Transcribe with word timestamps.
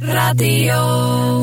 Radio 0.00 1.33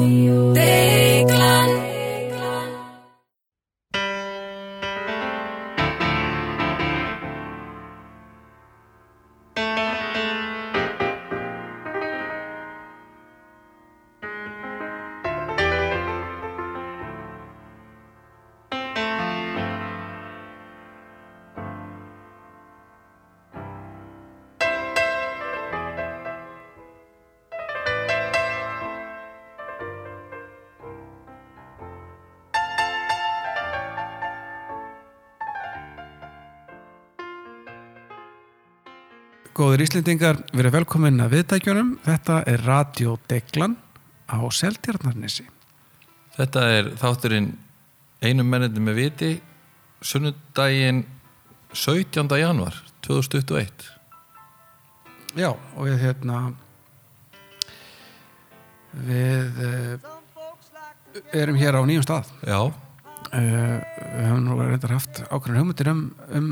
Góður 39.81 39.95
Íslendingar, 39.95 40.37
við 40.53 40.59
erum 40.61 40.73
velkomin 40.75 41.23
að 41.23 41.31
viðtækjunum. 41.33 41.87
Þetta 42.05 42.35
er 42.51 42.61
Radio 42.67 43.15
Deglan 43.25 43.71
á 44.29 44.37
Seltjarnarnesi. 44.53 45.47
Þetta 46.35 46.65
er 46.69 46.89
þátturinn 47.01 47.47
einum 48.21 48.45
mennandi 48.45 48.83
með 48.85 48.99
viti 48.99 49.29
sunnudaginn 50.05 50.99
17. 51.73 52.29
januar 52.37 52.77
2021 53.07 53.87
Já, 55.41 55.49
og 55.49 55.89
við 55.89 55.97
hérna 56.03 56.43
við 59.09 59.65
uh, 59.65 60.07
erum 61.41 61.57
hér 61.57 61.81
á 61.81 61.89
nýjum 61.89 62.05
stað. 62.05 62.31
Já, 62.45 62.69
Uh, 63.31 63.77
við 63.79 64.25
höfum 64.27 64.41
nú 64.43 64.55
reyndar 64.59 64.91
haft 64.91 65.21
ákveðin 65.29 65.59
hugmyndir 65.61 65.87
um, 65.87 65.99
um 66.35 66.47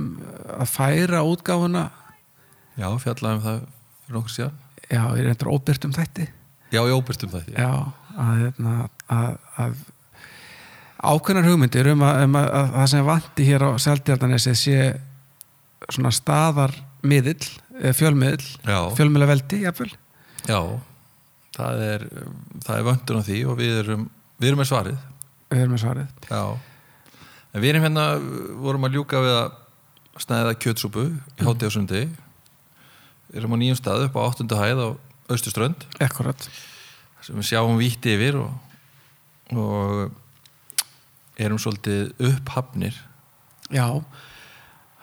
að 0.62 0.70
færa 0.72 1.26
útgáfuna 1.28 1.90
já, 2.80 2.88
fjallaðum 3.04 3.46
það 3.46 3.62
fyrir 3.62 4.18
nokkur 4.18 4.36
síðan. 4.36 4.58
Já, 4.90 5.02
við 5.12 5.22
erum 5.22 5.30
reyndar 5.30 5.52
óbyrtum 5.54 5.96
þætti. 5.96 6.28
Já, 6.70 6.80
ég 6.86 6.96
óbyrtum 6.96 7.32
það 7.34 7.48
já, 7.54 7.70
að, 8.16 8.34
hérna, 8.44 8.74
að, 9.10 9.38
að 9.64 9.80
ákveðnar 11.00 11.48
hugmyndir 11.50 11.90
um 11.94 12.04
að, 12.06 12.20
um 12.26 12.38
að, 12.40 12.50
að 12.60 12.70
það 12.76 12.90
sem 12.94 13.08
vanti 13.08 13.48
hér 13.48 13.66
á 13.66 13.70
Seldjardanesi 13.86 14.54
sé 14.58 14.78
svona 15.90 16.12
staðarmiðill 16.14 17.48
eh, 17.80 17.94
fjölmiðill, 17.96 18.46
Já. 18.68 18.80
fjölmiðla 18.98 19.30
veldi 19.32 19.62
jafnvel, 19.64 19.92
Já, 20.50 20.60
það 21.58 21.84
er, 21.86 22.06
það 22.66 22.76
er 22.76 22.88
vöndun 22.88 23.22
á 23.22 23.24
því 23.28 23.40
og 23.50 23.58
við 23.60 23.80
erum, 23.84 24.06
við 24.40 24.52
erum 24.52 24.62
með 24.62 24.70
svarið. 24.72 25.00
Við 25.50 25.64
erum 25.64 25.74
með 25.74 25.84
svarið. 25.84 26.28
Já. 26.30 26.44
En 27.50 27.64
við 27.64 27.72
erum 27.74 27.86
hérna, 27.88 28.06
vorum 28.62 28.86
að 28.86 28.98
ljúka 29.00 29.24
við 29.26 29.36
að 29.40 29.58
snæða 30.20 30.58
kjötsúpu 30.62 31.06
í 31.10 31.48
hátíð 31.48 31.72
á 31.72 31.76
sundi 31.76 32.02
erum 33.36 33.54
á 33.54 33.58
nýjum 33.62 33.78
stað 33.78 34.08
upp 34.08 34.18
á 34.18 34.22
áttundu 34.26 34.58
hæð 34.60 34.82
á 34.82 34.90
Östuströnd 35.30 35.84
ekkurat, 36.02 36.48
sem 37.22 37.38
við 37.38 37.52
sjáum 37.52 37.78
víti 37.78 38.16
yfir 38.16 38.40
og, 38.42 38.50
og 39.54 41.38
erum 41.40 41.62
svolítið 41.62 42.16
upphafnir. 42.32 42.98
Já. 43.70 44.02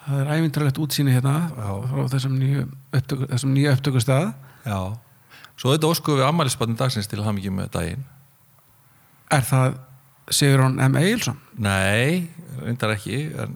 Það 0.06 0.20
er 0.22 0.32
æfintralegt 0.34 0.80
útsýni 0.82 1.14
hérna 1.14 1.36
Já. 1.54 1.70
frá 1.90 2.02
þessum 2.14 2.34
nýju 2.38 2.66
upptöku, 2.94 3.28
upptökustað. 3.72 4.32
Já. 4.66 4.80
Svo 5.56 5.72
þetta 5.72 5.90
óskuðum 5.94 6.20
við 6.20 6.28
ammælisbarni 6.28 6.76
dagsins 6.78 7.08
til 7.10 7.22
hafa 7.22 7.36
mikið 7.38 7.54
með 7.56 7.70
daginn. 7.78 8.04
Er 9.32 9.46
það 9.46 9.78
Sigurón 10.30 10.80
M. 10.82 10.96
Egilson 10.98 11.38
Nei, 11.62 12.26
reyndar 12.58 12.96
ekki 12.96 13.28
en 13.38 13.54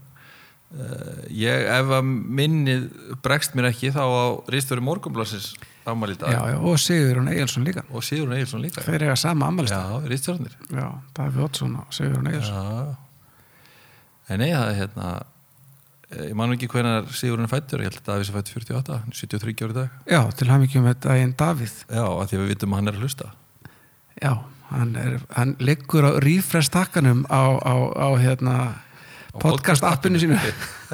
ég, 1.35 1.67
ef 1.67 1.93
að 1.97 2.07
minnið 2.41 2.89
bregst 3.25 3.57
mér 3.59 3.71
ekki 3.73 3.91
þá 3.95 4.03
á 4.07 4.25
Ríðstöru 4.53 4.85
Morgunblassins 4.87 5.53
ammæli 5.91 6.15
í 6.15 6.21
dag. 6.21 6.35
Já, 6.35 6.41
já, 6.53 6.59
og 6.63 6.79
Sigurón 6.79 7.31
Egilson 7.33 7.67
líka. 7.67 7.83
Og 7.91 8.05
Sigur 8.07 8.35
Egilson 8.37 8.63
líka 8.63 8.85
þeir 8.87 9.09
eiga 9.09 9.17
sama 9.19 9.49
ammælist 9.51 9.75
Já, 9.75 9.99
Ríðstjörnir 10.07 10.55
já, 10.71 10.87
Daví 11.17 11.43
Oddsson 11.43 11.75
og 11.81 11.95
Sigurón 11.97 12.31
Egilson 12.31 12.55
Já 12.55 12.99
En 14.31 14.39
nei, 14.39 14.53
það 14.53 14.69
er 14.69 14.79
hérna 14.79 15.09
eh, 16.11 16.29
ég 16.29 16.37
man 16.39 16.55
ekki 16.55 16.69
hvenær 16.71 17.09
Sigurinn 17.19 17.49
er 17.49 17.51
fættur 17.51 17.83
ég 17.83 17.91
held 17.91 17.99
að 17.99 18.11
Davíð 18.13 18.29
sé 18.29 18.37
fættur 18.37 18.61
48, 18.63 18.99
hann 19.01 19.15
er 19.15 19.19
73 19.19 19.65
ára 19.65 19.75
í 19.75 19.79
dag. 19.81 19.97
Já, 20.13 20.21
til 20.39 20.51
hamingjum 20.53 20.87
með 20.87 21.01
daginn 21.07 21.35
Davíð. 21.41 21.75
Já, 21.89 22.05
af 22.07 22.31
því 22.31 22.39
að 22.39 22.45
við 22.45 22.53
vitum 22.55 22.77
að 22.77 22.81
hann 22.81 22.93
er 22.93 22.99
að 22.99 23.07
hlusta. 23.07 23.31
Já, 24.21 24.33
hann, 24.71 24.95
er, 25.01 25.17
hann 25.35 25.57
liggur 25.59 26.07
á 26.07 26.13
rífrestakkanum 26.23 27.25
á, 27.27 27.43
á, 27.59 27.75
á 27.91 28.09
hérna 28.23 28.57
podcast 29.39 29.87
appinu 29.87 30.21
sínu. 30.23 30.39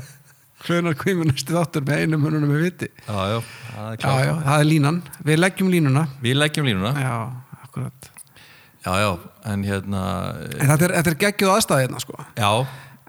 Hlunar 0.66 0.96
kvímur 0.98 1.28
næstu 1.28 1.54
þáttur 1.54 1.84
með 1.86 2.02
einum 2.02 2.24
mununum 2.26 2.50
með 2.50 2.64
viti. 2.64 2.88
Já, 3.06 3.18
já, 3.30 3.36
það 3.70 3.92
er 3.92 4.26
já, 4.26 4.32
það 4.48 4.56
er 4.56 4.66
línan, 4.66 5.00
við 5.28 5.38
leggjum 5.38 5.70
línuna. 5.70 6.02
Við 6.24 6.38
leggjum 6.40 6.66
línuna. 6.66 6.92
Já, 6.98 7.14
akkurat. 7.62 8.10
Já, 8.86 8.90
já, 9.02 9.10
en 9.52 9.62
hérna 9.66 10.02
en 10.56 10.72
þetta 10.72 10.88
er, 10.88 10.96
er 11.02 11.18
geggjuð 11.22 11.54
aðstæði 11.54 11.86
hérna 11.86 12.02
sko. 12.02 12.18
Já, 12.38 12.50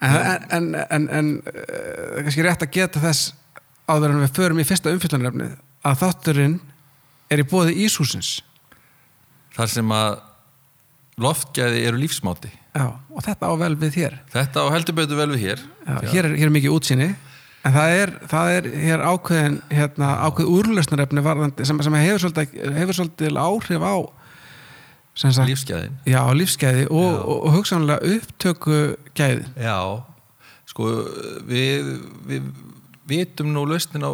en, 0.01 0.16
en, 0.17 0.45
en, 0.57 0.69
en, 0.85 1.09
en 1.19 1.33
uh, 1.49 2.21
kannski 2.21 2.45
rétt 2.45 2.66
að 2.66 2.73
geta 2.77 3.01
þess 3.01 3.33
áður 3.87 4.13
en 4.13 4.23
við 4.25 4.33
förum 4.35 4.61
í 4.61 4.67
fyrsta 4.67 4.93
umfyllunarefnið 4.93 5.55
að 5.87 5.99
þátturinn 6.01 6.57
er 7.31 7.41
í 7.41 7.47
bóði 7.47 7.75
Íshúsins 7.85 8.37
þar 9.55 9.71
sem 9.71 9.93
að 9.95 10.19
loftgæði 11.21 11.85
eru 11.89 12.01
lífsmáti 12.01 12.51
já, 12.77 12.85
og 12.93 13.25
þetta 13.25 13.49
á 13.49 13.53
vel 13.63 13.73
við 13.81 13.97
hér. 14.01 14.19
Þetta 14.33 14.63
á 14.63 14.65
heldur 14.75 14.97
betur 14.97 15.19
vel 15.19 15.31
við 15.33 15.43
hér. 15.47 15.63
Já, 15.88 15.95
hér, 16.13 16.29
er, 16.29 16.38
hér 16.38 16.49
er 16.49 16.53
mikið 16.53 16.75
útsýni 16.77 17.09
en 17.67 17.73
það 17.75 17.95
er, 18.01 18.13
það 18.31 18.51
er 18.53 18.69
hér 18.83 19.03
ákveðin 19.03 19.57
hérna, 19.73 20.11
ákveð 20.27 20.51
úrlösnarefni 20.53 21.23
varðandi 21.25 21.67
sem, 21.67 21.81
sem 21.83 21.97
hefur, 21.99 22.23
svolítið, 22.23 22.69
hefur 22.77 22.99
svolítið 22.99 23.39
áhrif 23.41 23.83
á 23.83 23.95
sagt, 25.17 25.41
Lífsgæðin. 25.49 25.97
Já, 26.07 26.21
lífsgæði 26.37 26.85
og, 26.93 27.17
og, 27.17 27.39
og 27.47 27.55
hugsanlega 27.57 28.13
upptöku 28.16 28.81
gæði 29.17 29.47
Já, 29.57 29.79
sko 30.69 30.91
við, 31.49 31.89
við 32.29 32.51
vitum 33.09 33.51
nú 33.55 33.66
lausnin 33.67 34.05
á 34.05 34.13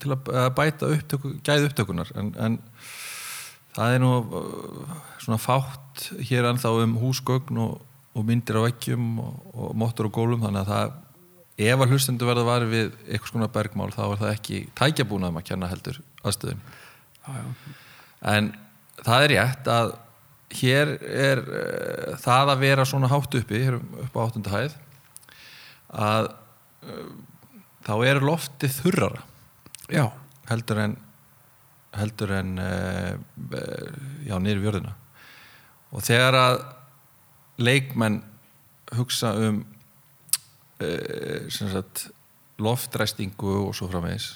til 0.00 0.14
að 0.14 0.50
bæta 0.56 0.88
upptöku, 0.94 1.34
gæði 1.44 1.68
upptökunar 1.68 2.10
en, 2.18 2.32
en 2.38 2.58
það 3.76 3.96
er 3.96 4.02
nú 4.02 4.12
uh, 4.22 4.98
svona 5.20 5.40
fátt 5.42 6.08
hér 6.30 6.48
ennþá 6.50 6.72
um 6.84 6.96
húsgögn 7.02 7.60
og, 7.62 7.80
og 8.16 8.26
myndir 8.26 8.58
á 8.58 8.66
vekkjum 8.66 9.06
og, 9.22 9.38
og 9.54 9.78
mottur 9.78 10.08
og 10.08 10.16
gólum 10.16 10.42
þannig 10.42 10.64
að 10.64 10.72
það 10.72 10.98
ef 11.60 11.82
að 11.84 11.92
hlustendur 11.92 12.30
verða 12.30 12.46
var 12.48 12.66
við 12.68 12.92
eitthvað 13.06 13.30
skona 13.30 13.50
bergmál 13.52 13.90
þá 13.94 14.02
er 14.06 14.20
það 14.22 14.32
ekki 14.34 14.60
tækjabúnaðum 14.80 15.40
að 15.40 15.48
kenna 15.50 15.70
heldur 15.70 16.00
aðstöðun 16.24 16.62
en 18.30 18.52
það 19.04 19.24
er 19.24 19.34
rétt 19.34 19.70
að 19.70 19.92
hér 20.60 20.94
er 20.98 21.42
uh, 21.44 22.14
það 22.20 22.54
að 22.54 22.62
vera 22.64 22.86
svona 22.88 23.10
hátt 23.10 23.36
uppi 23.38 23.60
hér 23.62 23.78
um- 23.78 23.98
upp 24.04 24.16
á 24.18 24.22
áttunda 24.24 24.54
hæð 24.54 24.74
að 25.90 26.30
uh, 26.30 27.12
þá 27.86 27.94
er 28.08 28.24
loftið 28.24 28.74
þurrara 28.80 29.22
já, 29.90 30.08
heldur 30.50 30.82
en 30.86 30.96
heldur 31.98 32.34
en 32.34 32.58
uh, 32.62 33.14
já, 34.26 34.36
í 34.38 34.58
vjörðina 34.58 34.96
og 35.90 36.04
þegar 36.06 36.38
að 36.38 36.60
leikmenn 37.62 38.20
hugsa 38.96 39.32
um 39.38 39.64
uh, 40.82 41.82
loftræstingu 42.60 43.52
og 43.68 43.74
svo 43.76 43.88
framvegis 43.90 44.32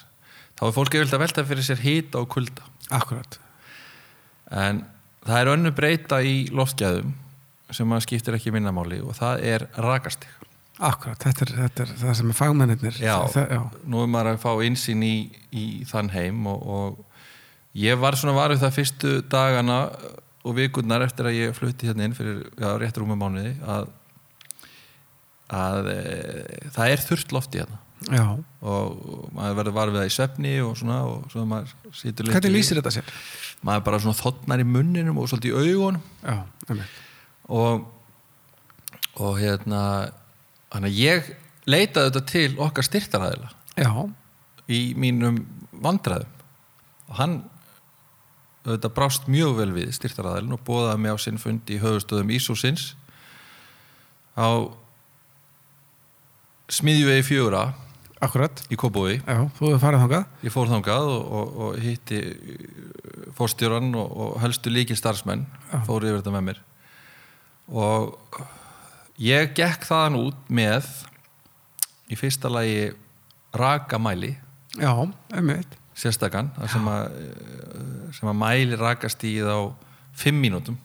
þá 0.55 0.67
er 0.67 0.75
fólk 0.75 0.95
yfirlega 0.95 1.17
að 1.19 1.25
velta 1.25 1.45
fyrir 1.47 1.67
sér 1.67 1.81
hita 1.83 2.21
og 2.21 2.29
kulda. 2.31 2.63
Akkurat. 2.95 3.39
En 4.53 4.83
það 5.25 5.41
er 5.41 5.51
önnu 5.55 5.71
breyta 5.75 6.21
í 6.23 6.45
loftgæðum 6.55 7.13
sem 7.75 7.95
að 7.95 8.03
skiptir 8.05 8.37
ekki 8.37 8.53
minnamáli 8.53 9.01
og 9.03 9.17
það 9.17 9.45
er 9.51 9.67
rakastig. 9.83 10.29
Akkurat, 10.75 11.21
þetta 11.23 11.45
er, 11.45 11.51
þetta 11.63 11.83
er 11.85 11.91
það 12.01 12.15
sem 12.19 12.31
er 12.31 12.35
fagmennir 12.35 12.97
Já, 12.99 13.15
já. 13.31 13.61
nú 13.87 14.01
er 14.03 14.09
maður 14.11 14.33
að 14.33 14.41
fá 14.43 14.49
einsinn 14.65 15.05
í, 15.07 15.15
í 15.55 15.65
þann 15.87 16.11
heim 16.11 16.41
og, 16.51 16.65
og 16.67 17.79
ég 17.79 17.99
var 17.99 18.17
svona 18.19 18.35
varfið 18.35 18.65
það 18.65 18.75
fyrstu 18.75 19.13
dagana 19.31 19.77
og 20.45 20.57
vikurnar 20.59 21.05
eftir 21.05 21.29
að 21.29 21.39
ég 21.39 21.55
flutti 21.57 21.89
hérna 21.89 22.05
inn 22.05 22.17
fyrir 22.17 22.43
já, 22.53 22.69
rétt 22.81 22.99
rúmum 23.01 23.19
mánuði 23.19 23.55
að, 23.65 23.87
að 25.49 25.89
e, 25.93 26.03
það 26.75 26.93
er 26.93 27.03
þurft 27.07 27.33
lofti 27.35 27.63
hérna 27.63 27.79
já. 28.11 28.25
og, 28.61 29.07
maður 29.33 29.57
verður 29.61 29.77
varfið 29.79 29.99
það 30.01 30.11
í 30.11 30.13
svefni 30.17 30.53
og 30.65 30.75
svona 30.79 30.99
og 31.09 31.25
svo 31.33 31.47
maður 31.49 31.73
situr 31.97 32.27
lengi 32.27 32.37
hvernig 32.37 32.55
lýsir 32.57 32.81
þetta 32.81 32.93
sér? 32.97 33.15
maður 33.65 33.87
bara 33.87 34.01
svona 34.03 34.19
þotnar 34.19 34.61
í 34.61 34.67
munninum 34.69 35.19
og 35.21 35.31
svolítið 35.31 35.55
í 35.55 35.73
augunum 35.73 36.05
já, 36.21 36.37
einmitt. 36.69 37.01
og 37.49 37.91
og 39.15 39.37
hérna 39.39 39.81
þannig 40.73 40.91
að 40.91 40.99
ég 40.99 41.33
leitaði 41.71 42.09
þetta 42.11 42.23
til 42.29 42.47
okkar 42.61 42.85
styrtaræðila 42.85 43.51
já, 43.79 43.91
í 44.67 44.81
mínum 44.99 45.41
vandræðum 45.81 46.31
og 47.09 47.19
hann 47.19 47.37
þetta 48.65 48.91
brást 48.97 49.29
mjög 49.31 49.59
vel 49.59 49.71
við 49.75 49.93
styrtaraðalinn 49.95 50.55
og 50.57 50.63
bóðaði 50.65 51.01
mig 51.03 51.13
á 51.13 51.17
sinn 51.21 51.41
fundi 51.41 51.77
í 51.77 51.81
höfustöðum 51.83 52.33
Ísúsins 52.33 52.93
á 54.33 54.49
smiðjuvegi 56.73 57.25
fjögra 57.27 57.65
akkurat 58.25 58.63
í 58.73 58.77
Kópói 58.79 59.19
ég 60.45 60.53
fór 60.53 60.71
þangað 60.71 61.11
og, 61.13 61.27
og, 61.39 61.53
og 61.61 61.79
hitti 61.83 62.21
fórstjóran 63.37 63.93
og, 63.99 64.09
og 64.09 64.35
helstu 64.41 64.73
líki 64.73 64.97
starfsmenn 64.97 65.45
fór 65.85 66.07
yfir 66.07 66.21
þetta 66.21 66.33
með 66.33 66.45
mér. 66.49 66.61
Og 67.69 68.39
ég 69.21 69.53
gekk 69.57 69.85
þaðan 69.87 70.19
út 70.21 70.49
með 70.49 70.89
í 72.09 72.17
fyrsta 72.17 72.51
lagi 72.51 72.93
rakamæli. 73.55 74.35
Já, 74.75 74.91
einmitt 75.33 75.79
sérstakann 75.95 76.49
sem 76.71 76.87
að, 76.91 77.03
sem 78.17 78.27
að 78.31 78.37
mæli 78.39 78.75
rakastíð 78.79 79.45
á 79.47 79.59
fimm 80.15 80.39
mínútum. 80.43 80.77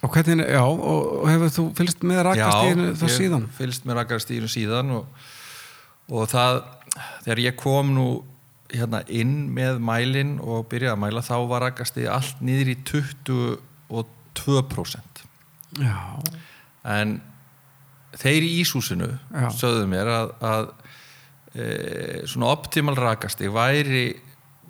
Og 0.00 0.08
hvernig, 0.14 0.46
já, 0.48 0.62
og, 0.64 1.28
hefur 1.28 1.50
þú 1.52 1.62
fylgst 1.76 2.00
með 2.08 2.18
rakastíðinu 2.30 2.86
það 2.96 3.10
síðan 3.16 3.42
ég 3.44 3.56
fylgst 3.58 3.82
með 3.88 3.94
rakastíðinu 4.00 4.48
síðan 4.48 4.88
og, 4.96 5.04
og 6.08 6.22
það 6.30 6.52
þegar 7.26 7.40
ég 7.44 7.54
kom 7.60 7.86
nú 7.96 8.06
hérna 8.70 9.00
inn 9.12 9.34
með 9.52 9.74
mælin 9.84 10.32
og 10.40 10.68
byrjaði 10.70 10.94
að 10.94 11.02
mæla 11.02 11.22
þá 11.26 11.36
var 11.50 11.60
rakastíð 11.66 12.06
allt 12.14 12.38
niður 12.44 12.68
í 12.72 12.76
22% 12.88 15.16
já, 15.80 15.96
en 16.96 17.08
þeir 18.18 18.46
í 18.46 18.50
Ísúsinu 18.62 19.08
Já. 19.10 19.48
sögðu 19.54 19.86
mér 19.90 20.10
að, 20.10 20.32
að 20.42 20.70
e, 21.54 22.26
svona 22.30 22.50
optimal 22.54 22.98
rakastíð 22.98 23.54
væri 23.54 24.04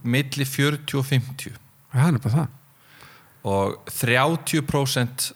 milli 0.04 0.46
40 0.48 0.98
og 1.00 1.06
50 1.08 1.58
það 1.90 2.08
er 2.08 2.24
bara 2.24 2.34
það. 2.34 2.56
Og 3.50 3.76
30% 3.90 5.30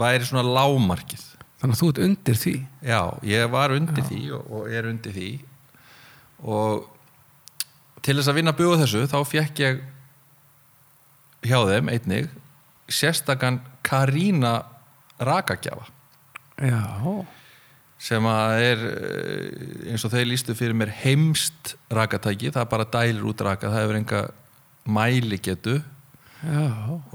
væri 0.00 0.28
svona 0.28 0.44
lágmarkið. 0.44 1.24
Þannig 1.60 1.76
að 1.76 1.80
þú 1.80 1.88
ert 1.90 2.02
undir 2.04 2.38
því. 2.38 2.54
Já, 2.84 3.00
ég 3.24 3.50
var 3.52 3.72
undir 3.74 4.04
því 4.04 4.20
og, 4.36 4.50
og 4.52 4.68
er 4.68 4.88
undir 4.90 5.14
því. 5.16 5.30
Og 6.44 6.84
til 8.04 8.18
þess 8.18 8.30
að 8.30 8.38
vinna 8.40 8.56
búa 8.56 8.78
þessu 8.82 9.06
þá 9.08 9.18
fekk 9.24 9.62
ég 9.64 9.82
hjá 11.44 11.58
þeim 11.70 11.90
einnig 11.92 12.28
sérstakann 12.92 13.62
Karína 13.84 14.58
rakagjafa. 15.20 15.88
Já, 16.60 16.84
sem 18.04 18.26
að 18.28 18.54
er 18.68 18.82
eh, 18.90 19.92
eins 19.92 20.04
og 20.04 20.12
þeir 20.12 20.26
lístu 20.28 20.56
fyrir 20.58 20.76
mér 20.76 20.90
heimst 21.02 21.74
rakatæki, 21.94 22.50
það 22.52 22.68
bara 22.72 22.88
dælir 22.96 23.24
út 23.30 23.44
raka 23.46 23.70
það 23.72 23.80
hefur 23.86 24.00
enga 24.00 24.22
mæli 24.84 25.38
getu 25.40 25.78
já. 26.44 26.66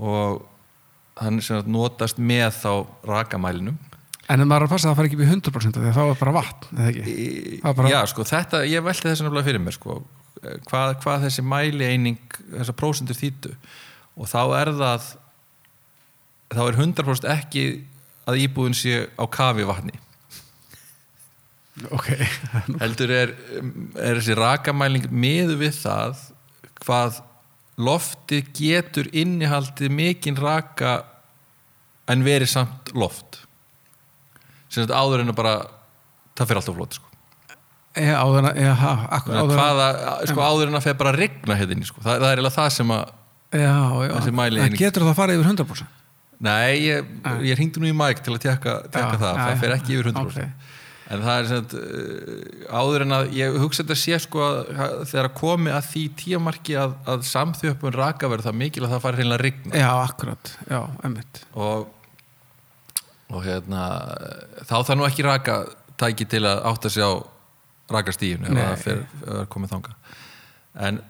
Og 0.02 0.46
hann 1.20 1.38
notast 1.70 2.18
með 2.18 2.48
þá 2.64 2.72
rakamælinum. 3.06 3.78
En 4.30 4.42
maður 4.46 4.64
er 4.64 4.68
að 4.68 4.72
passa 4.72 4.88
að 4.88 4.92
það 4.94 5.00
fari 5.00 5.10
ekki 5.10 5.20
í 5.20 5.30
100% 5.30 5.78
því 5.82 5.92
þá 5.94 6.02
er 6.06 6.18
bara 6.22 6.34
vatn, 6.38 6.68
eða 6.78 6.90
ekki? 6.94 7.14
Er 7.66 7.74
bara- 7.78 7.90
Já, 7.92 8.00
sko, 8.12 8.26
þetta, 8.30 8.60
ég 8.70 8.84
velti 8.86 9.08
þessu 9.10 9.26
nefnilega 9.26 9.48
fyrir 9.50 9.64
mér 9.66 9.76
sko, 9.78 9.96
hvað, 10.70 10.92
hvað 11.04 11.24
þessi 11.26 11.46
mæli 11.46 11.88
eining 11.90 12.20
þessar 12.54 12.78
prósendur 12.78 13.18
þýttu 13.18 13.56
og 14.16 14.30
þá 14.30 14.42
er 14.62 14.72
það 14.80 15.08
þá 16.54 16.62
er 16.66 16.78
100% 16.80 17.30
ekki 17.34 17.64
að 18.30 18.42
íbúðin 18.46 18.78
sé 18.78 19.02
á 19.18 19.26
kafi 19.30 19.66
vatni 19.68 19.98
ok, 21.88 22.10
heldur 22.84 23.14
er, 23.14 23.34
er 23.96 24.20
þessi 24.20 24.38
rakamæling 24.38 25.10
miðu 25.12 25.58
við 25.62 25.76
það 25.80 26.24
hvað 26.84 27.20
loftið 27.80 28.50
getur 28.56 29.10
innihaldið 29.16 29.94
mikinn 29.96 30.40
raka 30.40 31.00
en 32.10 32.26
verið 32.26 32.52
samt 32.52 32.92
loft 32.98 33.44
sem 34.70 34.84
þetta 34.84 34.98
áður 35.00 35.24
en 35.24 35.32
að 35.34 35.38
bara 35.40 35.54
það 36.38 36.50
fyrir 36.50 36.62
alltaf 36.62 36.78
flott 36.78 36.98
sko. 37.00 37.08
áður 38.00 38.42
en 38.42 38.50
að 38.50 38.60
áður 38.60 39.40
en 39.40 39.54
hvaða, 39.54 39.88
sko, 40.30 40.44
áður 40.44 40.72
en 40.72 40.80
að 40.80 40.90
fer 40.90 41.00
bara 41.00 41.14
að 41.14 41.22
regna 41.24 41.58
hérna 41.60 41.88
sko. 41.88 42.04
það, 42.04 42.12
það 42.12 42.28
er 42.28 42.42
eiginlega 42.42 42.58
það 42.58 42.76
sem 42.76 42.94
að 42.98 43.16
eining. 44.60 44.78
getur 44.78 45.08
það 45.08 45.18
farið 45.18 45.40
yfir 45.40 45.52
100% 45.54 45.96
nei, 46.40 46.76
ég, 46.86 47.08
ég 47.44 47.60
hringdi 47.60 47.82
nú 47.82 47.90
í 47.90 47.96
mæk 47.96 48.22
til 48.24 48.36
að 48.36 48.44
tekka, 48.46 48.76
það, 48.92 49.08
já, 49.08 49.18
það 49.24 49.40
já. 49.40 49.56
fer 49.64 49.76
ekki 49.76 49.98
yfir 49.98 50.12
100% 50.14 50.28
Ok. 50.30 50.69
En 51.10 51.24
það 51.26 51.40
er 51.40 51.48
sem 51.50 51.62
sagt, 51.64 51.76
uh, 51.76 52.76
áður 52.80 53.06
en 53.06 53.16
að 53.18 53.32
ég 53.38 53.60
hugsa 53.64 53.84
þetta 53.84 53.98
sé 53.98 54.20
sko 54.22 54.44
að 54.46 54.60
að 54.86 55.06
þegar 55.12 55.30
að 55.30 55.38
komi 55.40 55.74
að 55.74 55.88
því 55.90 56.04
tíamarki 56.24 56.78
að, 56.80 56.94
að 57.14 57.26
samþjöppun 57.30 57.98
raka 57.98 58.30
verður 58.30 58.50
það 58.50 58.60
mikil 58.64 58.86
að 58.86 58.94
það 58.94 59.04
fari 59.06 59.20
hreinlega 59.20 59.40
að 59.40 59.46
rigna. 59.48 59.82
Já, 59.82 59.90
akkurat, 60.04 60.54
já, 60.70 60.80
emmitt 61.08 61.42
og, 61.54 61.90
og 63.34 63.44
hérna 63.48 63.90
þá 64.62 64.78
það 64.78 64.96
nú 65.00 65.10
ekki 65.10 65.28
raka 65.28 65.60
tæki 66.00 66.30
til 66.30 66.46
að 66.48 66.64
átta 66.70 66.94
sig 66.94 67.04
á 67.06 67.12
rakastíðin 67.90 68.46
ef 68.46 68.54
Nei. 68.54 68.64
það 68.64 68.86
fer, 68.86 69.04
er 69.34 69.52
komið 69.52 69.74
þanga 69.74 69.96
en 70.88 71.02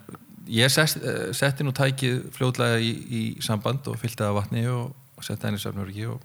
ég 0.50 0.72
sest, 0.74 1.04
eh, 1.04 1.30
setti 1.36 1.66
nú 1.66 1.74
tækið 1.76 2.22
fljótlega 2.36 2.80
í, 2.82 2.92
í 3.10 3.22
samband 3.44 3.88
og 3.92 4.00
af 4.00 4.36
vatni 4.38 4.66
og, 4.72 4.96
og 5.18 5.26
setti 5.26 5.50
inn 5.50 5.60
í 5.60 5.62
söfnurki 5.62 6.08
og 6.10 6.24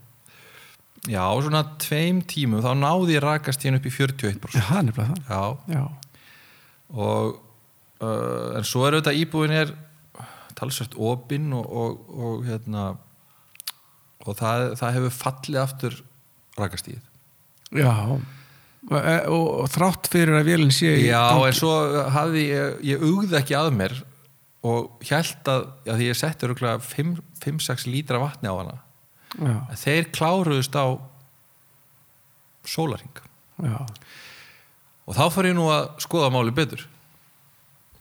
já, 1.11 1.25
svona 1.45 1.63
tveim 1.83 2.21
tímum 2.29 2.63
þá 2.65 2.73
náði 2.79 3.17
ég 3.17 3.25
rakastíðin 3.25 3.79
upp 3.79 3.89
í 3.89 3.93
41% 3.95 4.61
já, 4.61 4.83
nefnilega 4.85 5.11
það. 5.11 5.25
Já, 5.29 5.77
já, 5.77 5.85
og 6.95 7.35
uh, 8.05 8.55
en 8.59 8.69
svo 8.69 8.87
er 8.87 8.99
auðvitað 8.99 9.21
íbúin 9.21 9.57
er 9.57 9.75
talsvært 10.55 10.95
opinn 11.01 11.51
og, 11.57 11.67
og, 11.67 12.15
og 12.15 12.47
hérna 12.47 12.87
og 14.25 14.39
það, 14.39 14.71
það 14.81 14.97
hefur 14.99 15.19
fallið 15.19 15.61
aftur 15.65 16.01
rakastíð 16.61 17.03
já. 17.75 17.93
Og, 18.85 18.97
og, 19.01 19.45
og 19.65 19.69
þrátt 19.73 20.11
fyrir 20.13 20.39
að 20.39 20.49
vélinn 20.49 20.75
sé 20.75 20.93
í 21.01 21.07
já, 21.09 21.21
gangi. 21.33 21.51
en 21.51 21.59
svo 21.59 21.75
hafði 22.15 22.49
ég, 22.51 22.83
ég 22.93 23.05
ugði 23.05 23.39
ekki 23.41 23.57
að 23.59 23.71
mér 23.77 23.97
og 24.65 25.05
held 25.05 25.51
að, 25.53 25.67
því 25.89 26.09
ég 26.09 26.19
setti 26.19 26.49
örgulega 26.49 26.81
5-6 27.45 27.89
lítra 27.91 28.21
vatni 28.23 28.49
á 28.49 28.57
hana. 28.57 28.77
að 28.79 28.84
þeir 29.85 30.11
kláruðust 30.15 30.75
á 30.79 30.87
sólaring 32.65 33.21
og 35.07 35.15
þá 35.17 35.25
fór 35.35 35.47
ég 35.51 35.55
nú 35.57 35.67
að 35.71 35.89
skoða 36.03 36.31
máli 36.33 36.53
betur. 36.55 36.87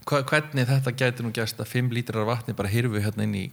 Hva, 0.07 0.21
hvernig 0.27 0.67
þetta 0.67 0.91
gæti 0.99 1.23
nú 1.23 1.31
gæst 1.35 1.59
að 1.59 1.67
5 1.71 1.91
lítrar 1.95 2.25
vatni 2.27 2.53
bara 2.55 2.71
hirfu 2.71 2.99
hérna 3.03 3.23
inn 3.27 3.35
í 3.35 3.43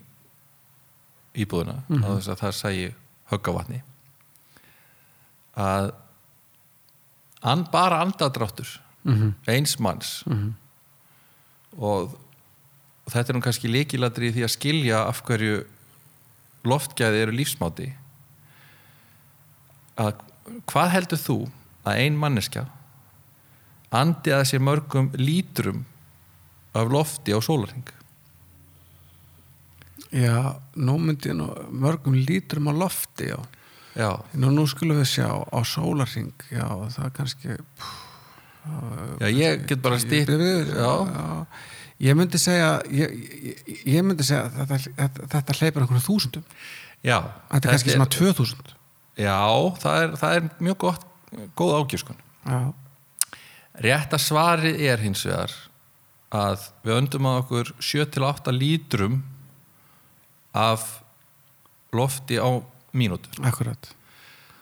íbúðuna 1.45 1.77
mm 1.89 2.03
á 2.03 2.09
þess 2.19 2.31
að 2.33 2.41
það 2.43 2.55
sæi 2.59 2.95
höggavatni 3.31 3.83
að 5.61 5.91
an, 7.43 7.67
bara 7.73 8.01
andadráttur 8.05 8.79
Mhm. 9.05 9.31
eins 9.49 9.79
manns. 9.81 10.25
Og, 11.79 12.11
og 12.13 13.09
þetta 13.09 13.31
er 13.33 13.37
nú 13.39 13.41
kannski 13.41 13.71
líkilatri 13.71 14.29
í 14.29 14.35
því 14.35 14.43
að 14.45 14.53
skilja 14.53 14.99
af 15.09 15.23
hverju 15.25 15.63
loftgæði 16.69 17.25
eru 17.25 17.37
lífsmáti. 17.37 17.89
Að 20.01 20.21
hvað 20.71 20.93
heldur 20.97 21.21
þú 21.21 21.39
að 21.87 22.03
ein 22.05 22.19
manneskja 22.21 22.67
andi 23.95 24.35
að 24.35 24.45
sér 24.53 24.63
mörgum 24.63 25.11
lítrum 25.19 25.85
af 26.77 26.91
lofti 26.91 27.35
á 27.35 27.41
sólarhing 27.43 27.89
já 30.15 30.59
nú 30.75 30.99
myndi 30.99 31.31
ég 31.31 31.39
nú 31.39 31.51
mörgum 31.71 32.15
lítrum 32.15 32.71
á 32.71 32.73
lofti 32.75 33.31
já, 33.31 33.39
já, 33.95 34.11
nú, 34.35 34.51
nú 34.55 34.67
skulum 34.71 35.01
við 35.03 35.11
sjá 35.11 35.31
á 35.31 35.59
sólarring 35.67 36.35
já, 36.51 36.67
það 36.67 37.05
er 37.07 37.13
kannski 37.19 37.59
pff, 37.59 37.91
já 39.23 39.29
ég 39.31 39.67
get 39.67 39.83
bara 39.83 39.99
stýtt 40.03 40.31
já, 40.31 40.95
já. 41.07 41.47
Ég 42.01 42.17
myndi 42.19 42.41
segja 42.41 42.75
ég, 42.89 43.17
ég, 43.51 43.73
ég 43.85 44.05
myndi 44.05 44.27
segja 44.27 44.49
að 44.49 44.75
þetta, 44.75 45.27
þetta, 45.35 45.57
hleypur 45.61 45.85
einhverjum 45.85 46.07
þúsundum. 46.07 46.45
Já 47.05 47.17
þetta 47.51 47.61
er 47.61 47.75
kannski 47.75 47.97
svona 47.97 48.11
2000 48.13 48.77
já, 49.21 49.41
það 49.83 50.05
er, 50.05 50.15
það 50.21 50.37
er 50.37 50.49
mjög 50.61 50.79
gott 50.85 51.07
góð 51.59 51.75
ágjöskun 51.79 52.23
já, 52.45 52.61
rétta 53.87 54.21
svarið 54.21 54.81
er 54.87 55.05
hins 55.05 55.25
vegar 55.29 55.55
að 56.31 56.67
við 56.87 56.97
öndum 56.97 57.29
að 57.31 57.41
okkur 57.43 57.73
7-8 57.83 58.55
lítrum 58.55 59.21
af 60.55 61.01
lofti 61.95 62.39
á 62.39 62.63
mínútu. 62.95 63.31
Akkurat. 63.47 63.91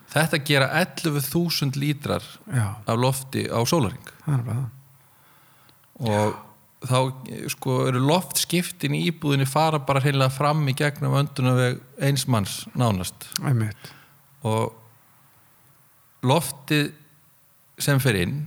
Þetta 0.08 0.40
gera 0.48 0.68
11.000 0.80 1.76
lítrar 1.80 2.24
já, 2.48 2.66
af 2.88 2.96
lofti 2.96 3.44
á 3.48 3.60
sólaring 3.68 4.12
það 4.24 4.34
er 4.34 4.44
bara 4.46 4.60
það. 4.62 4.74
Og 6.08 6.36
þá 6.86 6.98
sko 7.50 7.80
eru 7.88 8.00
loftskiptin 8.04 8.94
í 8.94 9.04
íbúðinni 9.10 9.48
fara 9.50 9.80
bara 9.82 10.02
hreinlega 10.04 10.30
fram 10.30 10.62
í 10.70 10.76
gegnum 10.78 11.16
öndunaveg 11.18 11.80
eins 12.04 12.26
manns 12.30 12.60
nánast. 12.78 13.26
Einmitt. 13.42 13.90
Og 14.46 14.76
loftið 16.26 16.92
sem 17.82 17.98
fer 18.02 18.18
inn 18.22 18.40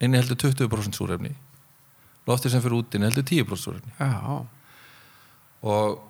inni 0.00 0.20
heldur 0.20 0.38
20% 0.40 0.96
súrefni. 0.96 1.32
Loftið 2.26 2.56
sem 2.56 2.64
fer 2.64 2.74
út 2.76 2.96
inn 2.96 3.06
heldur 3.06 3.24
10% 3.26 3.60
súrefni. 3.60 3.92
Já, 4.00 4.40
og 5.66 6.00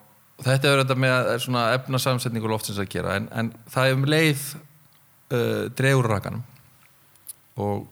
þetta 0.44 0.70
er 0.70 0.82
þetta 0.82 0.96
með 1.00 1.32
svona 1.44 1.66
efnasamsetningu 1.76 2.50
loftsins 2.50 2.80
að 2.82 2.90
gera. 2.94 3.18
En, 3.18 3.28
en 3.32 3.52
það 3.72 3.90
er 3.90 3.98
um 3.98 4.08
leið 4.10 4.46
uh, 4.54 5.66
dregur 5.78 6.10
rakanum. 6.10 6.42
Og 7.62 7.86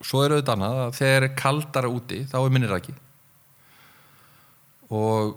svo 0.00 0.24
er 0.24 0.34
auðvitað 0.34 0.56
annað 0.56 0.82
að 0.84 0.98
þegar 0.98 1.26
er 1.26 1.34
kaldara 1.38 1.90
úti 1.92 2.20
þá 2.30 2.36
er 2.40 2.52
minni 2.54 2.70
raki. 2.70 2.94
Og 4.90 5.34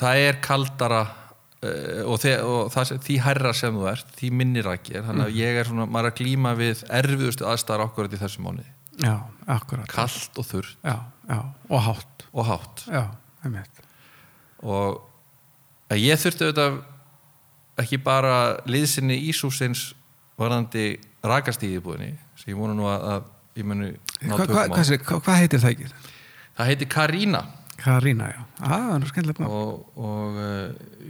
það 0.00 0.22
er 0.26 0.38
kaldara 0.44 1.02
uh, 1.04 2.02
og, 2.06 2.16
þe 2.22 2.34
og 2.46 2.72
það, 2.74 2.94
því 3.06 3.18
herra 3.26 3.52
sem 3.56 3.76
þú 3.76 3.88
ert 3.92 4.14
því 4.18 4.32
minni 4.40 4.64
raki 4.64 4.96
er. 4.96 5.06
Þannig 5.08 5.28
að 5.28 5.40
ég 5.40 5.60
er 5.60 5.70
svona 5.70 5.88
maður 5.88 6.08
er 6.08 6.14
að 6.14 6.22
glíma 6.22 6.54
við 6.58 6.84
erfiðustu 7.00 7.48
aðstæðar 7.48 7.86
okkur 7.88 8.10
í 8.10 8.22
já, 9.00 9.14
akkurat 9.46 9.88
kallt 9.88 10.38
og 10.38 10.46
já, 10.82 10.98
og 11.68 11.80
hátt. 11.80 12.26
Og 12.32 12.46
hátt. 12.48 12.84
Já, 12.88 13.04
og 14.62 15.96
ég 15.98 16.20
þurfti 16.20 16.48
auðvitað 16.48 16.80
ekki 17.82 17.98
bara 18.04 18.34
liðsinni 18.68 19.16
Ísúsins 19.28 19.92
varðandi 20.38 20.96
rakastíðibúðinni 21.24 22.16
sem 22.38 22.52
ég 22.52 22.58
vona 22.58 22.76
nú 22.76 22.86
að 22.88 23.24
ég 23.58 23.66
muni 23.68 23.92
ná 24.22 24.36
Hva, 24.36 24.46
hva, 24.46 24.68
hvað, 24.72 24.94
hvað, 25.02 25.24
hvað 25.26 25.42
heitir 25.42 25.62
það 25.62 25.74
ekki? 25.76 25.90
það 26.56 26.72
heiti 26.72 26.88
Karína 26.92 27.42
Karína, 27.82 28.28
já, 28.30 28.42
ah, 28.62 28.68
það 28.70 28.92
er 28.94 29.08
skemmtilegt 29.10 29.40
maður 29.42 29.54
og, 29.58 30.02
og 30.06 30.36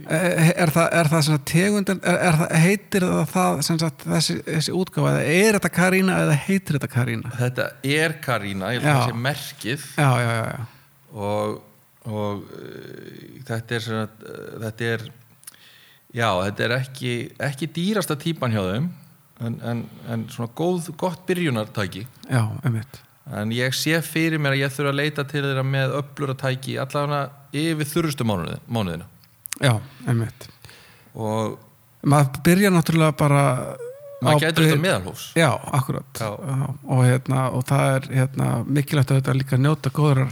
Er, 0.03 0.23
er 0.65 0.71
það, 0.73 0.87
er 0.99 1.09
það 1.11 1.35
tegundin 1.47 1.99
er, 2.01 2.15
er 2.27 2.37
það, 2.39 2.53
heitir 2.63 3.05
það, 3.05 3.19
það 3.35 3.59
sagt, 3.67 4.05
þessi, 4.09 4.37
þessi 4.47 4.73
útgáfa, 4.75 5.11
er 5.21 5.57
þetta 5.59 5.71
Karína 5.75 6.15
eða 6.25 6.37
heitir 6.47 6.79
þetta 6.79 6.89
Karína? 6.91 7.33
þetta 7.37 7.67
er 7.93 8.15
Karína 8.25 8.71
ég 8.73 8.83
Já. 8.87 8.95
að 8.95 9.03
sé 9.05 9.19
merkið 9.27 9.85
Já, 10.01 10.09
já, 10.23 10.31
já, 10.33 10.47
já. 10.49 10.65
og, 11.13 11.61
og 12.09 12.41
uh, 12.49 13.37
þetta 13.51 13.77
er 13.77 13.85
svona, 13.85 14.33
þetta 14.65 14.89
er 14.95 15.05
já, 16.13 16.27
þetta 16.47 16.67
er 16.67 16.75
ekki 16.81 17.13
ekki 17.51 17.71
dýrasta 17.77 18.17
típan 18.25 18.55
hjá 18.55 18.63
þeim 18.71 18.89
en, 19.43 19.57
en, 19.71 19.81
en 20.09 20.25
svona 20.31 20.49
góð, 20.57 20.91
gott 20.99 21.25
byrjunartæki 21.27 22.05
Já, 22.29 22.43
einmitt. 22.63 23.01
en 23.31 23.51
ég 23.55 23.75
sé 23.77 23.99
fyrir 24.05 24.39
mér 24.41 24.55
að 24.55 24.63
ég 24.65 24.73
þurfa 24.75 24.93
að 24.93 24.99
leita 25.01 25.23
til 25.29 25.43
þeirra 25.45 25.63
með 25.67 25.97
öflura 26.01 26.35
tæki 26.39 26.77
allavega 26.81 27.29
yfir 27.53 27.89
þurrustu 27.93 28.27
mánuði, 28.27 28.57
mánuðina 28.67 29.07
Já, 29.63 29.77
einmitt. 30.07 30.49
og 31.15 31.59
Maður 32.03 32.41
byrja 32.43 32.69
náttúrulega 32.73 33.13
bara 33.15 33.41
maður 34.23 34.41
byr- 34.43 34.65
þetta 34.67 34.79
meðalhófs 34.83 35.21
Já, 35.39 35.49
akkurat. 35.71 36.19
Já. 36.19 36.27
Og, 36.83 36.99
hérna, 37.07 37.45
og 37.55 37.63
það 37.69 37.85
er 37.95 38.07
hérna, 38.17 38.47
mikilvægt 38.67 39.11
að 39.13 39.21
þetta 39.21 39.35
líka 39.37 39.59
njóta 39.59 39.91
góður 39.95 40.25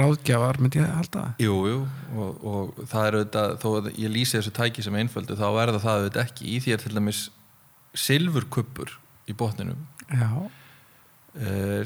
ráðgjafar, 0.00 0.58
myndi 0.60 0.80
ég 0.80 0.88
halda 0.88 1.20
það. 1.26 1.42
Jú, 1.44 1.56
jú, 1.68 1.80
og, 2.16 2.40
og 2.52 2.80
það 2.90 3.06
er 3.10 3.18
auðvitað, 3.18 3.52
þó 3.62 3.68
að 3.80 3.90
ég 4.00 4.12
lýsi 4.14 4.38
þessu 4.38 4.54
tæki 4.56 4.84
sem 4.86 4.96
einföldu, 5.02 5.36
þá 5.38 5.46
er 5.50 5.72
það 5.74 5.84
það 5.84 5.98
auðvitað 6.00 6.24
ekki 6.24 6.48
í 6.54 6.56
því 6.64 6.74
er 6.76 6.82
til 6.86 6.94
dæmis 6.96 7.20
silfurkuppur 7.96 8.92
í 9.30 9.34
botninum 9.36 9.80
uh, 10.10 10.48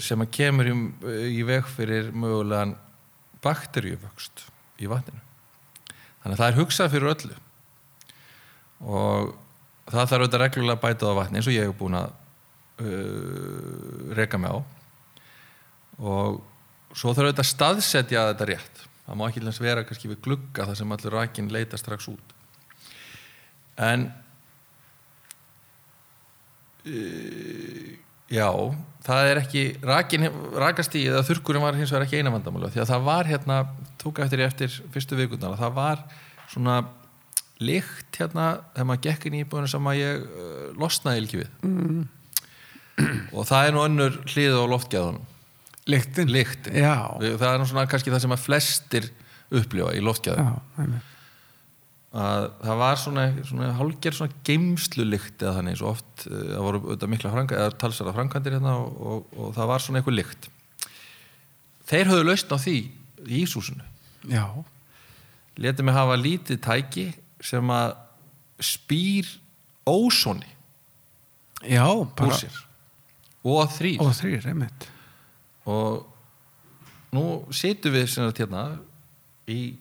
sem 0.00 0.24
að 0.24 0.32
kemur 0.34 0.70
í, 0.70 0.74
í 1.38 1.42
veg 1.46 1.68
fyrir 1.68 2.10
mögulegan 2.12 2.76
bakteríuvöxt 3.44 4.46
í 4.80 4.88
vatninu. 4.90 5.20
Þannig 6.22 6.36
að 6.36 6.40
það 6.40 6.48
er 6.48 6.60
hugsað 6.60 6.92
fyrir 6.94 7.12
öllu 7.12 7.34
og 8.84 9.34
það 9.90 10.08
þarf 10.10 10.22
auðvitað 10.22 10.42
reglulega 10.42 10.78
að 10.78 10.84
bæta 10.84 11.12
á 11.12 11.18
vatni 11.20 11.40
eins 11.40 11.48
og 11.48 11.56
ég 11.56 11.68
hef 11.68 11.76
búin 11.78 11.98
að 11.98 12.14
uh, 12.80 14.14
reka 14.16 14.40
mig 14.40 14.52
á 14.52 14.58
og 16.00 16.40
svo 16.96 17.12
þarf 17.12 17.28
auðvitað 17.28 17.44
að 17.44 17.52
staðsetja 17.52 18.26
þetta 18.32 18.50
rétt. 18.50 18.84
Það 19.04 19.18
má 19.20 19.24
ekki 19.28 19.42
vera 19.60 19.84
kannski 19.84 20.08
við 20.08 20.22
glugga 20.24 20.66
þar 20.68 20.78
sem 20.80 20.94
allur 20.96 21.16
rakin 21.18 21.52
leita 21.52 21.78
strax 21.78 22.08
út. 22.08 22.34
En 23.76 24.08
Já, 28.34 28.48
það 29.04 29.30
er 29.30 29.40
ekki 29.42 29.62
rakin, 29.84 30.26
rakastíð 30.58 31.10
eða 31.12 31.24
þurrkurinn 31.28 31.64
var 31.64 31.78
hins 31.78 31.92
vegar 31.92 32.06
ekki 32.06 32.20
eina 32.20 32.32
vandamála 32.34 32.70
því 32.72 32.82
að 32.82 32.90
það 32.90 33.06
var 33.08 33.30
hérna, 33.30 33.58
tók 34.00 34.20
eftir 34.24 34.42
í 34.42 34.46
eftir 34.46 34.76
fyrstu 34.94 35.18
vikundar, 35.18 35.58
það 35.60 35.76
var 35.76 36.04
svona 36.50 36.78
lykt 37.62 38.18
hérna 38.18 38.48
þegar 38.72 38.88
maður 38.88 39.04
gekk 39.06 39.28
inn 39.28 39.36
í 39.38 39.44
íbúinu 39.44 39.70
sem 39.70 39.90
að 39.90 40.00
ég 40.00 40.24
uh, 40.24 40.64
losnaði 40.80 41.22
ekki 41.22 41.40
við 41.42 41.52
mm. 41.68 42.02
og 43.36 43.48
það 43.48 43.68
er 43.68 43.76
nú 43.76 43.84
önnur 43.84 44.18
hlið 44.26 44.58
á 44.58 44.64
loftgæðunum 44.72 45.22
lyktin. 45.84 46.30
lyktin, 46.32 46.76
það 47.36 47.50
er 47.50 47.58
nú 47.60 47.68
svona 47.68 47.88
kannski 47.90 48.12
það 48.12 48.24
sem 48.24 48.34
að 48.36 48.44
flestir 48.44 49.10
upplifa 49.54 49.92
í 49.94 50.00
einmitt. 50.80 51.13
Að 52.14 52.44
það 52.62 52.78
var 52.78 53.00
svona, 53.00 53.24
svona 53.48 53.70
hálger 53.74 54.14
svona 54.14 54.42
geimslulykt 54.46 55.42
eða 55.42 55.54
þannig 55.58 55.78
svo 55.80 55.90
oft, 55.90 56.26
eh, 56.28 56.44
það 56.52 56.66
voru 56.66 56.80
auðvitað 56.84 57.12
mikla 57.14 57.32
franga, 57.32 57.58
eða 57.58 57.78
talsara 57.82 58.14
framkvæmdir 58.14 58.56
hérna 58.58 58.76
og, 58.78 59.00
og, 59.00 59.32
og 59.34 59.56
það 59.56 59.70
var 59.72 59.82
svona 59.82 60.00
eitthvað 60.00 60.18
lykt. 60.20 60.48
Þeir 61.90 62.12
höfðu 62.12 62.28
lausn 62.28 62.54
á 62.54 62.58
því 62.62 62.76
í 63.24 63.42
Ísúsinu 63.42 63.90
Já, 64.30 64.46
letið 65.60 65.84
mig 65.84 65.96
hafa 65.98 66.16
lítið 66.16 66.60
tæki 66.64 67.06
sem 67.44 67.74
að 67.74 67.96
spýr 68.62 69.28
ósoni 69.84 70.48
já, 71.66 71.84
bara, 72.16 72.38
sér. 72.38 72.56
Og 73.44 73.68
þrýr 73.74 74.00
og 74.00 74.14
þrýr, 74.16 74.46
einmitt. 74.48 74.86
og 75.68 76.06
nú 77.12 77.44
situm 77.52 77.92
við 77.94 78.14
hérna 78.38 78.64
í 79.50 79.74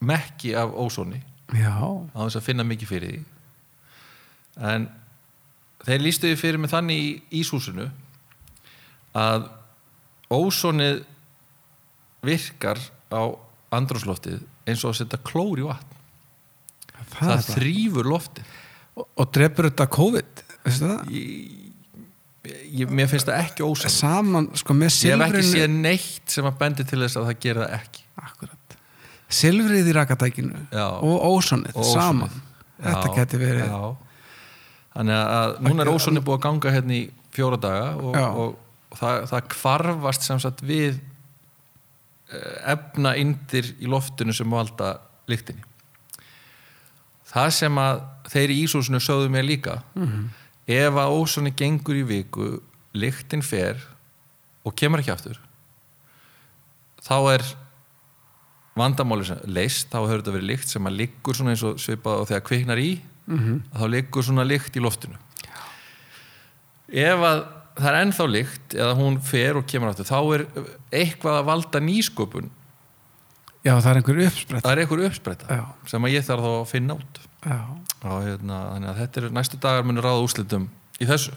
mekki 0.00 0.54
af 0.58 0.72
ósoni 0.74 1.20
Já, 1.56 1.72
á 2.12 2.18
þess 2.26 2.38
að 2.40 2.46
finna 2.50 2.66
mikið 2.68 2.90
fyrir 2.92 3.12
því 3.14 3.20
en 4.68 4.88
þeir 5.86 6.02
lístu 6.04 6.28
því 6.28 6.38
fyrir 6.40 6.60
mig 6.62 6.72
þannig 6.72 6.98
í 7.00 7.40
íshúsinu 7.40 7.88
að 9.18 9.48
ósonið 10.34 11.02
virkar 12.26 12.80
á 13.14 13.22
andrúsloftið 13.74 14.42
eins 14.68 14.82
og 14.84 14.92
að 14.92 14.98
setja 15.02 15.20
klór 15.24 15.62
í 15.62 15.66
vatn 15.68 15.94
það, 17.08 17.20
það, 17.20 17.46
þrýfur 17.54 18.10
loftið 18.14 18.56
Og, 18.98 19.06
og 19.22 19.28
drefur 19.30 19.68
þetta 19.68 19.84
COVID, 19.94 20.40
veistu 20.66 20.88
það? 20.90 21.10
ég, 21.14 21.68
ég, 22.80 22.90
mér 22.90 23.06
finnst 23.06 23.28
það 23.28 23.44
ekki 23.44 23.62
ósann 23.62 23.92
Saman, 23.94 24.48
sko, 24.58 24.74
með 24.74 24.90
ég 25.06 25.12
hef 25.14 25.22
ekki 25.28 25.42
silfrinu. 25.46 25.52
séð 25.52 25.76
neitt 25.84 26.34
sem 26.34 26.48
að 26.48 26.56
bendi 26.58 26.86
til 26.88 26.98
þess 27.04 27.20
að 27.20 27.28
það 27.28 27.38
gera 27.44 27.66
það 27.68 27.76
ekki. 27.78 28.02
Silfrið 29.28 29.90
í 29.90 29.94
rakatækinu 29.96 30.60
og 31.04 31.24
ósonið, 31.34 31.74
ósonið. 31.76 31.92
saman. 31.92 32.36
Þetta 32.78 33.08
Já, 33.10 33.14
geti 33.18 33.40
verið. 33.40 33.66
já. 33.68 33.96
þannig 34.94 35.18
að 35.34 35.56
núna 35.66 35.84
er 35.84 35.90
ósonni 35.92 36.20
búið 36.24 36.38
að 36.38 36.44
ganga 36.46 36.72
hérna 36.74 36.94
í 36.96 37.02
fjóra 37.34 37.58
daga 37.60 37.88
og, 37.98 38.16
og, 38.16 38.54
og 38.94 38.98
það, 38.98 39.18
það 39.30 39.48
kvarfast 39.52 40.24
sem 40.26 40.40
sagt 40.42 40.62
við 40.66 40.96
eh, 42.32 42.72
efna 42.72 43.12
indir 43.20 43.68
í 43.78 43.90
loftinu 43.90 44.32
sem 44.34 44.48
valda 44.50 44.94
lyktinni 45.30 45.62
það 47.28 47.50
sem 47.58 47.78
að 47.82 48.00
þeir 48.32 48.54
í 48.54 48.58
Ísúsinu 48.64 49.00
sögðu 49.04 49.28
mér 49.34 49.44
líka 49.46 49.76
ef 50.68 50.96
að 51.02 51.14
ósonni 51.18 51.52
gengur 51.56 51.98
í 52.00 52.06
viku 52.08 52.48
lyktin 52.96 53.42
fer 53.44 53.82
og 54.64 54.74
kemur 54.78 55.02
ekki 55.04 55.12
aftur 55.14 55.38
þá 57.04 57.14
er 57.36 57.44
vandamáli 58.78 59.26
leist, 59.50 59.88
þá 59.92 59.98
hefur 60.04 60.20
þetta 60.22 60.34
verið 60.36 60.50
lykt 60.52 60.68
sem 60.72 60.86
að 60.88 60.96
liggur 61.02 61.34
svona 61.38 61.54
eins 61.54 61.62
og 61.68 61.78
svipað 61.82 62.22
og 62.22 62.28
þegar 62.30 62.44
kviknar 62.48 62.78
í 62.82 62.90
Mhm. 63.28 63.56
að 63.74 63.80
þá 63.82 63.88
liggur 63.92 64.24
svona 64.24 64.44
lykt 64.48 64.76
í 64.76 64.80
loftinu 64.80 65.18
ef 66.88 67.20
að 67.20 67.40
það 67.78 67.88
er 67.90 67.98
ennþá 68.02 68.26
lykt 68.32 68.74
eða 68.74 68.94
hún 68.98 69.18
fer 69.22 69.58
og 69.60 69.66
kemur 69.68 69.90
aftur 69.92 70.08
þá 70.08 70.18
er 70.34 70.44
eitthvað 71.02 71.36
að 71.42 71.44
valda 71.50 71.82
nýsköpun 71.84 72.48
Já, 73.66 73.74
það 73.82 73.90
er 73.90 73.98
einhver 74.00 74.20
uppsprett. 74.24 74.62
það 74.64 74.72
er 74.72 74.80
eitthvað 74.84 75.04
uppspretta 75.10 75.46
Já. 75.58 75.64
sem 75.92 76.02
að 76.08 76.14
ég 76.16 76.24
þarf 76.24 76.40
þá 76.46 76.50
að 76.62 76.66
finna 76.72 76.94
út 76.96 77.20
Já, 77.44 77.58
og 78.08 78.22
hérna, 78.24 78.56
þannig 78.72 78.88
að 78.94 78.98
þetta 79.02 79.22
er 79.22 79.30
næstu 79.36 79.60
dagar 79.60 79.84
munur 79.84 80.02
ráða 80.08 80.24
úrslitum 80.24 80.68
í 80.98 81.06
þessu 81.06 81.34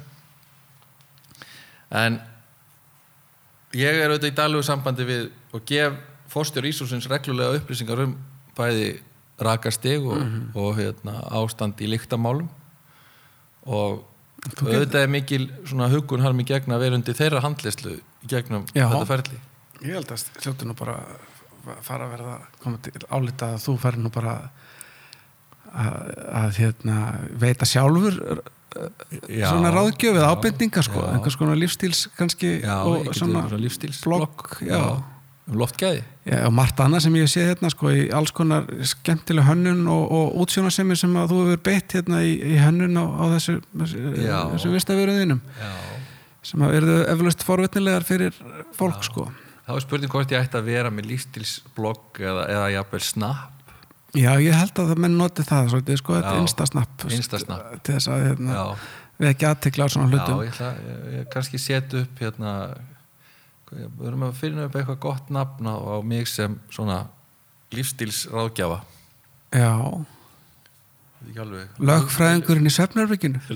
en 1.91 2.21
ég 3.75 3.99
er 4.01 4.09
auðvitað 4.13 4.31
í 4.31 4.37
daglegu 4.39 4.63
sambandi 4.67 5.05
við 5.07 5.27
og 5.53 5.65
gef 5.67 5.99
fórstjór 6.31 6.67
Ísúsins 6.69 7.09
reglulega 7.11 7.59
upplýsingar 7.59 8.05
um 8.05 8.15
bæði 8.57 8.93
rakastig 9.41 10.05
og, 10.05 10.21
og 10.55 10.77
hérna, 10.77 11.17
ástand 11.41 11.79
í 11.81 11.89
lyktamálum. 11.91 12.49
Og 13.69 14.01
auðvitað 14.61 15.03
er 15.03 15.11
mikil 15.11 15.43
svona 15.69 15.89
hugun 15.91 16.23
harmi 16.25 16.45
gegn 16.47 16.73
að 16.73 16.85
vera 16.85 16.97
undir 16.97 17.17
þeirra 17.17 17.43
handlislu 17.45 17.97
í 17.99 18.31
gegnum 18.31 18.65
Já. 18.73 18.87
þetta 18.87 19.09
ferli. 19.09 19.41
Ég 19.81 19.97
held 19.97 20.13
að 20.13 20.25
hljóttu 20.43 20.69
nú 20.69 20.77
bara 20.77 20.97
fara 21.85 22.07
að 22.07 22.15
verða 22.15 22.37
koma 22.61 22.81
til 22.81 22.95
álita 23.09 23.53
að 23.55 23.63
þú 23.65 23.75
færi 23.81 24.01
nú 24.01 24.11
bara 24.13 24.35
að, 25.71 26.09
að 26.41 26.57
hérna, 26.57 26.97
veita 27.41 27.67
sjálfur 27.69 28.17
Já. 29.27 29.49
svona 29.49 29.71
ráðgjöf 29.73 30.15
eða 30.15 30.31
ábendinga 30.31 30.83
sko, 30.85 31.03
einhvers 31.11 31.37
konar 31.39 31.59
lífstíls 31.59 32.05
kannski 32.17 32.59
Já, 32.61 32.77
og 32.87 33.09
svona 33.11 33.43
svona 33.45 33.59
lífstíls 33.61 33.99
blogg, 34.05 34.45
já, 34.63 34.79
loftgæði 35.59 36.01
Já, 36.21 36.37
og 36.45 36.53
margt 36.53 36.79
annað 36.83 37.05
sem 37.07 37.15
ég 37.17 37.29
sé 37.31 37.45
hérna 37.47 37.71
sko 37.73 37.91
í 37.93 38.03
alls 38.13 38.31
konar 38.35 38.67
skemmtileg 38.85 39.47
hönnun 39.47 39.87
og, 39.89 40.03
og 40.13 40.35
útsjónarsemi 40.43 40.97
sem 40.99 41.15
að 41.17 41.33
þú 41.33 41.39
hefur 41.45 41.63
beitt 41.65 41.95
hérna 41.97 42.21
í, 42.23 42.35
í 42.53 42.57
hönnun 42.61 42.99
á, 43.01 43.05
á 43.09 43.23
þessu, 43.35 43.57
þessu, 43.73 44.03
Já. 44.21 44.39
vistaveruðinum 44.75 45.41
Já. 45.57 45.71
sem 46.51 46.65
að 46.67 46.75
eru 46.81 46.99
eflaust 47.15 47.47
forvitnilegar 47.47 48.05
fyrir 48.07 48.37
fólk 48.77 49.01
sko 49.07 49.27
þá 49.65 49.73
er 49.75 49.83
spurning 49.85 50.13
hvort 50.13 50.31
ég 50.33 50.45
ætti 50.45 50.59
að 50.59 50.69
vera 50.69 50.93
með 50.93 51.09
lífstilsblogg 51.11 52.21
eða, 52.21 52.45
eða 52.53 52.69
jafnvel 52.77 53.03
snap 53.07 53.57
Já, 54.11 54.33
ég 54.43 54.51
held 54.51 54.75
að 54.75 54.89
það 54.91 54.99
menn 55.05 55.13
noti 55.15 55.43
það 55.47 55.69
svolítið, 55.71 55.99
sko, 56.01 56.15
þetta 56.17 56.31
Já. 56.35 56.41
instasnapp 56.43 57.05
Instasnapp. 57.07 57.67
til 57.79 57.93
þess 57.95 58.09
að 58.11 58.25
hérna, 58.27 58.55
Já. 58.57 58.65
við 59.21 59.29
ekki 59.29 59.47
aðtekla 59.47 59.87
á 59.87 59.89
svona 59.93 60.09
hlutum 60.11 60.41
Já, 60.41 60.43
ég 60.43 60.51
ætla 60.51 60.71
ég, 60.75 61.05
ég 61.15 61.29
kannski 61.31 61.61
setja 61.61 62.01
upp 62.03 62.19
hérna 62.19 62.55
við 63.71 64.07
erum 64.09 64.25
að 64.27 64.39
finna 64.39 64.67
upp 64.67 64.75
eitthvað 64.75 64.99
gott 65.03 65.29
nafn 65.33 65.69
á, 65.71 65.75
mig 66.03 66.27
sem 66.29 66.57
svona 66.73 67.05
lífstilsráðgjafa 67.75 68.81
Já, 69.51 69.75
lögfræðingurinn 71.79 72.67
í 72.67 72.73
svefnarbygginu 72.73 73.39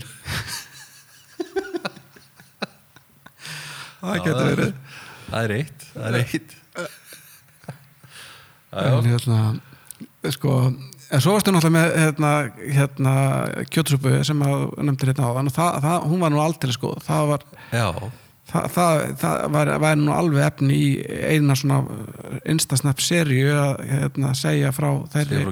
Það 4.06 4.20
getur 4.22 4.50
verið. 4.52 4.74
Það 5.26 5.40
er 5.46 5.54
eitt 5.56 5.86
Það 5.96 6.06
er 6.08 6.18
eitt. 6.22 6.52
En 8.76 9.08
hérna 9.08 9.40
sko, 10.36 10.52
en 10.68 11.24
svo 11.24 11.36
varstu 11.36 11.54
náttúrulega 11.54 11.76
með 11.76 11.96
hérna, 12.02 12.32
hérna 12.76 13.14
kjötsúpu 13.72 14.14
sem 14.28 14.42
að 14.46 14.66
nefndir 14.84 15.12
hérna 15.14 15.30
á 15.30 15.34
það, 15.54 15.80
það, 15.86 16.08
hún 16.12 16.24
var 16.26 16.34
nú 16.34 16.42
aldrei 16.44 16.74
sko 16.76 16.92
það 17.06 17.30
var, 17.32 17.46
já, 17.72 17.88
það, 18.50 18.68
það, 18.76 19.04
það 19.22 19.46
var, 19.56 19.72
var 19.84 20.00
nú 20.00 20.14
alveg 20.16 20.46
efni 20.46 20.78
í 20.78 20.90
eina 21.32 21.56
svona 21.58 21.82
instasnapp 22.52 23.02
serju 23.04 23.54
að 23.58 23.86
hérna, 23.90 24.34
segja 24.38 24.74
frá 24.76 24.90
þeirri 25.14 25.44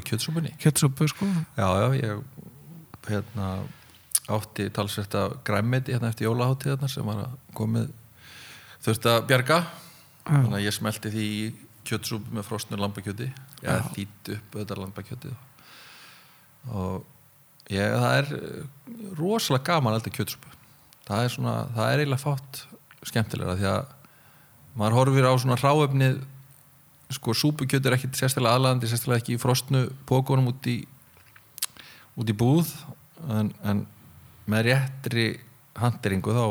kjötsúpu 0.61 1.09
sko. 1.11 1.29
Já, 1.57 1.67
já, 1.83 1.87
ég 1.99 2.23
hérna 3.09 3.49
átti 4.31 4.69
talsvert 4.71 5.15
af 5.19 5.37
græmmeti 5.43 5.95
hérna 5.95 6.11
eftir 6.13 6.29
jólaháttíðarnar 6.29 6.91
sem 6.91 7.07
var 7.07 7.25
að 7.25 7.37
komið 7.57 7.89
þurfti 8.83 9.11
að 9.11 9.23
bjarga. 9.31 9.61
Þannig 10.23 10.59
að 10.59 10.65
ég 10.65 10.75
smelti 10.75 11.11
því 11.11 11.29
kjötsúpu 11.87 12.37
með 12.37 12.47
frosnu 12.47 12.79
lambakjöti. 12.79 13.27
Ég 13.63 13.89
þýtt 13.95 14.35
upp 14.37 14.55
auðvitað 14.55 14.83
lambakjötið. 14.83 15.33
Og 16.71 17.73
ég, 17.73 17.89
það 17.91 18.13
er 18.21 18.29
eh, 18.37 18.61
rosalega 19.19 19.67
gaman 19.67 19.97
alltaf 19.97 20.15
kjötsúpu. 20.15 20.53
Það 21.03 21.25
er 21.25 21.33
svona, 21.33 21.55
það 21.75 21.89
er 21.89 22.03
eiginlega 22.03 22.23
fátt 22.23 22.61
skemmtilega 23.07 23.57
því 23.59 23.69
að 23.71 23.91
maður 24.79 24.97
horfir 24.99 25.27
á 25.29 25.33
svona 25.37 25.59
ráefnið 25.59 26.21
sko 27.13 27.35
súpukjöt 27.37 27.85
er 27.85 27.97
ekkit 27.97 28.17
sérstaklega 28.17 28.57
aðlandi 28.57 28.89
sérstaklega 28.89 29.21
ekki 29.21 29.35
í 29.37 29.41
frostnu 29.41 29.85
pókunum 30.09 30.49
út 30.53 30.69
í 30.71 30.79
út 32.17 32.29
í 32.29 32.37
búð 32.37 32.69
en, 33.29 33.51
en 33.65 33.83
með 34.49 34.69
réttri 34.69 35.27
handeringu 35.79 36.33
þá 36.35 36.45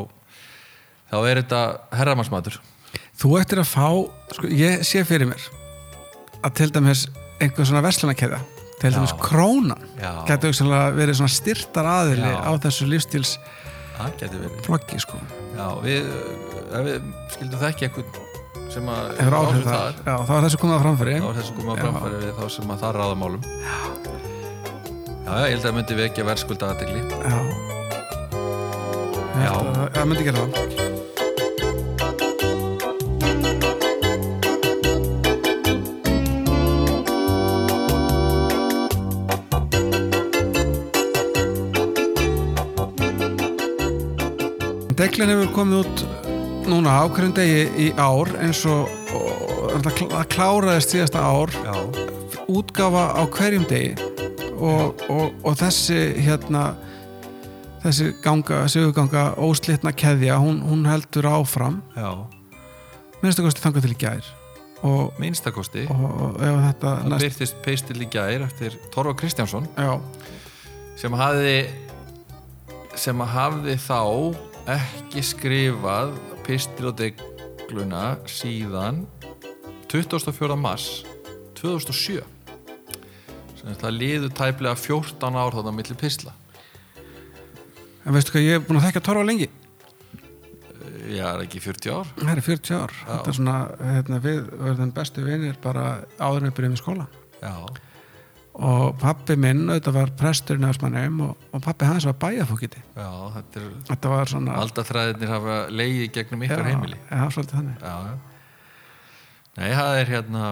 þá 1.12 1.16
er 1.28 1.42
þetta 1.42 1.62
herramannsmatur. 1.98 2.56
Þú 3.20 3.34
ættir 3.38 3.60
að 3.60 3.68
fá, 3.68 3.88
sko, 4.32 4.48
ég 4.48 4.84
sé 4.86 5.02
fyrir 5.06 5.28
mér 5.28 5.44
að 6.42 6.54
til 6.58 6.70
dæmis 6.74 7.04
einhver 7.42 7.68
svona 7.68 7.82
verslunarkeða 7.84 8.40
til 8.80 8.90
dæmis 8.90 9.12
krónan 9.20 9.84
getur 10.26 10.50
auksanlega 10.50 10.94
verið 10.96 11.20
svona 11.20 11.34
styrtar 11.36 11.88
aðili 11.90 12.32
á 12.32 12.50
þessu 12.64 12.88
lífstíls 12.90 13.36
það 13.98 14.14
getur 14.22 14.42
verið. 14.44 14.60
Floggi 14.66 15.00
sko. 15.04 15.20
Já, 15.56 15.66
við, 15.84 16.12
ef 16.72 16.86
við 16.88 17.10
skildum 17.36 17.58
það 17.62 17.68
ekki 17.72 17.88
eitthvað 17.88 18.06
sem 18.72 18.86
að 18.88 19.10
hefur 19.18 19.34
áhrif 19.36 19.66
þar, 19.68 19.98
já, 20.06 20.14
þá 20.28 20.32
er 20.38 20.44
þessu 20.46 20.60
komið 20.62 20.76
að 20.78 20.84
framfæri. 20.86 21.16
Þá 21.20 21.28
er 21.32 21.36
þessu 21.40 21.56
komið 21.58 21.72
að 21.72 21.76
Já. 21.76 21.82
framfæri 21.82 22.20
við 22.22 22.32
þá 22.38 22.44
sem 22.56 22.72
að 22.72 22.78
það 22.86 22.94
ráða 22.98 23.16
málum. 23.22 23.42
Já, 23.52 23.76
já, 25.26 25.32
ég 25.42 25.52
held 25.52 25.60
að 25.60 25.66
það 25.66 25.76
myndi 25.78 25.98
vekja 26.02 26.24
verðskulda 26.28 26.70
aðtegli 26.72 27.02
Já 27.02 27.36
Já. 29.42 29.52
Það, 29.52 29.86
það 29.94 30.08
myndi 30.10 30.24
gera 30.26 30.42
það 30.42 31.11
Deglin 45.12 45.28
hefur 45.28 45.50
komið 45.52 45.80
út 45.82 46.02
núna 46.72 46.92
ákveðin 47.04 47.34
degi 47.36 47.64
í 47.84 47.86
ár 48.00 48.30
eins 48.40 48.62
og, 48.64 48.88
það 49.84 49.88
kl- 49.98 50.06
það 50.08 50.28
kláraðist 50.32 50.92
síðasta 50.94 51.20
ár. 51.20 51.50
Já, 51.52 51.74
útgáfa 52.48 53.02
á 53.12 53.22
hverjum 53.28 53.66
degi 53.68 53.90
og, 54.56 55.02
og, 55.12 55.34
og 55.44 55.58
þessi 55.60 55.98
hérna 56.16 56.62
þessi 57.82 58.06
ganga, 58.24 58.62
sigurganga 58.72 59.24
óslitna 59.36 59.92
keðja, 59.92 60.38
hún, 60.40 60.62
hún 60.64 60.86
heldur 60.88 61.28
áfram. 61.28 61.82
Já, 61.92 62.08
minnstu 63.20 63.44
kosti 63.44 63.60
þangað 63.66 63.84
til 63.84 63.92
í 63.92 63.98
gær 64.00 64.30
og, 64.80 65.10
minnstakosti? 65.20 65.82
og, 65.92 66.38
þetta 66.40 66.94
það 67.02 67.10
næst, 67.12 67.26
byrtist 67.26 67.60
peistil 67.66 67.98
í 68.00 68.08
gær 68.16 68.46
eftir 68.46 68.80
Torfa 68.96 69.12
Kristjánsson. 69.20 69.68
Já, 69.76 69.92
sem 71.04 71.20
hafði 71.20 71.58
sem 72.96 73.20
hafði 73.36 73.76
þá 73.84 74.00
ekki 74.70 75.22
skrifað 75.26 76.12
pistil 76.46 76.90
og 76.92 76.98
degluna 77.00 78.12
síðan 78.30 79.04
24. 79.90 80.54
mars 80.58 81.02
2007 81.58 82.22
sem 83.58 83.74
það 83.78 83.98
liðu 83.98 84.30
tæplega 84.30 84.78
14 84.78 85.38
ár 85.38 85.56
þarna 85.58 85.74
milli 85.74 85.98
pisla 85.98 86.34
en 88.06 88.14
veistu 88.14 88.34
hvað 88.34 88.46
ég 88.46 88.58
er 88.58 88.64
búin 88.66 88.80
að 88.80 88.88
þekka 88.88 89.04
Torfa 89.06 89.26
lengi. 89.26 89.48
Ég 91.12 91.22
er 91.26 91.42
ekki 91.44 91.60
40 91.62 91.92
ár? 91.94 92.10
Það 92.18 92.32
er 92.32 92.40
40 92.46 92.76
ár, 92.78 92.94
þetta 93.06 93.30
er 93.30 93.36
svona 93.36 93.56
hérna, 93.82 94.18
við 94.22 94.40
verðum 94.58 94.92
bestu 94.96 95.24
vinir 95.26 95.58
bara 95.62 95.86
áður 96.18 96.48
við 96.48 96.54
byrjum 96.58 96.76
í 96.76 96.80
skóla. 96.80 97.06
Já, 97.42 97.54
og 98.52 98.98
pappi 99.00 99.36
minn, 99.40 99.64
auðvitað 99.70 99.94
var 99.96 100.10
prestur 100.18 100.58
í 100.58 100.62
Nöfsmannheim 100.62 101.22
og, 101.24 101.46
og 101.56 101.62
pappi 101.64 101.88
hans 101.88 102.04
var 102.04 102.18
bæjafókiti 102.20 102.82
já, 102.82 103.08
þetta 103.38 103.62
er 103.62 103.70
þetta 103.88 104.12
var 104.12 104.32
svona 104.32 104.58
aldaþræðinir 104.60 105.32
hafa 105.32 105.56
leiði 105.72 106.10
gegnum 106.12 106.44
ykkar 106.44 106.60
já, 106.60 106.68
heimili. 106.68 106.98
já, 107.08 107.22
svolítið 107.32 107.56
þannig. 107.58 107.86
Já. 107.86 108.18
Nei, 109.56 109.70
það 109.76 109.98
er 110.00 110.12
hérna 110.12 110.50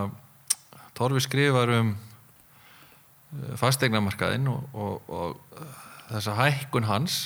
Torfi 0.96 1.22
skrifar 1.24 1.74
um 1.78 1.92
eh, 1.96 3.52
fastegnamarkaðinn 3.60 4.48
og, 4.52 4.64
og, 4.72 5.12
og 5.12 5.60
eh, 5.60 5.76
þessa 6.10 6.36
hækkun 6.40 6.88
hans. 6.88 7.20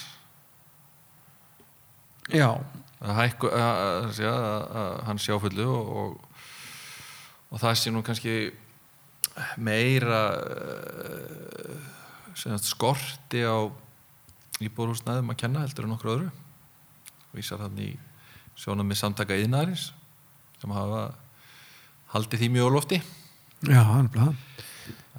Já, 2.33 2.51
hækku, 3.05 3.51
að, 3.51 3.81
að, 4.19 4.21
að, 4.27 4.93
hans 5.09 5.27
sjáfullu 5.27 5.67
og, 5.69 5.97
og, 6.03 6.45
og 7.51 7.63
það 7.63 7.81
sé 7.81 7.93
nú 7.93 8.05
kannski 8.07 8.37
meira 9.59 10.23
uh, 10.38 11.75
sagt, 12.38 12.68
skorti 12.68 13.42
á 13.42 13.66
íbúrhúsnæðum 14.62 15.33
að 15.33 15.40
kenna 15.42 15.64
heldur 15.64 15.88
en 15.88 15.94
nokkur 15.94 16.12
öðru. 16.14 16.31
Vísar 17.35 17.64
hann 17.64 17.79
í 17.83 17.90
sjónum 18.59 18.87
með 18.87 19.01
samtaka 19.03 19.38
yðnaris 19.38 19.88
sem 20.62 20.75
hafa 20.75 21.09
haldið 22.14 22.44
því 22.44 22.53
mjög 22.55 22.73
lofti. 22.77 23.01
Já, 23.66 23.83
hann 23.83 24.07
er 24.07 24.14
blað. 24.14 24.62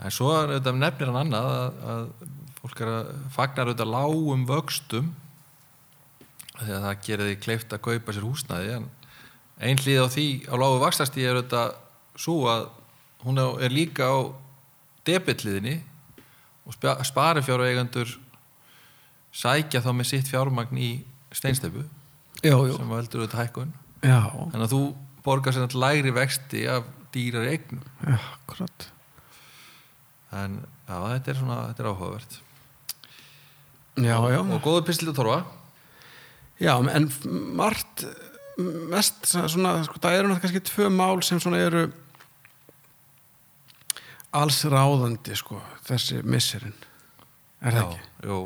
En 0.06 0.13
svo 0.13 0.32
auðvitað 0.32 0.80
nefnir 0.80 1.12
hann 1.12 1.21
annað 1.25 1.51
að, 1.51 1.78
að 1.91 2.34
fólk 2.62 2.82
er 2.84 2.91
að 2.91 3.13
fagnar 3.36 3.69
auðvitað 3.69 3.93
lágum 3.93 4.47
vöxtum 4.49 5.12
því 6.56 6.71
að 6.71 6.86
það 6.86 7.01
gerir 7.08 7.30
því 7.30 7.38
kleift 7.43 7.75
að 7.75 7.84
kaupa 7.89 8.15
sér 8.15 8.25
húsnæði 8.25 8.73
en 8.78 8.88
ein 9.65 9.80
hlið 9.80 10.01
á 10.04 10.08
því 10.12 10.28
á 10.47 10.54
lágu 10.60 10.80
vaxtastíð 10.84 11.28
er 11.28 11.39
auðvitað 11.39 11.75
svo 12.25 12.38
að 12.51 12.65
hún 13.23 13.38
er- 13.39 13.71
líka 13.71 14.04
á 14.10 14.15
debitliðinni 15.06 15.82
og 16.65 16.73
spari 17.06 17.41
fjára 17.45 17.69
eigendur 17.69 18.10
sækja 19.36 19.82
þá 19.84 19.91
með 19.93 20.06
sitt 20.10 20.28
fjármagn 20.32 20.78
í 20.78 20.89
já, 22.65 22.75
sem 22.78 22.89
veldur 22.89 23.21
auðvitað 23.25 23.41
hækkun. 23.43 23.73
Já, 24.06 24.21
þannig 24.32 24.65
að 24.65 24.73
þú 24.73 24.82
borgar 25.25 25.54
sér 25.54 25.65
náttúrulega 25.65 25.95
lægri 25.95 26.12
vexti 26.15 26.67
af 26.69 26.84
dýrar 27.13 27.47
eignum. 27.49 27.82
Já, 28.06 28.17
akkurat. 28.36 28.88
En 30.36 30.60
já, 30.88 30.95
þetta 30.95 31.32
er 31.32 31.39
svona, 31.39 31.60
þetta 31.69 31.84
er 31.84 31.89
áhugavert. 31.91 32.39
Já, 33.95 34.17
já, 34.32 34.39
og 34.43 34.62
góður 34.62 34.86
pistil 34.89 35.08
að 35.12 35.15
torfa 35.21 35.45
já, 36.60 36.73
en 36.91 37.06
margt 37.56 38.04
mest 38.91 39.25
svona, 39.32 39.78
sko, 39.88 39.99
það 40.04 40.17
eru 40.17 40.28
náttúrulega 40.30 40.43
kannski 40.43 40.62
tvö 40.67 40.89
mál 40.91 41.21
sem 41.23 41.39
svona 41.39 41.60
eru 41.63 41.86
alls 44.36 44.62
ráðandi 44.71 45.36
sko, 45.39 45.60
þessi 45.88 46.21
misserinn 46.28 46.76
er 47.62 47.76
það 47.76 47.82
já, 47.82 47.86
ekki? 47.88 48.30
jú, 48.30 48.39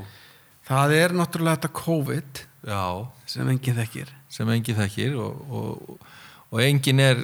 Það 0.69 0.91
er 0.99 1.13
náttúrulega 1.17 1.57
þetta 1.57 1.69
COVID 1.79 2.39
já, 2.69 2.81
sem 3.25 3.47
enginn 3.49 3.77
þekkir. 3.79 4.09
Sem 4.29 4.49
engi 4.53 4.75
þekkir 4.77 5.15
og, 5.17 5.39
og, 5.49 6.11
og 6.53 6.61
enginn 6.61 7.01
er 7.01 7.23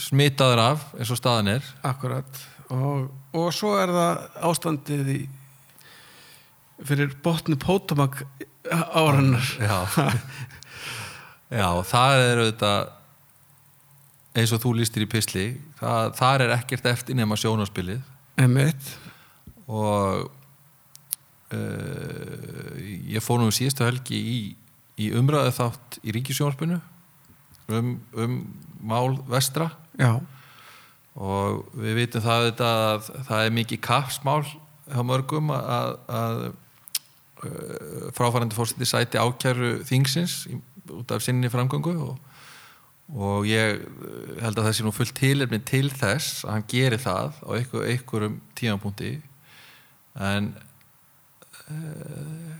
smitaður 0.00 0.62
af 0.64 0.86
eins 0.96 1.12
og 1.12 1.20
staðan 1.20 1.50
er. 1.58 1.66
Akkurat. 1.84 2.40
Og, 2.72 3.10
og 3.36 3.50
svo 3.52 3.74
er 3.76 3.92
það 3.92 4.22
ástandið 4.48 5.12
í 5.12 5.18
fyrir 6.88 7.12
botni 7.20 7.58
Pótamag 7.60 8.22
áranar 8.70 9.44
já. 9.60 9.76
Já, 11.50 11.68
það 11.84 12.24
er 12.24 12.40
auðvitað 12.46 12.90
eins 14.36 14.52
og 14.54 14.62
þú 14.62 14.76
lístir 14.78 15.04
í 15.04 15.10
pisli 15.10 15.46
það, 15.80 16.12
þar 16.20 16.44
er 16.44 16.54
ekkert 16.58 16.88
eftir 16.92 17.18
nema 17.18 17.38
sjónaspilið 17.40 18.00
einmitt. 18.40 18.90
Og 19.70 20.30
uh, 21.54 22.72
ég 23.10 23.22
fór 23.22 23.42
nú 23.42 23.50
síðustu 23.54 23.86
helgi 23.86 24.18
í, 24.18 24.38
í 25.00 25.10
umræðu 25.18 25.54
þátt 25.58 26.00
í 26.02 26.14
ríkisjónarpinu 26.16 26.80
um, 27.70 27.94
um 28.16 28.40
mál 28.80 29.18
vestra. 29.30 29.70
Já, 30.00 30.16
og 31.20 31.66
við 31.76 32.04
vitum 32.04 32.24
það 32.24 32.48
þetta 32.48 32.72
að 32.86 33.12
það 33.28 33.44
er 33.44 33.54
mikið 33.58 33.82
kapsmál 33.84 34.42
hjá 34.46 35.02
mörgum 35.06 35.52
að, 35.54 35.94
að 36.08 36.40
uh, 36.48 38.10
fráfærandi 38.16 38.56
fórseti 38.56 38.88
sæti 38.88 39.20
ákjæru 39.20 39.80
þingsins 39.86 40.44
út 40.90 41.12
af 41.14 41.22
sinni 41.22 41.50
framgöngu 41.52 41.92
og, 42.02 42.16
og 43.10 43.48
ég 43.48 43.80
uh, 43.80 44.36
held 44.42 44.58
að 44.58 44.66
það 44.66 44.76
sé 44.78 44.86
nú 44.86 44.94
fullt 44.94 45.16
tilefni 45.18 45.60
til 45.66 45.88
þess 45.90 46.44
að 46.44 46.54
hann 46.54 46.68
geri 46.70 47.00
það 47.00 47.40
á 47.42 47.50
einhver, 47.56 47.86
einhverjum 47.94 48.36
tímanpunkti 48.58 49.12
en 50.20 50.52
uh, 51.70 52.54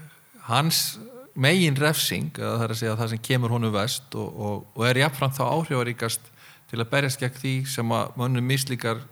hans 0.51 0.99
megin 1.35 1.79
refsing 1.79 2.35
það 2.37 2.65
er 2.67 2.75
að 2.75 2.81
segja 2.81 2.99
það 2.99 3.13
sem 3.15 3.23
kemur 3.31 3.55
honum 3.55 3.75
vest 3.75 4.17
og, 4.19 4.29
og, 4.35 4.67
og 4.75 4.89
er 4.89 5.05
jafnframt 5.05 5.39
þá 5.39 5.45
áhrifaríkast 5.47 6.33
til 6.71 6.81
að 6.81 6.91
berjast 6.91 7.23
gegn 7.23 7.39
því 7.39 7.55
sem 7.71 7.95
að 7.95 8.19
mönnum 8.19 8.47
mislíkar 8.47 9.05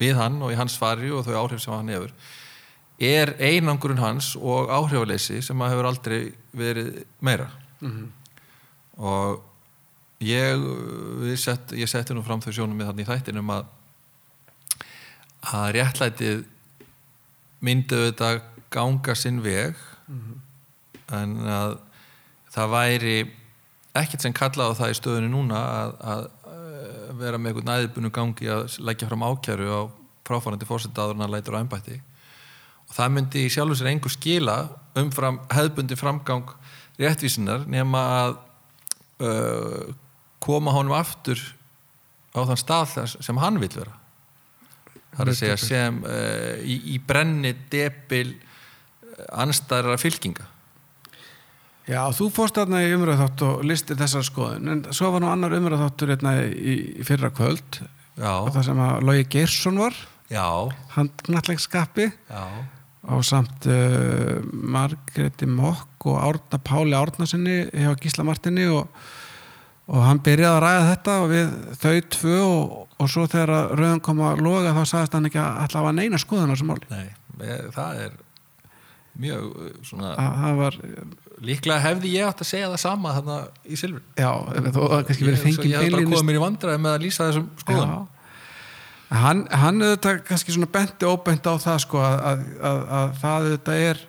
við 0.00 0.16
hann 0.18 0.40
og 0.42 0.52
í 0.52 0.58
hans 0.58 0.76
fari 0.80 1.12
og 1.14 1.26
þau 1.26 1.36
áhrif 1.44 1.62
sem 1.62 1.76
hann 1.76 1.92
hefur 1.92 2.16
er 2.98 3.34
einangurinn 3.42 3.98
hans 3.98 4.34
og 4.38 4.70
áhrifaleysi 4.70 5.40
sem 5.42 5.62
að 5.62 5.74
hefur 5.74 5.88
aldrei 5.88 6.20
verið 6.54 7.02
meira. 7.24 7.48
Og 8.94 9.42
ég 10.24 10.66
við 11.24 11.38
sett, 11.40 11.72
ég 11.76 11.90
setti 11.90 12.16
nú 12.16 12.24
fram 12.26 12.42
þau 12.44 12.52
sjónum 12.52 12.76
með 12.78 12.92
þannig 12.92 13.10
þættinum 13.10 13.54
að 13.54 13.72
að 15.44 15.70
réttlætið 15.76 16.44
myndi 17.64 17.96
auðvitað 17.98 18.40
ganga 18.72 19.14
sinn 19.16 19.42
veg 19.44 19.76
en 21.14 21.34
að 21.48 21.76
það 22.54 22.72
væri 22.72 23.16
ekkert 23.94 24.24
sem 24.24 24.34
kallaði 24.36 24.78
það 24.78 24.92
í 24.92 24.96
stöðunni 24.98 25.30
núna 25.30 25.60
að, 25.60 25.92
að 26.12 26.24
eh, 26.50 27.12
vera 27.20 27.38
með 27.38 27.52
eitthvað 27.52 27.68
næðbunum 27.70 28.14
gangi 28.14 28.50
að 28.50 28.78
leggja 28.88 29.08
fram 29.10 29.26
ákjæru 29.26 29.68
á 29.70 29.80
fráfærandi 30.24 30.68
fórsetaður 30.68 31.18
en 31.18 31.26
að 31.26 31.34
lætur 31.34 31.58
á 31.58 31.62
embætti. 31.62 31.98
Og 32.88 32.96
það 32.96 33.12
myndi 33.14 33.44
í 33.44 33.52
sjálfur 33.52 33.78
sér 33.78 33.90
engu 33.92 34.12
skila 34.12 34.56
umfram 34.98 35.40
hefðbundi 35.52 35.98
framgang 35.98 36.54
réttvísinar 36.98 37.68
nema 37.70 38.02
að 38.22 38.34
uh, 39.24 39.92
koma 40.44 40.74
honum 40.76 40.96
aftur 40.96 41.40
á 42.36 42.44
þann 42.44 42.60
stað 42.60 42.96
sem 43.16 43.40
hann 43.40 43.60
vil 43.62 43.72
vera. 43.72 44.00
Það 45.14 45.22
er 45.24 45.30
að 45.30 45.38
segja 45.38 45.60
sem 45.62 46.00
uh, 46.02 46.56
í, 46.60 46.80
í 46.94 46.98
brenni 47.02 47.54
debil 47.70 48.34
anstæðra 49.30 49.96
fylkinga. 50.00 50.48
Já, 51.84 52.00
þú 52.16 52.30
fórst 52.32 52.56
þarna 52.56 52.80
í 52.80 52.92
umræðátt 52.96 53.42
og 53.44 53.64
listir 53.68 53.98
þessar 54.00 54.24
skoðun 54.24 54.70
en 54.72 54.78
svo 54.96 55.10
var 55.12 55.20
nú 55.20 55.28
annar 55.28 55.52
umræðáttur 55.52 56.14
hérna 56.14 56.38
í, 56.40 56.78
í 56.96 57.04
fyrra 57.04 57.28
kvöld 57.34 57.82
já, 58.16 58.30
það 58.54 58.62
sem 58.70 58.80
að 58.80 59.02
Lógi 59.04 59.26
Geirsson 59.34 59.80
var. 59.82 59.98
Já, 60.32 60.46
hann 60.96 61.10
knallegskapi 61.26 62.08
já. 62.08 62.44
Á 63.04 63.14
samt 63.20 63.66
uh, 63.68 64.40
Margreti 64.48 65.44
Mokk 65.44 66.08
og 66.08 66.22
Árna 66.24 66.60
Páli 66.64 66.96
Árnasinni 66.96 67.66
hjá 67.68 67.92
Gísla 68.00 68.24
Martini 68.24 68.64
og, 68.72 68.88
og 69.84 70.04
hann 70.06 70.20
byrjaði 70.24 70.56
að 70.56 70.62
ræða 70.64 70.84
þetta 70.90 71.14
og 71.20 71.30
við 71.32 71.54
þau 71.80 71.96
tvö 72.16 72.36
og, 72.44 72.76
og 72.96 73.10
svo 73.12 73.26
þegar 73.28 73.74
rauðan 73.76 74.04
kom 74.04 74.22
að 74.24 74.44
loga 74.46 74.76
þá 74.76 74.82
sagðist 74.88 75.16
hann 75.18 75.28
ekki 75.28 75.42
að 75.42 75.58
alltaf 75.64 75.88
að 75.90 75.98
neina 75.98 76.20
skoðun 76.22 76.48
á 76.48 76.54
þessu 76.54 76.68
máli. 76.70 76.88
Nei, 76.92 77.08
eh, 77.44 77.66
það 77.74 78.00
er 78.06 78.14
mjög 79.20 79.44
uh, 79.50 79.68
svona 79.86 80.14
að 80.18 80.32
það 80.40 80.56
var, 80.60 80.78
líklega 81.44 81.82
hefði 81.84 82.14
ég 82.16 82.30
átt 82.30 82.42
að 82.42 82.48
segja 82.48 82.70
það 82.72 82.80
sama 82.82 83.12
þarna 83.18 83.36
í 83.62 83.78
Silfur 83.78 84.02
já, 84.18 84.30
þó 84.74 84.80
að 84.88 85.04
kannski 85.10 85.28
verið 85.28 85.44
fengið 85.44 85.70
ég 85.70 85.84
hef 85.84 85.94
bara 85.94 86.08
komið 86.08 86.26
mér 86.28 86.38
í 86.38 86.42
vandræði 86.42 86.82
með 86.82 86.96
að 86.96 87.04
lýsa 87.04 87.28
þessum 87.28 87.46
skoðun 87.62 87.94
Já. 87.94 88.00
Hann, 89.14 89.44
hann 89.52 89.84
auðvitað 89.84 90.24
kannski 90.26 90.54
svona 90.56 90.70
benti 90.74 91.06
óbent 91.06 91.46
á 91.46 91.54
það 91.62 91.78
sko 91.84 92.00
að, 92.02 92.16
að, 92.30 92.42
að, 92.58 92.80
að 92.98 93.12
það 93.20 93.44
auðvitað 93.44 93.82
er 93.84 94.00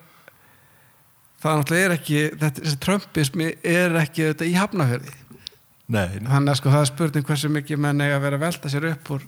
það 1.44 1.60
náttúrulega 1.60 1.86
er 1.86 1.96
ekki 2.00 2.22
þetta, 2.32 2.64
þessi 2.64 2.82
trömpismi 2.88 3.52
er 3.76 4.00
ekki 4.02 4.26
auðvitað 4.26 4.50
í 4.50 4.58
hafnafjörði 4.58 5.16
þannig 5.86 6.54
að 6.54 6.60
sko 6.60 6.72
það 6.74 6.82
er 6.82 6.90
spurning 6.90 7.28
hversu 7.28 7.52
mikið 7.54 7.82
menn 7.82 8.02
eiga 8.02 8.18
að 8.18 8.26
vera 8.26 8.40
að 8.40 8.46
velta 8.48 8.72
sér 8.74 8.88
upp 8.90 9.12
úr 9.16 9.26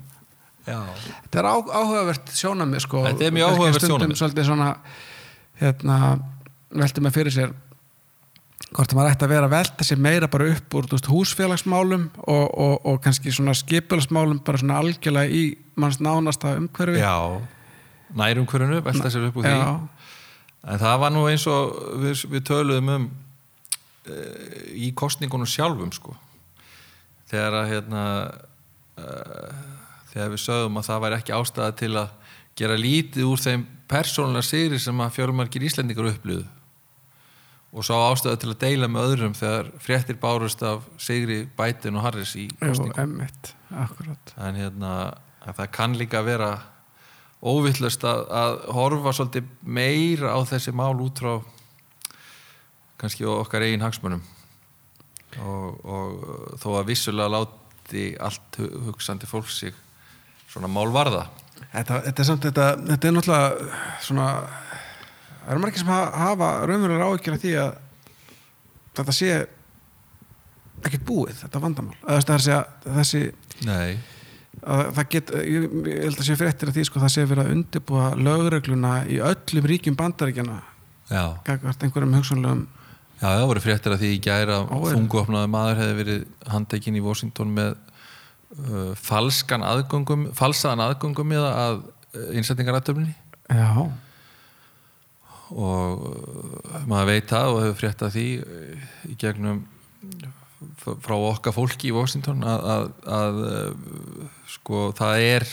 já, 0.67 0.79
þetta 1.05 1.39
er 1.41 1.47
á, 1.47 1.55
áhugavert 1.55 2.33
sjónamið 2.33 2.83
sko. 2.83 3.03
Þetta 3.05 3.27
er 3.27 3.37
mjög 3.37 3.53
áhugavert 3.53 3.77
stundum 3.77 3.93
sjónarmið. 3.93 4.19
svolítið 4.21 4.49
svona 4.49 4.69
hérna 5.61 5.97
velti 6.81 7.03
maður 7.03 7.17
fyrir 7.19 7.35
sér 7.37 7.53
hvort 8.67 8.95
maður 8.97 9.13
ætti 9.13 9.27
að 9.27 9.33
vera 9.35 9.47
að 9.47 9.53
velta 9.53 9.87
sér 9.87 10.01
meira 10.01 10.31
bara 10.31 10.49
upp 10.51 10.77
úr 10.79 10.89
veist, 10.91 11.11
húsfélagsmálum 11.11 12.09
og, 12.25 12.47
og, 12.47 12.73
og 12.89 12.99
kannski 13.05 13.31
svona 13.31 13.55
skipulagsmálum 13.57 14.41
bara 14.45 14.59
svona 14.61 14.81
algjörlega 14.81 15.29
í 15.31 15.45
manns 15.77 16.01
nánasta 16.01 16.57
umhverfi. 16.57 16.99
Já. 16.99 17.37
Nærum 18.17 18.47
hverjunu, 18.49 18.81
velta 18.83 19.11
sér 19.13 19.29
upp 19.29 19.39
úr 19.39 19.45
því. 19.45 19.55
Já. 19.55 19.77
en 20.67 20.79
það 20.81 21.01
var 21.05 21.13
nú 21.13 21.25
eins 21.29 21.45
og 21.47 21.75
við, 22.01 22.25
við 22.33 22.45
töluðum 22.49 22.93
um 22.95 23.09
e, 24.09 24.21
í 24.87 24.91
kostningunum 24.97 25.47
sjálfum 25.47 25.93
sko 25.95 26.15
þegar 27.31 27.57
að 27.61 27.71
hérna 27.73 28.03
e, 28.97 29.07
þegar 30.13 30.33
við 30.33 30.43
sögum 30.43 30.79
að 30.79 30.87
það 30.89 31.03
væri 31.05 31.19
ekki 31.21 31.35
ástæða 31.37 31.71
til 31.81 31.93
að 32.03 32.13
gera 32.57 32.77
lítið 32.81 33.27
úr 33.29 33.41
þeim 33.41 33.65
persónulega 33.87 34.47
sigri 34.47 34.79
sem 34.81 35.03
að 35.03 35.17
fjölmargir 35.17 35.67
Íslendingar 35.67 36.09
upplýðu 36.11 36.45
og 37.77 37.85
svo 37.85 37.99
ástæða 38.07 38.39
til 38.41 38.53
að 38.53 38.61
deila 38.63 38.89
með 38.89 39.11
öðrum 39.11 39.35
þegar 39.37 39.69
fréttir 39.83 40.17
bárust 40.21 40.63
af 40.65 40.87
sigri 41.01 41.43
Biden 41.57 41.99
og 41.99 42.07
Harris 42.07 42.33
í 42.39 42.47
kostningum 42.61 43.19
en 43.21 44.59
hérna 44.61 44.93
að 45.47 45.59
það 45.59 45.71
kann 45.75 45.97
líka 45.99 46.23
vera 46.25 46.51
óvillast 47.43 48.03
að, 48.07 48.23
að 48.33 48.55
horfa 48.73 49.13
svolítið 49.13 49.51
meira 49.61 50.33
á 50.33 50.39
þessi 50.47 50.73
mál 50.73 50.95
út 51.03 51.21
frá 51.21 51.35
kannski 52.97 53.27
okkar 53.29 53.67
eigin 53.67 53.85
hagsmunum 53.85 54.23
og, 55.43 55.85
og 55.85 56.57
þó 56.61 56.69
að 56.79 56.87
vissulega 56.91 57.33
láti 57.37 58.05
allt 58.19 58.57
hu- 58.61 58.71
hugsandi 58.87 59.29
fólk 59.29 59.49
sig 59.53 59.73
svona 60.49 60.67
mál 60.71 60.89
varða 60.95 61.27
Þetta, 61.73 62.01
þetta 62.05 62.21
er 62.21 62.27
samt, 62.27 62.43
þetta, 62.45 62.65
þetta 62.87 63.07
er 63.09 63.13
náttúrulega 63.15 63.69
svona, 64.05 64.25
það 65.41 65.51
eru 65.55 65.61
margir 65.63 65.81
sem 65.81 65.89
ha- 65.89 66.11
hafa 66.21 66.49
raunverulega 66.69 67.07
áhyggjur 67.09 67.33
af 67.37 67.41
því 67.41 67.53
að 67.63 67.71
þetta 68.99 69.15
sé 69.17 69.31
ekkert 70.85 71.05
búið, 71.07 71.39
þetta 71.41 71.61
vandamál. 71.63 71.95
Að 72.05 72.19
það 72.21 72.29
er 72.29 72.37
að 72.37 72.45
segja, 72.45 72.59
þessi 72.99 73.21
Nei, 73.65 73.97
að 74.61 74.83
það 74.99 75.09
get, 75.15 75.31
ég, 75.49 75.67
held 76.03 76.21
að 76.21 76.27
sé 76.29 76.37
fréttir 76.39 76.69
af 76.71 76.77
því 76.77 76.85
sko, 76.87 77.01
það 77.03 77.13
sé 77.15 77.25
verið 77.29 77.43
að 77.47 77.53
undirbúa 77.57 78.07
lögregluna 78.27 78.93
í 79.09 79.17
öllum 79.31 79.67
ríkjum 79.73 79.97
bandaríkjana 79.97 80.59
já. 81.09 81.23
einhverjum 81.47 82.15
hugsanlegum 82.19 82.63
Já, 83.17 83.27
það 83.33 83.45
voru 83.49 83.61
fréttir 83.63 83.93
að 83.95 84.01
því 84.03 84.09
í 84.13 84.19
gæra 84.27 84.57
Óeirð. 84.67 84.91
þungofnaði 84.93 85.49
maður 85.53 85.79
hefði 85.81 85.95
verið 86.01 86.25
handtekinn 86.53 86.97
í 86.99 87.05
Washington 87.05 87.53
með 87.57 87.71
uh, 87.73 88.91
falskan 89.01 89.65
aðgöngum 89.65 90.27
falsaðan 90.37 90.83
aðgöngum 90.85 91.31
með 91.33 91.47
að 91.49 91.79
uh, 91.81 92.27
innsetningarættöfni 92.37 93.15
Já, 93.47 93.71
og 95.55 96.03
uh, 96.03 96.83
maður 96.89 97.09
veit 97.13 97.29
það 97.31 97.53
og 97.55 97.61
hefur 97.63 97.79
frétt 97.81 98.05
að 98.05 98.15
því 98.17 98.25
uh, 98.43 98.85
í 99.07 99.17
gegnum 99.21 99.63
f- 100.83 100.97
frá 101.05 101.15
okkar 101.17 101.55
fólki 101.55 101.89
í 101.91 101.95
Washington 101.95 102.43
að, 102.45 102.69
að, 102.75 102.87
að 103.17 103.41
uh, 103.47 104.31
sko 104.51 104.85
það 104.97 105.25
er 105.25 105.47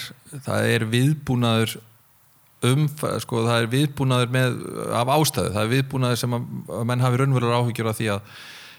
það 0.48 0.70
er 0.74 0.86
viðbúnaður 0.92 1.76
um, 2.70 2.86
sko 3.22 3.44
það 3.46 3.58
er 3.58 3.70
viðbúnaður 3.72 4.32
með, 4.34 4.56
af 5.00 5.12
ástæðu, 5.14 5.52
það 5.54 5.62
er 5.62 5.70
viðbúnaður 5.72 6.20
sem 6.20 6.36
að, 6.36 6.48
að 6.78 6.88
menn 6.90 7.04
hafi 7.04 7.20
raunverulega 7.20 7.60
áhyggjur 7.60 7.90
af 7.90 7.98
því 8.00 8.08
að 8.14 8.32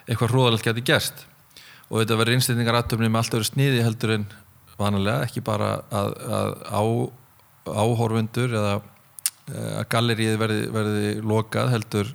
eitthvað 0.05 0.33
hróðalegt 0.33 0.67
geti 0.67 0.85
gerst. 0.85 1.23
Og 1.89 2.01
þetta 2.01 2.17
verður 2.19 2.37
innstendingar 2.39 2.79
aðtöfni 2.79 3.09
með 3.09 3.21
allt 3.21 3.37
öðru 3.37 3.49
sniði 3.49 3.85
heldur 3.85 4.15
en 4.15 4.27
vanalega, 4.79 5.27
ekki 5.27 5.43
bara 5.45 5.71
að, 5.93 6.15
að 6.39 6.53
á, 6.65 6.83
áhorfundur 7.85 8.55
eða 8.59 8.73
eh, 8.75 9.71
að 9.79 9.87
gallerið 9.93 10.39
verði, 10.41 10.61
verði 10.73 11.13
lokað 11.23 11.71
heldur 11.75 12.11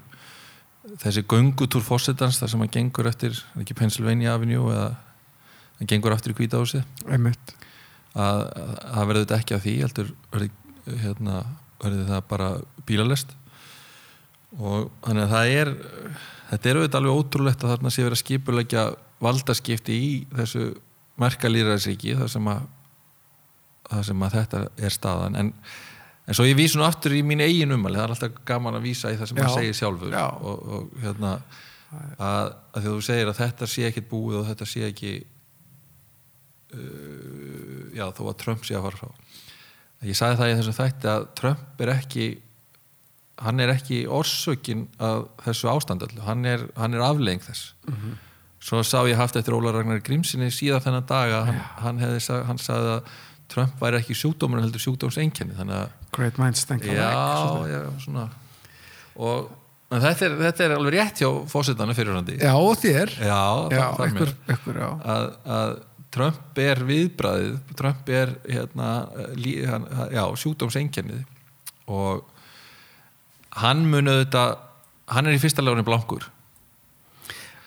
þessi 1.00 1.24
göngutúr 1.28 1.84
fósettans 1.84 2.40
þar 2.40 2.52
sem 2.52 2.64
að 2.64 2.74
gengur 2.76 3.08
eftir 3.10 3.36
ekki 3.60 3.76
Pennsylvania 3.78 4.34
Avenue 4.34 4.72
eða 4.74 4.90
hann 5.78 5.90
gengur 5.90 6.14
aftur 6.14 6.34
í 6.34 6.36
að 6.50 7.56
að 8.18 8.40
það 8.50 9.08
verður 9.10 9.22
þetta 9.22 9.38
ekki 9.38 9.54
að 9.54 9.64
því 9.64 9.74
heldur 9.84 10.08
verður, 10.32 10.54
hérna, 11.04 11.36
verður 11.80 12.10
það 12.10 12.26
bara 12.30 12.50
bílalest 12.88 13.36
og 14.58 14.90
þannig 15.04 15.24
að 15.24 15.34
það 15.34 15.54
er 15.60 15.72
þetta 16.50 16.70
er 16.70 16.80
auðvitað 16.80 17.00
alveg 17.00 17.20
ótrúlegt 17.20 17.64
að 17.64 17.72
þarna 17.74 17.92
sé 17.94 18.04
verið 18.04 18.16
að 18.16 18.22
skipulegja 18.24 18.84
valdaskipti 19.20 19.96
í 19.96 20.10
þessu 20.34 20.66
merka 21.20 21.50
lýræðsríki 21.50 22.16
þar 22.18 22.32
sem 22.32 22.50
að 22.50 22.66
þar 23.90 24.04
sem 24.06 24.26
að 24.26 24.36
þetta 24.38 24.62
er 24.78 24.94
staðan 24.94 25.38
en, 25.38 25.50
en 26.26 26.36
svo 26.36 26.46
ég 26.46 26.58
vísi 26.58 26.78
nú 26.78 26.86
aftur 26.86 27.14
í 27.16 27.24
mín 27.26 27.42
eigin 27.44 27.74
umæli 27.74 27.98
það 27.98 28.06
er 28.06 28.14
alltaf 28.14 28.40
gaman 28.48 28.78
að 28.78 28.86
vísa 28.86 29.10
í 29.12 29.18
það 29.18 29.30
sem 29.30 29.40
Já. 29.40 29.42
maður 29.42 29.58
segir 29.58 29.78
sjálfur 29.80 30.14
Já. 30.14 30.26
og, 30.30 30.62
og 30.76 31.02
hérna 31.02 31.34
að, 31.90 32.52
að 32.76 32.86
þú 32.86 32.96
segir 33.06 33.30
að 33.30 33.40
þetta 33.40 33.70
sé 33.70 33.86
ekkit 33.88 34.10
búið 34.10 34.40
og 34.40 34.48
þetta 34.50 34.68
sé 34.68 34.84
ekki 34.86 35.12
uh, 36.76 37.84
já 37.96 38.06
þó 38.14 38.22
að 38.28 38.38
Trump 38.44 38.66
sé 38.66 38.78
að 38.78 38.86
fara 38.88 39.02
frá 39.02 39.29
ég 40.08 40.16
sagði 40.16 40.40
það 40.40 40.52
í 40.52 40.56
þessu 40.60 40.76
þætti 40.78 41.10
að 41.12 41.26
Trump 41.40 41.84
er 41.84 41.92
ekki 41.96 42.28
hann 43.40 43.62
er 43.62 43.72
ekki 43.72 44.02
orsökin 44.10 44.84
að 45.00 45.22
þessu 45.46 45.70
ástandallu, 45.72 46.20
hann 46.26 46.44
er, 46.48 46.66
hann 46.76 46.96
er 46.96 47.04
aflegging 47.04 47.42
þess. 47.44 47.70
Svo 48.60 48.82
sá 48.84 48.98
ég 49.08 49.16
haft 49.16 49.38
eftir 49.40 49.56
Óla 49.56 49.72
Ragnar 49.72 50.02
Grímsinni 50.04 50.50
síðan 50.52 50.84
þennan 50.84 51.06
dag 51.08 51.32
að 51.32 51.46
hann, 51.48 51.62
hann, 51.80 52.02
hefði, 52.02 52.40
hann 52.48 52.60
sagði 52.60 52.90
að 52.98 53.14
Trump 53.50 53.80
væri 53.80 53.98
ekki 54.02 54.16
sjúkdómur 54.18 54.60
en 54.60 54.66
heldur 54.66 54.82
að 55.74 55.94
great 56.14 56.36
minds 56.38 56.66
think 56.68 56.84
alike 56.84 57.00
já, 57.00 57.72
já, 57.72 57.80
svona. 58.04 58.26
Og 59.16 59.48
þetta, 59.90 60.28
er, 60.28 60.36
þetta 60.44 60.66
er 60.66 60.74
alveg 60.76 60.96
rétt 60.98 61.22
hjá 61.24 61.30
fósitana 61.50 61.96
fyrirhandi 61.96 62.36
já 62.38 62.52
þér. 62.84 63.14
Já, 63.16 63.40
já, 63.72 63.84
það 63.96 64.04
ykkur, 64.12 64.34
ykkur, 64.54 64.82
já. 64.84 64.90
Að, 65.14 65.26
að 65.56 65.72
Trump 66.10 66.58
er 66.58 66.80
viðbræðið 66.86 67.74
Trump 67.78 68.08
er 68.10 68.34
hérna, 68.48 68.88
lí, 69.38 69.60
hann, 69.66 69.86
já, 70.10 70.24
sjúkdómseinkennið 70.42 71.22
og 71.90 72.24
hann 73.60 73.84
mun 73.90 74.10
auðvitað 74.10 74.56
hann 75.10 75.26
er 75.26 75.36
í 75.36 75.42
fyrsta 75.42 75.62
legunni 75.62 75.86
blankur. 75.86 76.26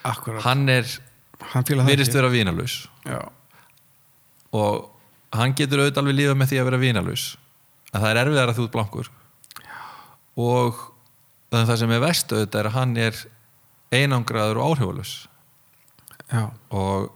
Akkurat, 0.07 0.43
hann, 0.43 0.67
er, 0.71 0.87
virðist 1.87 2.15
vera 2.15 2.31
vínalaus. 2.31 2.81
Já, 3.07 3.19
og 4.53 4.89
hann 5.33 5.55
getur 5.57 5.83
auðvitað 5.83 6.03
alveg 6.03 6.19
lífað 6.19 6.39
með 6.39 6.51
því 6.51 6.61
að 6.61 6.69
vera 6.69 6.81
vínalaus. 6.81 7.25
Að 7.93 8.03
það 8.03 8.09
er 8.09 8.21
erfiðar 8.23 8.51
að 8.51 8.59
þú 8.59 8.67
ert 8.67 8.75
blankur. 8.75 9.09
Og 10.43 10.79
þannig 11.53 11.69
það 11.71 11.81
sem 11.81 11.95
er 11.95 12.03
vest 12.03 12.33
auðvitað 12.33 12.59
er 12.61 12.69
að 12.69 12.77
hann 12.77 12.95
er 13.01 13.19
einangraður 13.93 14.59
og 14.59 14.71
áhrifalaus. 14.71 15.13
Já, 16.33 16.47
og 16.73 17.11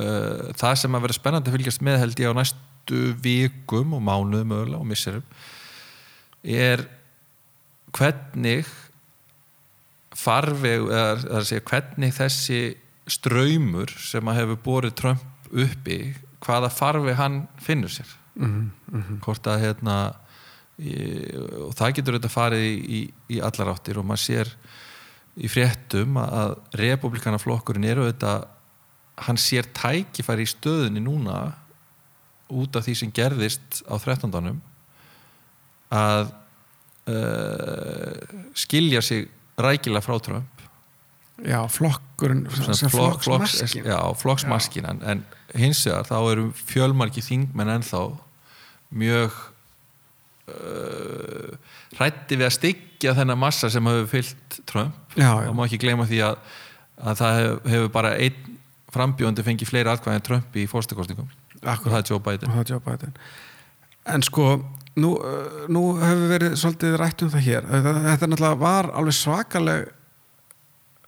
uh, 0.00 0.52
það 0.58 0.80
sem 0.82 0.96
að 0.96 1.06
vera 1.06 1.18
spennandi 1.18 1.52
að 1.52 1.58
fylgjast 1.58 1.84
með 1.86 2.00
held 2.04 2.22
ég 2.22 2.32
á 2.32 2.38
næstu 2.38 3.02
vikum 3.22 3.96
og 3.96 4.02
mánuðum 4.06 4.52
mögulega 4.52 4.80
og 4.80 4.90
misserum 4.90 5.24
er 6.46 6.84
hvernig 7.96 8.68
farveg 10.16 10.86
eða 10.86 11.06
það 11.16 11.30
er 11.30 11.40
að 11.40 11.48
segja 11.50 11.66
hvernig 11.70 12.14
þessi 12.16 12.60
ströymur 13.16 13.92
sem 14.02 14.30
að 14.30 14.38
hefur 14.40 14.62
borið 14.64 14.94
Trump 14.98 15.50
uppi 15.52 15.98
hvaða 16.42 16.70
farveg 16.72 17.18
hann 17.18 17.42
finnur 17.62 17.92
sér. 17.92 18.08
Mhm, 18.36 18.70
mhm. 18.92 19.18
Hvort 19.24 19.46
að 19.50 19.62
hérna 19.64 19.96
og 20.76 21.72
það 21.76 21.94
getur 21.96 22.18
þetta 22.18 22.28
farið 22.28 22.66
í, 22.68 23.00
í, 23.32 23.38
allar 23.40 23.72
áttir 23.72 23.96
og 23.96 24.04
maður 24.04 24.24
sér 24.26 24.50
í 25.36 25.48
fréttum 25.48 26.18
að, 26.20 26.58
republikanaflokkurinn 26.76 27.88
eru 27.88 28.04
þetta 28.10 28.34
hann 29.24 29.38
sér 29.40 29.68
tækifæri 29.76 30.44
í 30.44 30.50
stöðunni 30.50 31.00
núna 31.00 31.54
út 32.52 32.76
af 32.78 32.84
því 32.86 32.94
sem 33.00 33.12
gerðist 33.14 33.80
á 33.88 33.96
13. 33.98 34.60
að 35.96 36.28
uh, 37.10 38.36
skilja 38.58 39.00
sig 39.02 39.26
rækilega 39.58 40.04
frá 40.04 40.18
Trump. 40.22 40.52
Já, 41.44 41.60
flokkurinn 41.68 42.46
flokks- 42.48 43.20
flokksmaskin 43.24 43.84
já, 43.84 43.98
flokksmaskin 44.16 44.86
en, 44.88 45.02
en 45.04 45.24
hins 45.56 45.82
vegar 45.84 46.06
þá 46.08 46.16
eru 46.32 46.46
fjölmarki 46.56 47.20
þingmenn 47.24 47.74
ennþá 47.74 48.00
mjög 48.96 49.34
uh, 50.48 51.56
hrætti 51.98 52.38
við 52.40 52.46
að 52.48 52.54
styggja 52.56 53.14
þennan 53.18 53.40
massa 53.42 53.68
sem 53.72 53.84
hefur 53.90 54.08
fyllt 54.14 54.60
Trump. 54.68 54.96
Já, 55.18 55.32
og 55.48 55.56
má 55.56 55.66
ekki 55.66 55.80
gleyma 55.84 56.06
því 56.08 56.22
að, 56.30 56.38
að 57.04 57.20
það 57.20 57.40
hefur, 57.40 57.60
hefur 57.74 57.92
bara 57.98 58.14
einn 58.16 58.55
frambjóndi 58.96 59.44
fengið 59.46 59.70
fleiri 59.70 59.92
atkvæði 59.92 60.20
en 60.20 60.26
Trump 60.30 60.56
í 60.56 60.66
fórstakostingum 60.70 61.28
og 61.62 61.86
það 61.86 62.00
er 62.00 62.10
Joe 62.10 62.22
Biden 62.22 62.56
er 62.56 62.72
Joe 62.72 62.82
Biden 62.82 63.14
en 64.06 64.24
sko 64.24 64.48
nú, 65.00 65.12
nú 65.72 65.84
hefur 66.00 66.30
verið 66.30 66.56
svolítið 66.60 66.96
rætt 67.00 67.24
um 67.24 67.32
það 67.32 67.46
hér 67.46 67.68
þetta, 67.70 68.28
náttúrulega 68.30 68.60
var 68.60 68.90
alveg 68.96 69.18
svakaleg 69.18 69.92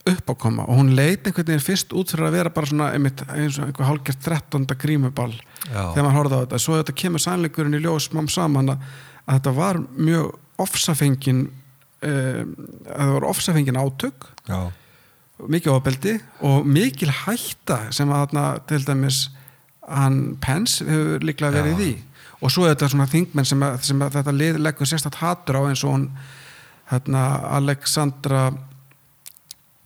uppákoma 0.09 0.65
og 0.69 0.81
hún 0.81 0.95
leit 0.97 1.27
einhvern 1.27 1.51
veginn 1.51 1.65
fyrst 1.65 1.93
út 1.97 2.13
fyrir 2.13 2.29
að 2.29 2.37
vera 2.39 2.53
bara 2.55 2.71
svona 2.71 2.91
einmitt, 2.97 3.23
eins 3.35 3.59
og 3.61 3.69
einhver 3.69 3.89
hálfgjert 3.89 4.25
13. 4.25 4.67
grímuball 4.81 5.35
Já. 5.69 5.93
þegar 5.93 6.05
maður 6.07 6.19
horfði 6.19 6.41
á 6.41 6.43
þetta 6.45 6.61
svo 6.65 6.81
þetta 6.81 6.97
kemur 7.03 7.25
sannleikurinn 7.25 7.79
í 7.79 7.83
ljós 7.85 8.11
mám 8.17 8.29
saman 8.33 8.75
að, 8.75 8.85
að 9.27 9.41
þetta 9.41 9.55
var 9.59 9.81
mjög 9.99 10.31
ofsafengin 10.65 11.43
um, 11.49 12.55
að 12.89 13.03
það 13.03 13.15
var 13.17 13.29
ofsafengin 13.33 13.81
átök 13.81 14.31
Já. 14.49 14.61
Mikið 15.47 15.73
ofbeldi 15.77 16.15
og 16.49 16.67
mikil 16.67 17.11
hætta 17.25 17.79
sem 17.95 18.11
að 18.11 18.25
þarna 18.27 18.45
til 18.71 18.81
dæmis 18.89 19.21
hann 19.89 20.37
Pence 20.43 20.85
hefur 20.85 21.23
líklega 21.25 21.55
verið 21.63 21.85
í. 21.85 21.93
Og 22.43 22.51
svo 22.55 22.67
er 22.69 22.75
þetta 22.75 22.89
svona 22.93 23.07
þingmenn 23.11 23.47
sem, 23.49 23.63
að, 23.67 23.79
sem 23.87 24.03
að 24.05 24.19
þetta 24.19 24.35
leggur 24.63 24.87
sérstætt 24.87 25.17
hatur 25.23 25.59
á 25.59 25.63
eins 25.71 25.81
og 25.87 25.95
hún 25.97 26.09
hérna 26.91 27.23
Alexandra 27.59 28.49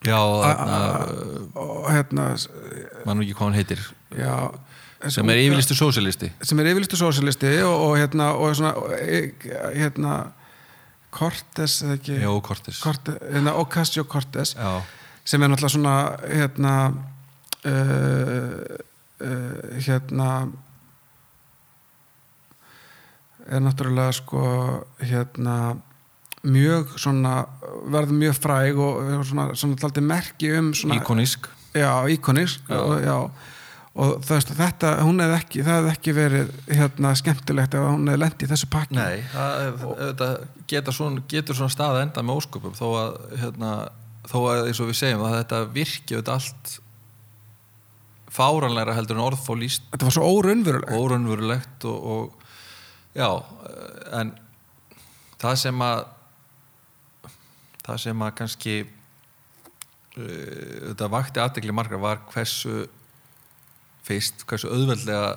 Já, 0.02 0.18
a- 0.18 0.42
þarna, 0.42 0.78
og 1.62 1.86
hérna 1.94 2.24
mann 3.06 3.22
ekki 3.22 3.36
hvað 3.38 3.46
hann 3.46 3.54
heitir. 3.60 3.82
Já, 4.18 4.34
sem 5.14 5.30
er 5.30 5.38
yfirlistu 5.44 5.76
sósilisti 5.78 6.28
sem 6.42 6.58
er 6.62 6.72
yfirlistu 6.72 6.98
sósilisti 6.98 7.52
og, 7.66 7.76
og 7.86 7.94
hérna 8.00 8.32
og 8.34 8.56
svona 8.58 8.74
hérna 9.76 10.16
Cortes 11.12 11.82
eða 11.84 11.96
ekki? 11.98 12.18
Jó, 12.22 12.34
Kortis 12.44 12.78
Cortes, 12.82 13.18
hérna, 13.32 13.54
Ocasio 13.60 14.04
Cortes 14.08 14.54
Já, 14.56 14.80
sem 15.24 15.42
er 15.42 15.52
náttúrulega 15.52 15.74
svona 15.76 15.96
hérna 16.26 16.74
uh, 17.66 18.58
uh, 19.22 19.78
hérna 19.86 20.28
er 23.46 23.62
náttúrulega 23.62 24.12
sko 24.16 24.42
hérna 25.02 25.56
mjög 26.42 26.98
svona 26.98 27.44
verður 27.92 28.18
mjög 28.18 28.38
fræg 28.38 28.78
og 28.78 29.00
og 29.18 29.24
svona, 29.26 29.48
svona 29.54 29.78
taldi 29.78 30.02
merki 30.02 30.52
um 30.58 30.72
svona, 30.74 30.98
íkonísk. 30.98 31.48
Já, 31.74 32.06
íkonisk 32.08 32.68
Já. 32.68 32.76
og, 32.76 33.00
já, 33.00 33.30
og 33.94 34.24
veist 34.28 34.50
þetta 34.56 34.96
hún 35.06 35.22
hefði 35.22 35.38
ekki, 35.38 35.62
það 35.62 35.78
hefði 35.78 35.92
ekki 35.92 36.14
verið 36.16 36.52
hérna 36.68 37.14
skemmtilegt 37.14 37.74
ef 37.74 37.86
hún 37.86 38.10
hefði 38.10 38.22
lent 38.24 38.42
í 38.42 38.50
þessu 38.50 38.68
pakki. 38.72 38.98
Nei, 38.98 39.22
það, 39.32 40.14
það 40.18 40.36
geta 40.68 40.92
svona, 40.92 41.24
getur 41.28 41.56
svona 41.56 41.72
stað 41.72 41.96
að 41.96 42.04
enda 42.06 42.26
með 42.26 42.42
ósköpum 42.42 42.76
þó 42.76 42.86
að, 42.90 43.18
hérna, 43.44 43.72
þó 44.30 44.38
að 44.52 44.68
eins 44.70 44.80
og 44.82 44.88
við 44.92 44.98
segjum 45.00 45.24
að 45.26 45.36
þetta 45.40 45.60
virki 45.74 46.16
auðvitað 46.16 46.34
allt 46.36 46.72
fáranlegra 48.32 48.94
heldur 48.96 49.18
en 49.18 49.26
orðfól 49.26 49.58
líst 49.60 49.84
þetta 49.92 50.08
var 50.08 50.14
svo 50.16 50.28
óraunverulegt. 50.38 50.94
Órunverulegt 50.96 51.86
og, 51.90 51.98
og 52.14 53.18
já, 53.18 53.28
en 54.20 54.32
það 55.42 55.58
sem 55.66 55.84
að 55.84 56.04
það 57.82 58.00
sem 58.06 58.24
að 58.24 58.34
kannski 58.38 58.76
uh, 58.86 60.18
þetta 60.92 61.10
vakti 61.12 61.42
aðtekli 61.42 61.74
margar 61.76 62.00
var 62.02 62.22
hversu 62.32 62.86
fyrst, 64.06 64.46
hversu 64.48 64.70
auðveldlega 64.70 65.34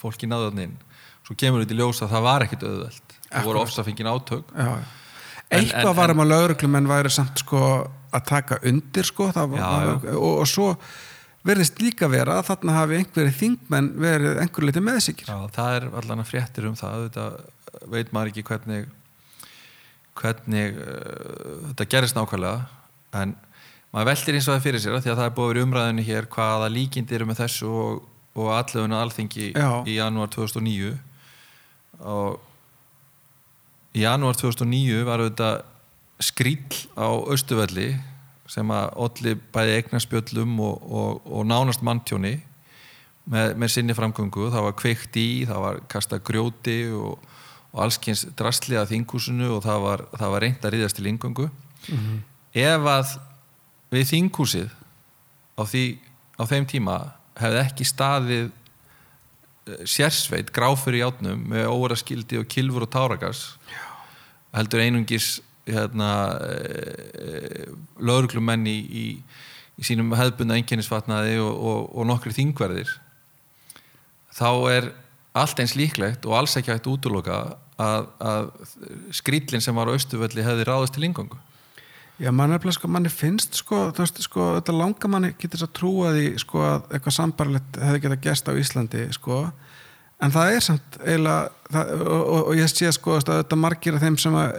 fólki 0.00 0.28
náðu 0.28 0.50
þannig 0.50 0.68
inn. 0.70 0.76
Svo 1.24 1.34
kemur 1.40 1.64
þetta 1.64 1.74
í 1.74 1.80
ljós 1.80 2.02
að 2.04 2.12
það 2.12 2.26
var 2.28 2.44
ekkit 2.44 2.64
auðveld. 2.68 3.16
Það 3.24 3.46
voru 3.48 3.58
Akkurat. 3.58 3.64
ofsafengin 3.64 4.10
átök. 4.12 4.52
Já. 4.54 4.68
En- 4.76 4.84
eitthvað 5.60 5.90
en- 5.92 5.98
var 6.00 6.12
um 6.14 6.22
að 6.24 6.30
lauruglum 6.34 6.78
en 6.80 6.88
væri 6.90 7.12
samt 7.14 7.42
sko 7.44 7.60
að 8.14 8.24
taka 8.30 8.58
undir 8.70 9.08
sko 9.08 9.30
það 9.34 9.50
var, 9.54 9.58
Já, 9.58 9.70
var, 9.70 10.16
og, 10.18 10.32
og 10.44 10.46
svo 10.50 10.68
verðist 11.44 11.80
líka 11.82 12.08
vera 12.08 12.38
að 12.40 12.46
þarna 12.52 12.76
hafi 12.78 12.98
einhverju 13.02 13.32
þingmenn 13.40 13.88
verið 14.00 14.38
einhverju 14.44 14.68
liti 14.70 14.82
meðsikir 14.86 15.28
Já, 15.32 15.38
það 15.56 15.78
er 15.80 15.88
allan 16.00 16.22
að 16.24 16.30
fréttir 16.30 16.68
um 16.70 16.76
það 16.78 17.08
þetta 17.08 17.26
veit 17.92 18.12
maður 18.14 18.30
ekki 18.32 18.46
hvernig 18.48 18.86
hvernig 20.14 20.78
uh, 20.78 21.68
þetta 21.72 21.86
gerist 21.90 22.16
nákvæmlega 22.16 22.60
en 23.20 23.34
maður 23.94 24.08
veltir 24.12 24.38
eins 24.38 24.46
og 24.48 24.54
það 24.56 24.64
fyrir 24.68 24.82
sér 24.84 24.96
því 25.02 25.10
að 25.12 25.18
það 25.20 25.28
er 25.28 25.34
búið 25.36 25.50
vera 25.52 25.64
umræðinu 25.66 26.04
hér 26.06 26.28
hvaða 26.34 26.70
líkindi 26.74 27.16
eru 27.18 27.26
með 27.28 27.40
þessu 27.42 27.70
og, 27.70 28.00
og 28.38 28.50
allavegna 28.54 29.02
alþingi 29.04 29.50
Já. 29.54 29.68
í 29.90 29.98
janúar 29.98 30.30
2009 30.34 30.94
og 32.14 32.40
í 33.94 34.02
janúar 34.02 34.36
2009 34.38 35.04
var 35.06 35.22
þetta 35.28 35.50
skrýll 36.22 36.80
á 36.98 37.08
Östuvelli 37.34 37.92
sem 38.50 38.70
að 38.74 38.90
olli 39.00 39.34
bæði 39.54 39.78
eignarspjöllum 39.78 40.58
og, 40.62 40.82
og, 40.84 41.22
og 41.24 41.46
nánast 41.48 41.84
manntjóni 41.86 42.36
með, 43.24 43.54
með 43.56 43.72
sinni 43.72 43.96
framgöngu, 43.96 44.50
það 44.52 44.66
var 44.66 44.76
kveikt 44.78 45.16
í 45.20 45.28
það 45.48 45.62
var 45.64 45.80
kastað 45.90 46.24
grjóti 46.28 46.78
og, 46.92 47.22
og 47.72 47.84
allskyns 47.86 48.26
drastliða 48.36 48.84
þingúsinu 48.90 49.54
og 49.56 49.62
það 49.64 49.86
var, 49.86 50.04
það 50.12 50.34
var 50.34 50.44
reynd 50.44 50.66
að 50.66 50.76
riðast 50.76 51.00
til 51.00 51.08
ingöngu 51.10 51.48
ef 52.54 52.90
að 52.90 53.14
við 53.94 54.10
þingúsið 54.10 54.68
á, 55.56 55.62
því, 55.64 55.84
á 56.38 56.42
þeim 56.50 56.68
tíma 56.70 56.98
hefði 57.38 57.62
ekki 57.62 57.86
staðið 57.88 58.44
eh, 58.50 59.82
sérsveit, 59.88 60.52
gráfur 60.54 60.94
í 60.94 61.02
átnum 61.06 61.48
með 61.50 61.70
óvara 61.72 61.98
skildi 61.98 62.38
og 62.38 62.48
kilfur 62.50 62.86
og 62.86 62.92
táragas 62.94 63.46
heldur 64.54 64.82
einungis 64.84 65.38
hérna 65.68 66.10
e, 66.44 67.68
lögurglumenn 68.04 68.66
í, 68.68 68.76
í, 68.84 69.06
í 69.80 69.86
sínum 69.86 70.12
hefðbunda 70.16 70.58
einkennisfatnaði 70.58 71.38
og, 71.42 71.54
og, 71.54 71.80
og 71.94 72.08
nokkri 72.10 72.34
þingverðir 72.36 72.92
þá 74.34 74.50
er 74.74 74.90
allt 75.34 75.62
eins 75.62 75.74
líklegt 75.78 76.28
og 76.28 76.36
alls 76.38 76.54
ekki 76.58 76.74
hægt 76.74 76.90
útloka 76.90 77.40
að, 77.80 78.06
að 78.22 78.52
skrýtlinn 79.16 79.64
sem 79.64 79.74
var 79.74 79.90
á 79.90 79.96
Östufölli 79.96 80.44
hefði 80.46 80.68
ráðist 80.68 80.96
til 80.98 81.08
ingangu 81.08 81.40
Já, 82.22 82.28
mann 82.30 82.54
er 82.54 82.62
sko, 82.70 82.86
manni 82.86 83.10
finnst 83.10 83.56
sko, 83.58 83.88
þú 83.90 84.04
veist, 84.04 84.20
sko, 84.22 84.44
þetta 84.60 84.74
langar 84.76 85.10
manni 85.10 85.32
getur 85.34 85.58
þess 85.58 85.66
að 85.66 85.72
trúa 85.74 86.12
því, 86.14 86.26
sko, 86.38 86.60
að 86.62 86.84
eitthvað 86.94 87.16
sambarlegt 87.16 87.78
hefði 87.82 88.02
getað 88.04 88.20
gæst 88.22 88.50
á 88.50 88.52
Íslandi, 88.54 89.06
sko 89.16 89.38
en 90.24 90.34
það 90.34 90.56
er 90.56 90.66
samt 90.68 90.98
eiginlega, 91.02 91.70
það, 91.74 91.94
og, 92.00 92.18
og, 92.22 92.40
og 92.40 92.58
ég 92.58 92.72
sé, 92.72 92.90
sko, 92.96 93.18
að 93.20 93.30
þetta 93.42 93.60
margir 93.60 93.98
af 93.98 94.04
þeim 94.04 94.18
sem 94.24 94.36
að 94.40 94.58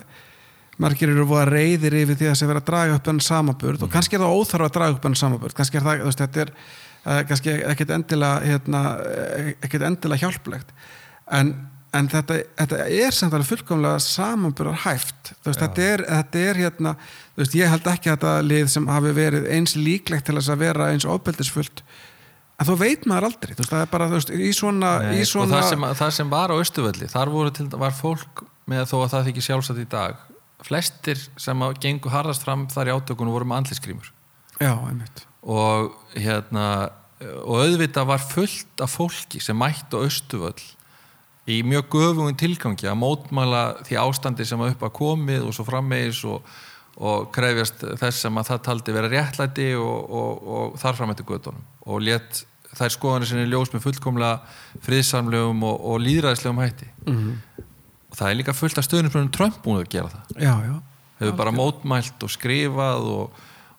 margir 0.86 1.14
eru 1.14 1.28
að 1.40 1.54
reyðir 1.54 2.00
yfir 2.02 2.18
því 2.20 2.32
að 2.32 2.40
sé 2.40 2.50
verið 2.50 2.64
að 2.64 2.72
draga 2.72 2.98
upp 2.98 3.12
enn 3.12 3.22
samaburð 3.24 3.80
mm. 3.80 3.86
og 3.88 3.94
kannski 3.94 4.18
er 4.18 4.26
það 4.26 4.40
óþarf 4.40 4.68
að 4.68 4.74
draga 4.80 4.98
upp 4.98 5.06
enn 5.10 5.22
samaburð, 5.22 5.56
kannski 5.60 5.80
er 5.80 5.86
það, 5.86 6.02
þú 6.02 6.10
veist, 6.10 6.24
þetta 6.26 6.44
er 6.44 6.52
uh, 6.56 7.22
kannski 7.30 7.56
ekkit 7.72 7.94
endilega, 7.96 8.50
hérna, 8.50 8.82
ekkit 9.64 9.88
endilega 9.88 10.26
hjálplegt, 10.26 10.76
en 11.40 11.56
en 11.96 12.10
þetta, 12.12 12.40
þetta 12.60 12.88
er 12.92 13.16
samt 13.16 13.36
alveg 13.36 13.50
fullkomlega 13.50 14.02
samanbúrar 14.04 14.82
hæft 14.86 15.32
veist, 15.46 15.62
þetta, 15.62 15.86
er, 15.94 16.04
þetta 16.10 16.42
er 16.50 16.60
hérna 16.64 16.96
veist, 17.38 17.56
ég 17.58 17.72
held 17.72 17.88
ekki 17.92 18.12
að 18.12 18.18
þetta 18.18 18.34
lið 18.50 18.72
sem 18.74 18.90
hafi 18.92 19.14
verið 19.16 19.48
eins 19.56 19.76
líklegt 19.80 20.28
til 20.28 20.36
þess 20.38 20.52
að 20.54 20.64
vera 20.66 20.90
eins 20.92 21.08
ofbeldisfullt 21.08 21.84
en 22.56 22.70
þú 22.70 22.76
veit 22.80 23.08
maður 23.10 23.30
aldrei 23.30 23.54
veist, 23.54 23.72
það 23.72 23.84
er 23.84 23.92
bara 23.92 24.10
í 24.16 24.52
svona, 24.56 24.92
Nei, 25.04 25.20
í 25.20 25.28
svona... 25.28 25.58
Það, 25.58 25.70
sem, 25.74 25.88
það 26.02 26.14
sem 26.20 26.32
var 26.32 26.54
á 26.54 26.56
Östuvöldi 26.56 27.10
þar 27.12 27.34
til, 27.58 27.68
var 27.76 27.96
fólk 27.96 28.46
með 28.70 28.88
þó 28.92 28.98
að 29.04 29.10
það 29.14 29.30
þykir 29.30 29.48
sjálfsagt 29.50 29.82
í 29.82 29.88
dag 29.92 30.22
flestir 30.66 31.20
sem 31.42 31.66
gengur 31.84 32.14
harðast 32.14 32.46
fram 32.46 32.66
þar 32.72 32.90
í 32.92 32.96
átökunum 32.96 33.36
voru 33.36 33.50
með 33.50 33.64
andliskrýmur 33.64 34.12
og 35.46 35.92
hérna 36.16 36.68
og 37.46 37.62
auðvitað 37.64 38.08
var 38.10 38.24
fullt 38.24 38.82
af 38.84 38.96
fólki 38.96 39.42
sem 39.44 39.58
mætti 39.58 40.00
á 40.00 40.06
Östuvöld 40.06 40.64
í 41.50 41.60
mjög 41.68 41.92
göfungin 41.94 42.40
tilgangi 42.40 42.88
að 42.90 42.98
mótmæla 43.04 43.66
því 43.86 44.00
ástandi 44.02 44.48
sem 44.48 44.64
upp 44.66 44.88
að 44.88 44.96
komið 44.98 45.46
og 45.46 45.54
svo 45.54 45.68
frammeðis 45.68 46.24
og, 46.30 46.48
og 46.98 47.30
krefjast 47.36 47.86
þess 48.02 48.26
sem 48.26 48.42
að 48.42 48.50
það 48.50 48.64
taldi 48.70 48.96
vera 48.96 49.12
réttlæti 49.12 49.70
og, 49.78 50.10
og, 50.10 50.52
og 50.58 50.78
þar 50.82 50.98
fram 50.98 51.14
eftir 51.14 51.30
gödunum 51.30 51.75
og 51.86 52.02
let 52.02 52.46
þær 52.76 52.94
skoðanir 52.96 53.30
sinni 53.30 53.48
ljós 53.50 53.72
með 53.74 53.86
fullkomlega 53.86 54.82
friðsamlegum 54.86 55.64
og 55.66 55.96
líðræðislegum 56.04 56.62
hætti. 56.64 56.88
Mm 57.06 57.18
-hmm. 57.18 57.64
og 58.10 58.18
það 58.18 58.30
er 58.30 58.40
líka 58.40 58.54
fullt 58.54 58.78
af 58.78 58.86
stöðnum 58.88 59.32
Trump 59.32 59.64
búin 59.64 59.82
að 59.82 59.90
gera 59.90 60.10
það. 60.10 60.42
Já, 60.42 60.56
já. 60.66 60.82
hefur 61.20 61.38
bara 61.38 61.52
mótmælt 61.52 62.24
og 62.24 62.30
skrifað 62.30 63.30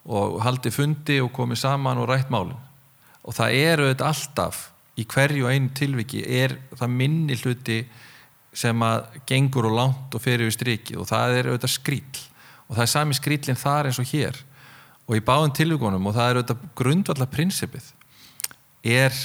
og 0.07 0.41
haldið 0.43 0.73
fundi 0.73 1.21
og 1.21 1.33
komið 1.33 1.57
saman 1.57 1.99
og 1.99 2.09
rætt 2.09 2.31
málin. 2.31 2.57
Og 3.25 3.35
það 3.35 3.53
eru 3.53 3.89
þetta 3.91 4.07
alltaf 4.07 4.71
í 4.97 5.05
hverju 5.05 5.49
einu 5.51 5.71
tilviki 5.75 6.23
er 6.25 6.57
það 6.79 6.89
minni 6.89 7.35
hluti 7.35 7.85
sem 8.53 8.83
að 8.83 9.05
gengur 9.27 9.67
og 9.67 9.77
langt 9.77 10.15
og 10.15 10.23
fer 10.23 10.41
yfir 10.41 10.53
strikið. 10.53 10.99
Og 10.99 11.07
það 11.07 11.37
er 11.39 11.47
auðvitað 11.47 11.77
skrýll 11.77 12.23
og 12.69 12.77
það 12.77 12.83
er 12.83 12.87
sami 12.87 13.15
skrýllin 13.15 13.59
þar 13.59 13.87
eins 13.87 13.99
og 13.99 14.07
hér. 14.07 14.37
Og 15.07 15.17
í 15.17 15.21
báðum 15.21 15.53
tilvíkonum 15.53 16.07
og 16.07 16.15
það 16.15 16.31
er 16.31 16.37
auðvitað 16.37 16.65
grundvallar 16.75 17.29
prinsipið 17.31 17.93
er 18.87 19.17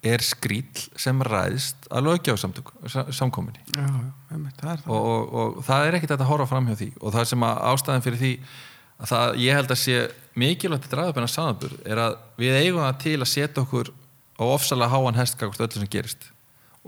er 0.00 0.22
skrýll 0.24 0.86
sem 0.96 1.20
ræðist 1.26 1.88
að 1.92 2.06
lögja 2.06 2.32
á 2.32 2.38
samkominni 3.12 3.60
já, 3.68 3.84
já, 3.84 4.36
það 4.62 4.86
og, 4.86 4.96
og, 4.96 5.34
og 5.42 5.58
það 5.66 5.86
er 5.86 5.96
ekkert 5.98 6.14
að 6.16 6.30
horfa 6.30 6.48
fram 6.48 6.70
hjá 6.70 6.78
því. 6.80 6.90
Og 7.00 7.14
það 7.16 7.26
sem 7.28 7.44
að 7.44 7.60
ástæðan 7.70 8.04
fyrir 8.06 8.22
því 8.22 8.30
að 9.00 9.10
það, 9.10 9.40
ég 9.44 9.58
held 9.58 9.74
að 9.74 9.80
sé 9.82 9.98
mikilvægt 10.40 10.86
að 10.88 10.94
draða 10.94 11.12
upp 11.12 11.20
hennar 11.20 11.32
samanburð 11.34 11.82
er 11.84 12.00
að 12.00 12.16
við 12.40 12.56
eigum 12.62 12.84
það 12.84 13.02
til 13.04 13.18
að 13.18 13.30
setja 13.34 13.64
okkur 13.64 13.92
á 14.40 14.44
ofsalega 14.46 14.94
háan 14.94 15.20
hestkakvort 15.20 15.66
öllu 15.66 15.82
sem 15.82 15.92
gerist. 15.92 16.30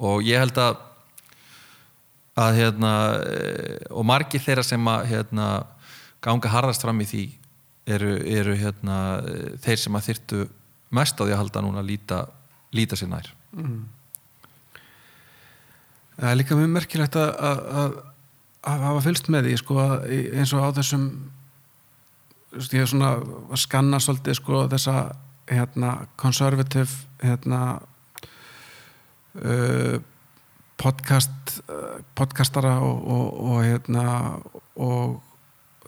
Og 0.01 0.25
ég 0.25 0.41
held 0.41 0.57
að 0.61 0.81
að 2.41 2.59
hérna 2.63 2.93
eh, 3.29 3.79
og 3.93 4.07
margir 4.09 4.41
þeirra 4.41 4.65
sem 4.65 4.89
að 4.89 5.03
hérna, 5.11 5.49
ganga 6.25 6.49
harðast 6.49 6.85
fram 6.85 7.03
í 7.05 7.09
því 7.11 7.25
eru, 7.93 8.15
eru 8.25 8.55
hérna 8.57 8.97
þeir 9.61 9.83
sem 9.83 9.99
að 9.99 10.07
þyrtu 10.09 10.47
mest 10.97 11.21
á 11.21 11.25
því 11.25 11.35
að 11.35 11.43
halda 11.43 11.65
núna 11.65 11.83
að 11.83 11.91
líta, 11.91 12.23
líta 12.77 12.99
sér 12.99 13.13
nær 13.13 13.29
mm. 13.57 13.83
Það 16.13 16.29
er 16.29 16.39
líka 16.39 16.57
mjög 16.59 16.73
merkilegt 16.75 17.17
að, 17.19 17.31
að, 17.43 17.95
að, 18.69 18.83
hafa 18.87 19.05
fylst 19.07 19.31
með 19.33 19.49
því 19.49 19.55
sko, 19.63 19.87
eins 20.39 20.53
og 20.55 20.67
á 20.67 20.69
þessum 20.77 21.07
ég 22.53 22.83
hef 22.83 22.91
svona 22.93 23.15
að 23.17 23.61
skanna 23.63 24.01
svolítið 24.03 24.37
sko 24.37 24.67
þessa 24.71 24.97
hérna 25.49 25.95
conservative 26.21 26.93
hérna 27.23 27.61
uh, 29.41 29.97
podcast 30.83 31.57
uh, 31.65 32.03
podcastara 32.19 32.77
og, 32.85 33.01
og, 33.15 33.41
og 33.49 33.65
hérna 33.65 34.05
og 34.77 35.17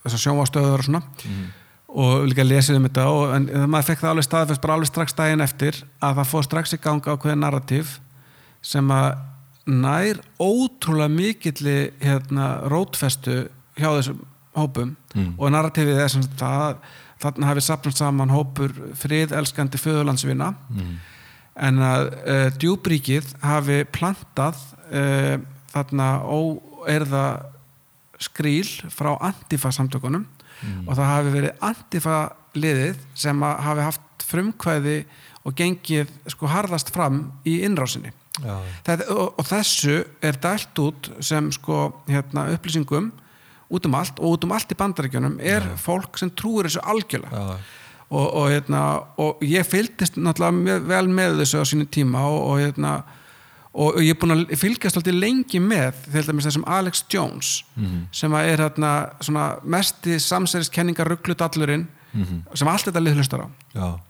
þessar 0.05 0.25
sjónvástöður 0.25 0.81
og 0.81 0.89
svona 0.89 1.03
mm. 1.05 1.45
Og 1.95 2.25
líka 2.27 2.43
lesið 2.47 2.81
um 2.81 2.89
þetta 2.89 3.05
og, 3.11 3.23
en 3.37 3.47
maður 3.71 3.91
fekk 3.91 4.03
það 4.03 4.11
alveg 4.11 4.27
staðfest 4.27 4.63
bara 4.65 4.77
alveg 4.79 4.91
strax 4.91 5.15
daginn 5.15 5.45
eftir 5.45 5.79
að 6.03 6.19
það 6.19 6.31
fóð 6.33 6.45
strax 6.49 6.75
í 6.75 6.81
ganga 6.83 7.15
á 7.15 7.21
hverja 7.23 7.39
narrativ 7.39 7.95
sem 8.65 8.91
að 8.91 9.09
nær 9.65 10.21
ótrúlega 10.43 11.13
mikilli 11.13 11.79
hérna 12.03 12.49
rótfestu 12.71 13.45
hjá 13.79 13.89
þessum 13.89 14.21
hópum 14.55 14.93
mm. 15.15 15.33
og 15.39 15.55
narratífið 15.55 16.03
er 16.03 16.13
sem 16.13 16.27
það 16.39 16.83
þarna 17.23 17.49
hafi 17.49 17.65
sapnast 17.65 18.03
saman 18.03 18.35
hópur 18.35 18.75
friðelskandi 19.01 19.81
föðurlandsvinna 19.81 20.51
mm. 20.53 20.93
en 21.69 21.83
að 21.87 22.07
uh, 22.11 22.47
djúbríkið 22.59 23.35
hafi 23.45 23.81
plantað 23.95 24.61
uh, 24.91 25.39
þarna 25.73 26.11
óerða 26.27 27.27
skríl 28.23 28.67
frá 28.95 29.15
antifa 29.17 29.73
samtökunum 29.75 30.27
mm. 30.63 30.83
og 30.89 30.97
það 30.97 31.13
hafi 31.13 31.35
verið 31.37 31.65
antifa 31.71 32.19
liðið 32.55 33.07
sem 33.19 33.43
hafi 33.43 33.87
haft 33.89 34.27
frumkvæði 34.29 34.99
og 35.45 35.57
gengið 35.59 36.13
sko 36.33 36.49
harðast 36.49 36.93
fram 36.95 37.27
í 37.47 37.61
innrásinni 37.67 38.15
Þetta, 38.35 39.05
og, 39.15 39.37
og 39.39 39.47
þessu 39.47 40.01
er 40.25 40.39
dælt 40.43 40.81
út 40.83 41.09
sem 41.23 41.53
sko 41.55 41.85
hérna, 42.09 42.49
upplýsingum 42.57 43.13
út 43.71 43.87
um 43.87 43.95
allt 43.95 44.19
og 44.19 44.35
út 44.35 44.47
um 44.47 44.55
allt 44.57 44.75
í 44.75 44.79
bandaríkjunum 44.79 45.37
er 45.39 45.63
ja. 45.71 45.77
fólk 45.79 46.19
sem 46.19 46.33
trúir 46.35 46.67
þessu 46.67 46.83
algjörlega 46.83 47.45
ja. 47.45 47.55
og, 48.09 48.27
og, 48.27 48.49
hérna, 48.51 48.81
og 49.23 49.45
ég 49.47 49.67
fylgist 49.69 50.19
náttúrulega 50.19 50.81
vel 50.91 51.07
með 51.15 51.39
þessu 51.45 51.63
á 51.63 51.65
sínu 51.71 51.87
tíma 51.95 52.25
og, 52.27 52.41
og 52.51 52.59
hérna 52.65 52.97
og 53.75 53.99
ég 54.03 54.15
er 54.15 54.19
búin 54.21 54.35
að 54.35 54.55
fylgjast 54.59 54.99
alltaf 55.01 55.17
lengi 55.17 55.61
með 55.63 56.05
til 56.07 56.23
dæmis 56.29 56.47
þessum 56.47 56.67
Alex 56.71 57.05
Jones 57.11 57.53
mm 57.75 57.85
-hmm. 57.85 58.03
sem 58.13 58.35
er 58.39 58.63
hérna 58.63 59.61
mest 59.65 60.07
í 60.07 60.19
samsæriskenningar 60.19 61.09
rugglutallurinn 61.11 61.89
mm 62.13 62.23
-hmm. 62.25 62.57
sem 62.57 62.69
allt 62.69 62.87
þetta 62.87 63.01
lið 63.01 63.15
hlustar 63.15 63.41
á 63.41 63.49
Já. 63.75 64.01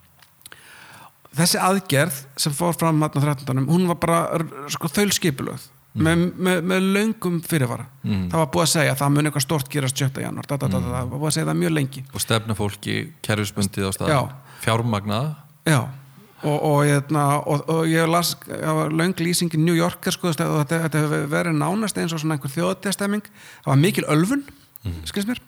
þessi 1.36 1.58
aðgerð 1.58 2.26
sem 2.36 2.52
fór 2.52 2.74
fram 2.78 3.02
á 3.02 3.08
13. 3.08 3.66
hún 3.66 3.88
var 3.88 3.96
bara 3.96 4.44
sko, 4.68 4.88
þaulskipilöð 4.88 5.60
mm. 5.94 6.02
með, 6.02 6.32
með, 6.36 6.62
með 6.62 6.80
löngum 6.80 7.40
fyrirvara 7.40 7.86
mm. 8.02 8.28
það 8.30 8.38
var 8.38 8.50
búið 8.52 8.62
að 8.62 8.72
segja 8.72 8.92
að 8.92 8.98
það 8.98 9.10
mun 9.10 9.26
eitthvað 9.26 9.42
stort 9.42 9.68
gerast 9.68 9.96
7. 9.96 10.20
januar, 10.20 10.46
da, 10.46 10.56
það 10.58 10.90
var 10.90 11.06
búið 11.06 11.26
að 11.26 11.34
segja 11.34 11.46
það 11.46 11.60
mjög 11.62 11.72
lengi 11.72 12.04
og 12.12 12.20
stefna 12.20 12.54
fólki 12.54 13.12
kerfisbundið 13.22 13.88
á 13.88 13.92
stað 13.92 14.30
fjármagnaða 14.60 15.34
já 15.64 16.03
og, 16.44 16.56
og, 16.58 16.78
hérna, 16.84 17.24
og, 17.40 17.64
og 17.72 17.88
ég 17.88 18.08
las 18.10 18.34
löng 18.46 19.16
lýsing 19.18 19.52
í 19.56 19.60
New 19.60 19.76
Yorker 19.76 20.14
sko, 20.14 20.30
og 20.30 20.38
þetta, 20.38 20.84
þetta 20.86 21.02
hefur 21.02 21.26
verið 21.32 21.58
nánast 21.58 21.98
eins 22.00 22.14
og 22.14 22.22
svona 22.22 22.38
einhver 22.38 22.52
þjóðtestemming 22.52 23.26
það 23.26 23.72
var 23.72 23.82
mikil 23.82 24.06
ölfun 24.12 24.46
mm. 24.84 25.02
skilst 25.08 25.30
mér. 25.30 25.42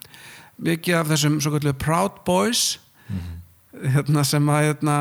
Mikið 0.57 1.01
af 1.03 1.11
þessum 1.13 1.41
svo 1.45 1.53
kallu 1.53 1.77
Proud 1.77 2.23
Boys 2.25 2.79
mm 3.11 3.37
hérna, 3.85 4.25
sem 4.27 4.51
að 4.51 4.69
hérna, 4.71 4.97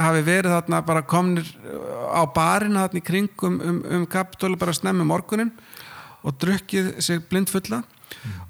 hafi 0.00 0.24
verið 0.26 0.54
þarna 0.56 0.82
bara 0.86 1.04
komnir 1.08 1.48
á 2.12 2.22
barina 2.32 2.86
þarna 2.86 3.00
í 3.00 3.06
kringum 3.06 3.58
um, 3.60 3.80
um 3.98 4.06
kapitúli 4.10 4.58
bara 4.60 4.74
snemmi 4.76 5.06
morgunin 5.08 5.52
og 6.22 6.36
drukkið 6.40 6.94
sig 7.02 7.24
blindfulla 7.28 7.82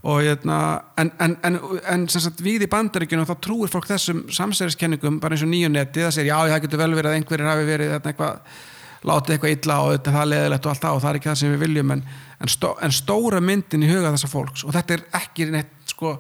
og 0.02 0.20
hérna 0.22 0.58
en, 0.98 1.12
en, 1.22 1.36
en, 1.46 1.58
en 1.94 2.08
sem 2.10 2.24
sagt 2.24 2.42
við 2.44 2.66
í 2.66 2.70
bandaríkjunum 2.72 3.28
þá 3.28 3.34
trúir 3.44 3.72
fólk 3.72 3.88
þessum 3.90 4.26
samsæriskenningum 4.32 5.20
bara 5.22 5.36
eins 5.36 5.46
og 5.46 5.52
nýjunetti 5.52 6.04
það 6.06 6.14
segir 6.18 6.32
já 6.32 6.38
það 6.52 6.62
getur 6.66 6.82
vel 6.82 6.92
verið 6.96 7.10
að 7.12 7.18
einhverjir 7.20 7.50
hafi 7.52 7.66
verið 7.68 7.96
eitthvað 7.98 8.60
látið 9.02 9.34
eitthvað 9.34 9.56
illa 9.56 9.78
og 9.82 9.92
þetta 9.96 10.14
er 10.20 10.30
leðilegt 10.30 10.66
og 10.66 10.72
allt 10.72 10.84
það 10.84 10.96
og 10.96 11.02
það 11.02 11.10
er 11.10 11.18
ekki 11.18 11.30
það 11.30 11.38
sem 11.40 11.52
við 11.52 11.62
viljum. 11.64 11.92
En, 11.94 12.02
en, 12.38 12.52
stó, 12.52 12.68
en 12.86 12.94
stóra 12.94 13.42
myndin 13.42 13.82
í 13.82 13.90
huga 13.90 14.12
þessa 14.14 14.30
fólks 14.30 14.64
og 14.66 14.74
þetta 14.76 14.96
er 14.96 15.04
ekki 15.18 15.48
neitt 15.50 15.92
sko 15.92 16.12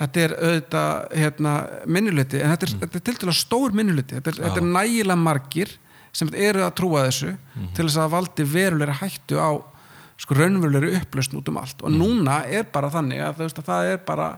þetta 0.00 0.22
er 0.24 0.34
auðvitað 0.38 1.16
hérna, 1.20 1.54
minniluti 1.88 2.40
en 2.40 2.54
þetta 2.54 2.68
er, 2.68 2.74
þetta 2.84 3.00
er 3.00 3.06
til 3.08 3.16
dæla 3.20 3.36
stór 3.36 3.76
minniluti 3.76 4.16
þetta 4.16 4.32
er, 4.32 4.42
þetta 4.46 4.62
er 4.62 4.70
nægilega 4.76 5.20
margir 5.20 5.74
sem 6.16 6.30
eru 6.34 6.64
að 6.66 6.76
trúa 6.80 7.04
þessu 7.06 7.34
til 7.76 7.84
þess 7.86 8.00
að 8.00 8.14
valdi 8.16 8.46
verulegra 8.48 8.96
hættu 9.02 9.38
á 9.38 9.50
sko 10.20 10.36
raunverulegri 10.36 10.94
upplösn 11.00 11.38
út 11.40 11.48
um 11.48 11.60
allt. 11.60 11.82
Og 11.82 11.94
núna 11.94 12.42
er 12.46 12.66
bara 12.72 12.92
þannig 12.92 13.22
að, 13.24 13.40
veist, 13.40 13.60
að 13.62 13.70
það 13.70 13.92
er 13.94 14.00
bara 14.06 14.30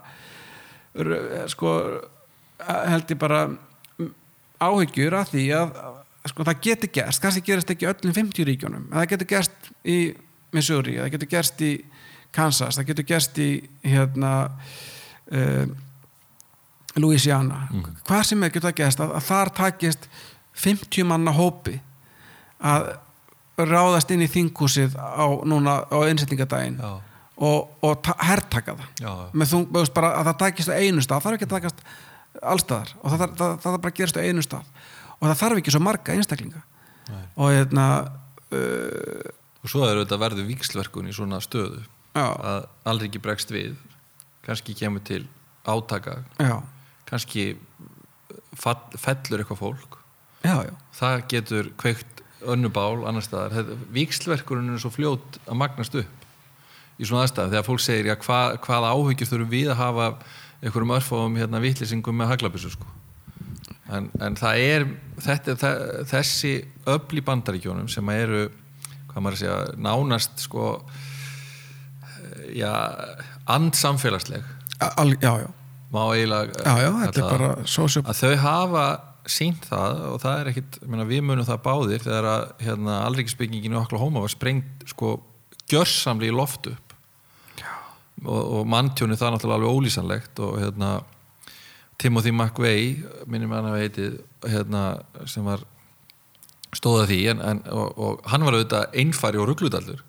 sko 1.50 1.74
held 2.62 3.10
ég 3.10 3.18
bara 3.18 3.44
áhyggjur 4.62 5.16
af 5.18 5.32
því 5.32 5.44
að 5.56 5.78
sko 6.30 6.44
það 6.46 6.60
getur 6.62 6.92
gerst, 6.94 7.22
kannski 7.22 7.42
gerist 7.46 7.70
ekki 7.72 7.88
öllum 7.90 8.14
50 8.14 8.46
ríkjónum, 8.46 8.84
en 8.90 9.00
það 9.00 9.08
getur 9.14 9.30
gerst 9.32 9.70
í 9.82 9.98
Missouri, 10.54 10.98
það 11.00 11.14
getur 11.16 11.30
gerst 11.32 11.64
í 11.66 11.72
Kansas, 12.32 12.78
það 12.78 12.92
getur 12.92 13.08
gerst 13.08 13.40
í 13.42 13.48
hérna 13.82 14.34
uh, 15.32 15.64
Louisiana. 16.94 17.66
Mm. 17.72 17.96
hvað 18.06 18.26
sem 18.28 18.44
er 18.44 18.52
getur 18.52 18.68
það 18.68 18.78
gerst 18.84 19.02
að, 19.02 19.16
að 19.18 19.26
þar 19.30 19.52
takist 19.58 20.06
50 20.62 21.08
manna 21.08 21.34
hópi 21.34 21.80
að 22.62 22.92
ráðast 23.70 24.12
inn 24.14 24.24
í 24.24 24.30
þingúsið 24.30 24.96
á, 24.98 25.26
núna 25.48 25.82
á 25.86 25.98
einsetningadaginn 26.06 26.78
og, 26.82 27.68
og 27.82 28.10
herrtaka 28.22 28.76
það 28.78 29.04
já. 29.04 29.12
með 29.32 29.52
þú 29.52 29.60
veist 29.76 29.94
bara 29.96 30.14
að 30.18 30.30
það 30.30 30.40
takist 30.44 30.72
á 30.72 30.78
einu 30.78 31.04
stað 31.04 31.16
það 31.16 31.26
þarf 31.26 31.38
ekki 31.38 31.48
að 31.48 31.54
takast 31.56 31.84
allstaðar 32.52 32.92
og 33.00 33.12
það, 33.12 33.24
það, 33.38 33.54
það, 33.64 33.78
bara 33.84 33.96
gerast 33.98 34.18
á 34.18 34.22
einu 34.22 34.44
stað 34.44 34.68
og 35.18 35.24
það 35.28 35.38
þarf 35.42 35.62
ekki 35.62 35.74
svo 35.74 35.82
marga 35.84 36.16
einstaklinga 36.16 36.62
Nei. 37.08 37.24
og 37.36 37.52
hérna 37.52 37.86
uh, 38.52 39.30
og 39.62 39.72
svo 39.72 39.86
er 39.86 40.02
þetta 40.02 40.20
verður 40.22 40.48
vikslverkun 40.50 41.10
í 41.10 41.16
svona 41.16 41.40
stöðu 41.44 41.82
já. 41.82 42.26
að 42.26 42.68
aldrei 42.88 43.08
ekki 43.10 43.22
bregst 43.22 43.52
við 43.54 43.76
kannski 44.46 44.76
kemur 44.78 45.04
til 45.06 45.24
átaka 45.66 46.22
já. 46.38 46.58
kannski 47.08 47.52
fellur 48.58 49.42
eitthvað 49.42 49.60
fólk 49.60 49.98
það 50.96 51.20
getur 51.30 51.70
kveikt 51.78 52.21
önnubál 52.50 53.04
annar 53.08 53.24
staðar 53.24 53.72
vikslverkurinn 53.94 54.74
er 54.74 54.82
svo 54.82 54.92
fljót 54.92 55.38
að 55.46 55.58
magnast 55.60 55.96
upp 56.00 56.26
í 56.98 57.06
svona 57.08 57.26
aðstæðum 57.26 57.52
þegar 57.54 57.68
fólk 57.68 57.82
segir 57.82 58.10
já, 58.10 58.16
hva, 58.24 58.40
hvaða 58.62 58.90
áhyggjur 58.96 59.30
þurfum 59.30 59.52
við 59.52 59.70
að 59.72 59.80
hafa 59.80 60.08
einhverjum 60.62 60.96
örfáum 60.96 61.38
hérna, 61.40 61.62
vittlýsingum 61.62 62.18
með 62.18 62.34
haglabissu 62.34 62.72
sko. 62.74 62.90
en, 63.92 64.10
en 64.22 64.36
það 64.38 64.66
er 64.66 64.86
þetta, 65.24 65.56
það, 65.62 65.86
þessi 66.12 66.52
öll 66.92 67.18
í 67.18 67.24
bandaríkjónum 67.26 67.88
sem 67.92 68.12
eru 68.14 68.44
hvað 69.12 69.24
maður 69.24 69.40
segja, 69.42 69.56
nánast 69.76 70.46
sko 70.46 70.68
já, 72.54 72.70
andsamfélagsleg 73.50 74.46
já, 75.22 75.32
já 75.42 75.50
má 75.92 76.04
eiginlega 76.14 76.62
að 78.08 78.20
þau 78.22 78.36
hafa 78.40 78.84
sínt 79.30 79.66
það 79.70 80.00
og 80.10 80.20
það 80.22 80.40
er 80.40 80.50
ekkit 80.52 80.78
menna, 80.86 81.06
við 81.08 81.24
munum 81.26 81.46
það 81.46 81.64
báðir 81.66 82.04
þegar 82.04 82.28
að 82.30 82.44
hérna, 82.66 83.00
alríkisbyggingin 83.08 83.76
í 83.76 83.80
Oklahoma 83.80 84.22
var 84.24 84.32
sprengt 84.32 84.86
sko 84.90 85.16
gjörsamli 85.70 86.30
í 86.30 86.34
loftu 86.34 86.74
upp. 86.74 86.94
Og, 88.22 88.38
og 88.38 88.68
manntjóni 88.70 89.16
það 89.18 89.28
er 89.28 89.34
náttúrulega 89.36 89.58
alveg 89.58 89.76
ólýsanlegt 89.78 90.42
og 90.44 90.58
hérna 90.62 90.90
Timothy 92.02 92.30
McVeigh 92.34 93.26
minnum 93.30 93.54
hann 93.54 93.70
að 93.70 93.80
heitið 93.82 94.16
hérna, 94.46 94.82
sem 95.30 95.46
var 95.46 95.64
stóða 96.76 97.08
því 97.10 97.20
en, 97.32 97.42
en, 97.46 97.62
og, 97.70 97.98
og 97.98 98.30
hann 98.30 98.46
var 98.46 98.56
auðvitað 98.56 98.96
einfari 99.02 99.42
og 99.42 99.50
rugglutallur 99.50 100.02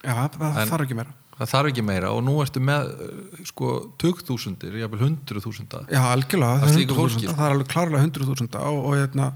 Já, 0.00 0.14
það 0.34 0.58
þarf 0.70 0.84
ekki 0.86 0.98
meira 0.98 1.14
það 1.40 1.52
þarf 1.54 1.70
ekki 1.70 1.84
meira 1.86 2.12
og 2.12 2.20
nú 2.26 2.36
ertu 2.42 2.60
með 2.64 2.90
eh, 3.06 3.40
sko 3.48 3.72
20.000, 4.02 4.68
jáfnveil 4.82 5.06
100.000 5.08 5.86
Já, 5.88 6.02
algjörlega, 6.10 6.66
það, 6.66 6.94
fólki, 6.98 7.26
það 7.30 7.46
er 7.46 7.54
alveg 7.56 7.72
klárlega 7.72 8.04
100.000 8.04 8.60
og, 8.60 8.80
og, 8.80 8.96
hérna, 8.98 9.28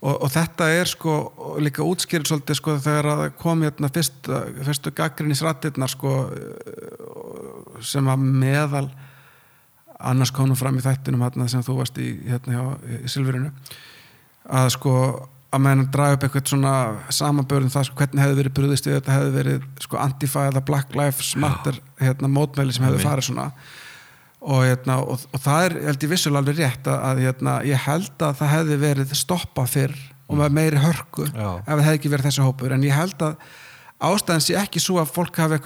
og, 0.00 0.14
og 0.14 0.32
þetta 0.32 0.68
er 0.78 0.90
sko 0.90 1.16
líka 1.64 1.84
útskýrið 1.84 2.30
svolítið 2.32 2.60
sko 2.60 2.76
þegar 2.86 3.10
það 3.10 3.24
kom 3.42 3.66
hérna 3.66 3.92
fyrst, 3.92 4.30
fyrstu 4.70 4.94
gaggrinnisrættirnar 4.96 5.92
sko 5.92 6.14
sem 7.84 8.08
að 8.08 8.24
meðal 8.44 8.86
annars 10.04 10.32
konum 10.34 10.58
fram 10.58 10.80
í 10.80 10.84
þættinum 10.84 11.22
hérna 11.24 11.48
sem 11.52 11.64
þú 11.64 11.78
varst 11.82 12.00
í 12.00 12.08
hérna 12.24 12.56
hjá 12.56 12.64
í 13.04 13.12
Silfurinu 13.12 13.52
að 14.44 14.72
sko 14.74 14.96
að 15.54 15.62
meðan 15.64 15.86
draga 15.94 16.16
upp 16.16 16.26
eitthvað 16.26 16.50
svona 16.50 16.74
samanbörðum 17.14 17.72
það 17.72 17.86
sko, 17.88 17.96
hvernig 18.00 18.22
hefði 18.24 18.38
verið 18.40 18.54
brúðist 18.58 18.88
við 18.88 18.96
þetta 18.98 19.16
hefði 19.18 19.34
verið 19.38 19.66
sko, 19.84 19.98
Antifa 20.02 20.46
eða 20.50 20.62
Black 20.68 20.96
Lives 20.98 21.32
Matter 21.40 21.80
hérna, 22.00 22.30
mótmæli 22.34 22.74
sem 22.74 22.86
hefði 22.88 23.02
farið 23.04 23.28
svona. 23.28 23.48
Og, 24.44 24.64
hérna, 24.66 24.98
og, 25.00 25.22
og 25.32 25.40
það 25.40 25.66
er 25.68 25.76
held 25.86 26.02
ég 26.04 26.10
vissulega 26.10 26.42
alveg 26.42 26.58
rétt 26.58 26.90
að 26.92 27.22
hérna, 27.24 27.54
ég 27.64 27.86
held 27.86 28.26
að 28.26 28.34
það 28.42 28.52
hefði 28.54 28.80
verið 28.82 29.14
stoppað 29.16 29.70
fyrr 29.72 29.94
og 30.28 30.40
með 30.40 30.58
meiri 30.58 30.82
hörku 30.82 31.28
Já. 31.30 31.48
ef 31.60 31.70
það 31.70 31.86
hefði 31.86 32.00
ekki 32.00 32.12
verið 32.12 32.28
þessi 32.28 32.44
hópur. 32.44 32.74
En 32.74 32.84
ég 32.84 32.96
held 32.96 33.24
að 33.24 33.38
ástæðan 34.04 34.44
sé 34.44 34.58
ekki 34.60 34.82
svo 34.82 34.98
að 35.00 35.14
fólk 35.14 35.40
hafi 35.40 35.60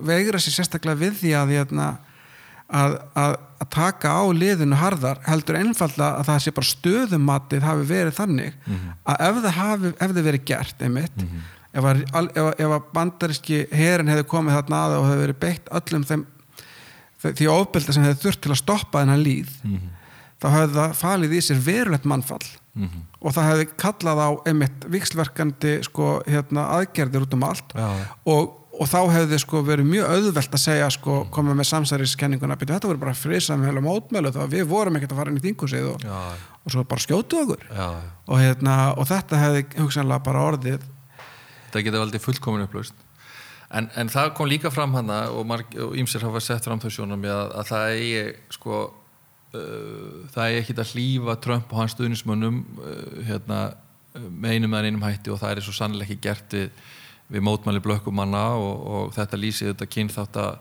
vegra 0.00 0.40
sér 0.40 0.56
sérstaklega 0.56 1.00
við 1.02 1.18
því 1.20 1.34
að 1.36 1.54
hérna, 1.58 1.88
að, 2.72 2.96
að, 3.18 3.36
að 3.62 3.70
taka 3.72 4.12
á 4.18 4.22
liðinu 4.34 4.78
harðar 4.78 5.20
heldur 5.26 5.58
einfallega 5.60 6.18
að 6.18 6.28
það 6.28 6.42
sé 6.44 6.52
bara 6.56 6.70
stöðumatið 6.70 7.66
hafi 7.66 7.88
verið 7.88 8.14
þannig 8.18 8.52
mm 8.52 8.76
-hmm. 8.76 8.94
að 9.06 9.24
ef 9.28 9.40
það 9.46 9.58
hafi, 9.58 9.92
ef 9.92 10.14
það 10.14 10.28
verið 10.28 10.44
gert 10.50 10.82
einmitt, 10.82 11.16
mm 11.16 11.28
-hmm. 11.28 11.48
ef, 11.72 11.88
að, 11.90 12.30
ef, 12.36 12.52
ef 12.58 12.76
að 12.76 12.88
bandaríski 12.94 13.66
herin 13.72 14.12
hefði 14.12 14.28
komið 14.34 14.58
þarna 14.58 14.84
aða 14.86 15.00
og 15.00 15.08
hefði 15.10 15.26
verið 15.26 15.42
beitt 15.46 15.74
öllum 15.80 16.06
þeim 16.10 16.26
því 17.22 17.50
ofbelda 17.52 17.92
sem 17.94 18.06
hefði 18.06 18.22
þurft 18.24 18.42
til 18.42 18.52
að 18.52 18.62
stoppa 18.62 19.02
þennan 19.02 19.22
líð 19.22 19.50
mm 19.62 19.76
-hmm. 19.76 19.92
þá 20.42 20.48
hefði 20.56 20.74
það 20.80 20.96
falið 21.02 21.36
í 21.36 21.40
sér 21.40 21.60
verulegt 21.62 22.04
mannfall 22.04 22.48
mhm. 22.74 23.04
og 23.20 23.34
það 23.36 23.48
hefði 23.50 23.68
kallað 23.76 24.18
á 24.18 24.30
einmitt 24.46 24.88
vikslverkandi 24.88 25.76
sko, 25.86 26.22
hérna, 26.26 26.66
aðgerðir 26.78 27.28
út 27.28 27.34
um 27.34 27.46
allt 27.46 27.76
Já. 27.76 27.88
og 28.24 28.58
og 28.82 28.88
þá 28.90 28.98
hefði 29.14 29.38
sko 29.42 29.62
verið 29.66 29.88
mjög 29.92 30.10
auðvelt 30.16 30.56
að 30.58 30.62
segja 30.64 30.88
sko 30.92 31.18
koma 31.34 31.54
með 31.54 31.68
samsæriskenninguna 31.70 32.58
þetta 32.58 32.90
voru 32.90 33.02
bara 33.04 33.14
frisamhjölu 33.16 33.84
mótmjölu 33.84 34.32
þá 34.34 34.42
við 34.50 34.66
vorum 34.70 34.98
ekkert 34.98 35.14
að 35.14 35.22
fara 35.22 35.32
inn 35.32 35.38
í 35.38 35.44
þingusið 35.46 35.88
og, 35.92 36.06
og 36.64 36.74
svo 36.74 36.84
bara 36.88 37.04
skjótu 37.04 37.42
okkur. 37.44 37.64
Og, 38.26 38.36
hérna, 38.40 38.76
og 38.96 39.06
þetta 39.10 39.40
hefði 39.44 39.64
hugsanlega 39.78 40.26
bara 40.26 40.44
orðið 40.50 40.90
Það 41.72 41.86
geti 41.86 42.02
aldrei 42.02 42.20
fullkomin 42.20 42.66
upplöst 42.66 42.98
en, 43.72 43.88
en 43.96 44.10
það 44.12 44.32
kom 44.36 44.50
líka 44.50 44.72
fram 44.72 44.96
hana 44.96 45.22
og 45.32 45.94
ímser 45.98 46.24
hafa 46.26 46.42
sett 46.44 46.66
fram 46.66 46.80
þau 46.82 46.90
sjónum 46.92 47.22
að, 47.24 47.54
að 47.60 47.70
það 47.70 47.92
eigi 47.94 48.24
sko 48.56 48.80
uh, 48.82 50.18
það 50.34 50.48
eigi 50.48 50.62
ekki 50.62 50.76
að 50.76 50.92
hlýfa 50.96 51.38
Trump 51.44 51.72
og 51.72 51.80
hans 51.80 51.96
stuðnismönnum 51.96 52.62
uh, 52.82 53.22
hérna, 53.28 53.62
með 54.18 54.58
einum 54.58 54.76
eða 54.76 54.90
einum 54.90 55.06
hætti 55.06 55.32
og 55.32 55.40
það 55.40 55.54
er 55.54 55.64
svo 55.64 55.76
sannlega 55.76 56.10
ekki 56.10 56.26
gert 56.28 56.58
við 56.58 56.90
við 57.32 57.44
mótmæli 57.46 57.82
blökkumanna 57.84 58.44
og, 58.58 58.86
og 58.94 59.12
þetta 59.16 59.40
lýsið 59.40 59.72
þetta 59.72 59.90
kynþátt 59.94 60.38
að 60.42 60.56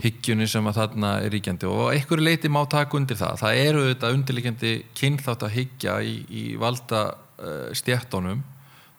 higgjunni 0.00 0.46
sem 0.48 0.66
að 0.70 0.78
þarna 0.78 1.10
er 1.24 1.32
ríkjandi. 1.34 1.66
Og 1.66 1.90
einhverju 1.94 2.24
leiti 2.24 2.50
má 2.52 2.60
taka 2.70 2.96
undir 2.98 3.18
það. 3.18 3.40
Það 3.42 3.60
eru 3.64 3.82
þetta 3.88 4.12
undirleikjandi 4.14 4.72
kynþátt 4.96 5.44
að 5.46 5.54
higgja 5.56 5.96
í, 6.06 6.14
í 6.30 6.44
valda 6.60 7.02
uh, 7.10 7.68
stjættónum 7.76 8.44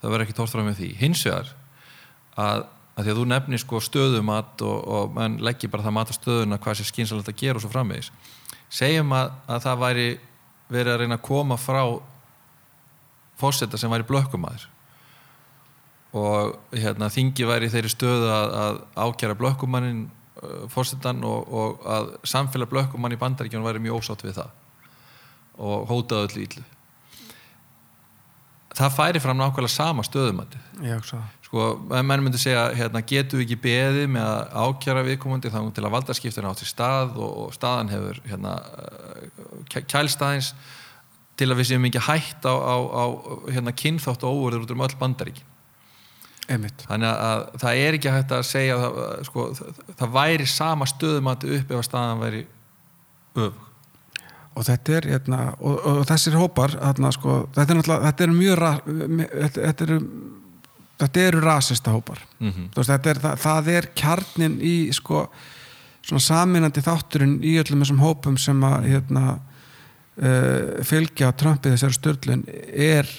það 0.01 0.13
verður 0.13 0.25
ekki 0.25 0.37
tórstrað 0.37 0.67
með 0.67 0.81
því. 0.81 0.89
Hins 0.99 1.23
vegar 1.27 1.53
að, 2.41 2.65
að 2.95 3.05
því 3.05 3.13
að 3.13 3.21
þú 3.21 3.25
nefnir 3.31 3.63
sko 3.63 3.81
stöðumat 3.85 4.65
og, 4.67 4.77
og 4.97 5.15
mann 5.15 5.39
leggir 5.45 5.71
bara 5.71 5.85
það 5.85 5.97
mat 5.99 6.11
á 6.11 6.15
stöðuna 6.17 6.59
hvað 6.61 6.79
sé 6.79 6.87
skynsalegt 6.89 7.31
að 7.31 7.39
gera 7.43 7.59
og 7.59 7.65
svo 7.65 7.71
framvegis. 7.73 8.11
Segjum 8.71 9.15
að, 9.15 9.33
að 9.51 9.65
það 9.67 9.81
væri 9.85 10.09
verið 10.71 10.93
að 10.93 11.01
reyna 11.03 11.19
að 11.19 11.25
koma 11.27 11.57
frá 11.59 11.81
fósetta 13.41 13.79
sem 13.79 13.91
væri 13.91 14.07
blökkumadur 14.07 14.67
og 16.17 16.57
hérna, 16.75 17.07
þingi 17.11 17.47
væri 17.47 17.69
þeirri 17.71 17.91
stöðu 17.91 18.31
að, 18.31 18.55
að 18.63 18.81
ákjara 18.99 19.37
blökkumannin 19.39 20.01
uh, 20.07 20.65
fórsetan 20.71 21.23
og, 21.27 21.47
og 21.47 21.85
að 21.87 22.11
samfélag 22.27 22.71
blökkumann 22.71 23.15
í 23.15 23.19
bandaríkjónu 23.21 23.67
væri 23.67 23.83
mjög 23.83 24.01
ósátt 24.01 24.25
við 24.27 24.41
það 24.41 24.57
og 25.61 25.87
hótaði 25.91 26.27
öllu 26.27 26.45
íllu 26.47 26.65
það 28.75 28.97
færi 28.97 29.21
fram 29.23 29.39
nákvæmlega 29.39 29.71
sama 29.71 30.03
stöðumandi 30.07 30.59
sko, 31.45 31.69
menn 31.91 32.23
myndi 32.23 32.39
segja 32.39 32.69
hérna, 32.75 33.03
getur 33.03 33.41
við 33.41 33.49
ekki 33.49 33.59
beði 33.65 34.05
með 34.11 34.27
að 34.27 34.67
ákjara 34.67 35.05
viðkomandi 35.07 35.51
þá 35.51 35.59
til 35.75 35.85
að 35.85 35.95
valdarskiptina 35.95 36.51
átt 36.51 36.63
í 36.63 36.69
stað 36.69 37.17
og, 37.19 37.31
og 37.45 37.55
staðan 37.55 37.91
hefur 37.91 38.21
hérna, 38.27 38.55
kælstaðins 39.91 40.53
til 41.39 41.49
að 41.49 41.61
við 41.61 41.71
séum 41.71 41.87
ekki 41.89 42.03
hægt 42.07 42.47
á, 42.47 42.53
á, 42.55 42.75
á 42.79 43.05
hérna, 43.51 43.75
kynþátt 43.75 44.23
og 44.27 44.39
óverður 44.39 44.67
út 44.67 44.75
um 44.75 44.85
öll 44.87 44.99
bandaríkin 44.99 45.50
einmitt. 46.49 46.85
Þannig 46.87 47.09
að, 47.09 47.25
að 47.27 47.59
það 47.63 47.81
er 47.81 47.97
ekki 47.97 48.13
hægt 48.15 48.31
að 48.37 48.47
segja 48.49 48.77
að 48.77 48.85
það, 48.85 49.25
sko, 49.29 49.47
það, 49.59 49.83
það 50.01 50.15
væri 50.15 50.47
sama 50.49 50.87
stöðumati 50.89 51.51
upp 51.57 51.71
ef 51.71 51.81
að 51.81 51.87
staðan 51.89 52.23
væri 52.25 52.45
öf 53.41 53.67
og 54.51 54.65
þetta 54.67 54.95
er 54.97 55.05
hérna, 55.13 55.37
og, 55.63 55.77
og 55.87 56.01
þessir 56.09 56.35
hópar 56.35 56.73
hérna, 56.75 57.11
sko, 57.15 57.37
þetta 57.55 57.71
er 57.71 57.77
náttúrulega 57.77 58.09
þetta 58.09 58.25
er 58.25 58.33
mjög 58.35 58.63
þetta, 59.31 59.61
þetta 59.61 59.85
eru 59.85 59.99
þetta 61.01 61.23
eru 61.27 61.41
rasista 61.41 61.93
hópar. 61.95 62.19
Mm 62.39 62.51
-hmm. 62.51 62.67
veist, 62.75 63.07
er, 63.07 63.21
það, 63.23 63.39
það 63.41 63.69
er 63.75 63.87
kjarnin 63.95 64.57
í 64.61 64.75
sko, 64.93 65.25
saminandi 66.01 66.83
þátturinn 66.85 67.39
í 67.43 67.57
öllum 67.61 67.81
þessum 67.81 68.03
hópum 68.03 68.37
sem 68.37 68.63
að 68.63 68.87
hérna, 68.91 69.25
uh, 70.21 70.83
fylgja 70.85 71.31
Trumpið 71.31 71.77
þessari 71.77 71.97
störlun 71.97 72.45
er 72.73 73.09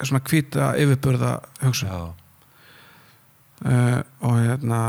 svona 0.00 0.22
hvita 0.28 0.72
yfirburða 0.80 1.36
hugsun. 1.62 1.88
Já, 1.92 2.02
uh, 3.66 3.98
og 4.26 4.38
hérna 4.40 4.82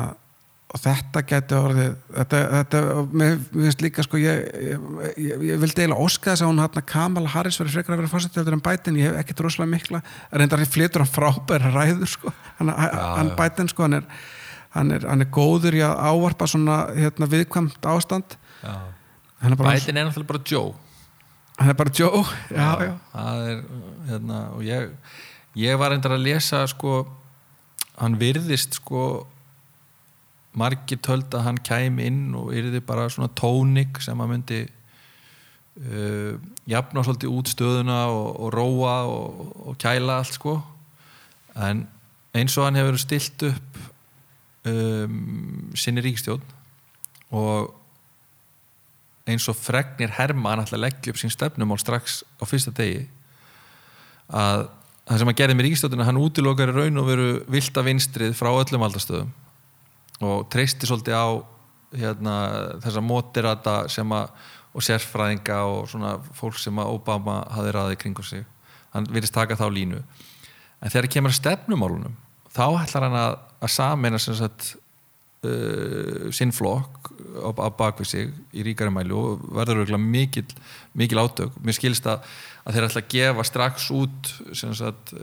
og 0.74 0.82
þetta 0.82 1.22
getur 1.30 1.68
orðið 1.68 1.89
þetta, 2.16 2.39
þetta 2.54 2.80
mér 3.14 3.36
finnst 3.51 3.84
líka 3.86 4.06
sko 4.06 4.18
ég, 4.18 4.39
ég, 4.72 4.86
ég, 5.22 5.43
ég 5.51 5.60
vildi 5.62 5.84
eiginlega 5.84 6.01
óska 6.01 6.32
þess 6.32 6.45
að 6.45 6.49
hún 6.49 6.62
hérna 6.64 6.84
Kamala 6.89 7.30
Harris 7.30 7.60
verið 7.62 7.76
frekar 7.78 7.93
að 7.93 8.01
vera 8.01 8.14
fórsettildur 8.14 8.58
en 8.58 8.64
Biden, 8.66 8.97
ég 8.97 9.12
hef 9.12 9.20
ekkert 9.22 9.43
rosalega 9.45 9.74
mikla 9.76 10.01
reyndar 10.32 10.64
flytur 10.66 11.04
hann 11.04 11.12
frábæra 11.12 11.70
ræður 11.76 12.10
sko. 12.10 12.34
Hann, 12.58 12.74
hann 12.74 13.30
já. 13.30 13.36
Biden 13.38 13.70
sko 13.70 13.86
hann 13.86 13.99
er, 13.99 14.08
hann 14.74 14.95
er, 14.97 15.06
hann 15.12 15.26
er 15.28 15.30
góður 15.38 15.78
í 15.78 15.84
að 15.86 16.01
ávarpa 16.10 16.49
svona 16.49 16.80
hérna, 16.97 17.30
viðkvæmt 17.36 17.89
ástand. 17.93 18.34
Já. 18.64 18.74
Biden 19.43 19.99
er 19.99 20.10
náttúrulega 20.10 20.32
bara 20.32 20.43
Joe 20.49 20.74
hann 21.60 21.70
er 21.70 21.78
bara 21.78 21.93
Joe 21.93 22.24
já, 22.49 22.70
já, 22.82 22.93
það 23.14 23.43
er 23.49 23.62
hérna, 24.10 24.39
og 24.56 24.64
ég 24.68 24.95
ég 25.60 25.78
var 25.78 25.93
reyndar 25.93 26.16
að 26.18 26.26
lesa 26.26 26.64
sko 26.68 27.04
hann 27.99 28.18
virðist 28.22 28.80
sko 28.80 29.28
margir 30.58 31.01
töld 31.01 31.34
að 31.34 31.45
hann 31.47 31.60
kæmi 31.66 32.08
inn 32.10 32.24
og 32.38 32.54
yrði 32.54 32.82
bara 32.86 33.10
svona 33.12 33.32
tónik 33.38 34.01
sem 34.04 34.20
að 34.22 34.32
myndi 34.34 34.60
uh, 35.82 36.36
jafna 36.70 37.04
svolítið 37.06 37.34
út 37.34 37.54
stöðuna 37.54 37.99
og, 38.14 38.28
og 38.38 38.54
róa 38.54 38.95
og, 39.10 39.54
og 39.70 39.78
kæla 39.82 40.20
allt 40.22 40.38
sko. 40.38 40.58
En 41.58 41.88
eins 42.38 42.58
og 42.58 42.68
hann 42.68 42.78
hefur 42.78 42.99
stilt 43.01 43.45
upp 43.49 43.80
um, 44.70 45.72
sinni 45.78 46.04
ríkstjórn 46.06 46.45
og 47.34 47.74
eins 49.30 49.47
og 49.51 49.57
fregnir 49.57 50.13
Herma 50.17 50.53
hann 50.53 50.63
ætla 50.65 50.80
að 50.80 50.86
leggja 50.88 51.13
upp 51.13 51.19
sín 51.21 51.34
stefnumál 51.34 51.80
strax 51.82 52.21
á 52.39 52.43
fyrsta 52.47 52.74
degi 52.76 53.05
að 54.34 54.67
það 55.03 55.21
sem 55.21 55.32
að 55.32 55.39
gerði 55.39 55.55
með 55.57 55.67
ríkistjóttina 55.67 56.07
hann 56.07 56.19
útilokar 56.19 56.71
í 56.71 56.76
raun 56.76 56.99
og 57.01 57.07
veru 57.07 57.30
vilda 57.51 57.84
vinstrið 57.86 58.36
frá 58.39 58.51
öllum 58.51 58.84
valdastöðum 58.84 59.32
og 60.24 60.45
treysti 60.51 60.88
svolítið 60.88 61.17
á 61.19 61.28
hérna, 61.93 62.36
þessa 62.84 63.03
að 63.03 64.30
og 64.74 64.82
sérfræðinga 64.82 65.59
og 65.69 65.89
svona 65.91 66.15
fólk 66.34 66.57
sem 66.61 66.80
að 66.82 66.93
Obama 66.95 67.41
hafi 67.53 67.74
ræðið 67.76 67.99
kringum 68.01 68.26
sig. 68.26 68.45
Hann 68.93 69.05
virðist 69.09 69.36
taka 69.36 69.57
þá 69.57 69.67
línu. 69.74 69.99
En 70.82 70.93
þegar 70.93 71.09
kemur 71.13 71.34
að 71.34 71.39
stefnumálunum 71.39 72.15
þá 72.53 72.65
ætlar 72.82 73.07
hann 73.07 73.19
að, 73.19 73.36
að 73.65 73.74
sagt 74.39 74.71
uh, 75.45 76.32
sinn 76.34 76.53
flokk 76.55 77.03
á, 77.43 77.49
bakvið 77.78 78.09
sig 78.09 78.32
í 78.53 78.65
ríkari 78.65 78.93
mælu 78.93 79.17
og 79.17 79.43
verður 79.55 79.84
auðvitað 79.84 80.05
mikil, 80.05 80.45
mikil 80.97 81.21
átök. 81.24 81.57
Mér 81.63 81.78
skilst 81.78 82.07
að, 82.09 82.24
að 82.63 82.78
þeir 82.78 82.88
ætla 82.88 83.03
að 83.03 83.11
gefa 83.15 83.45
strax 83.49 83.89
út 83.95 84.34
sagt 84.53 85.13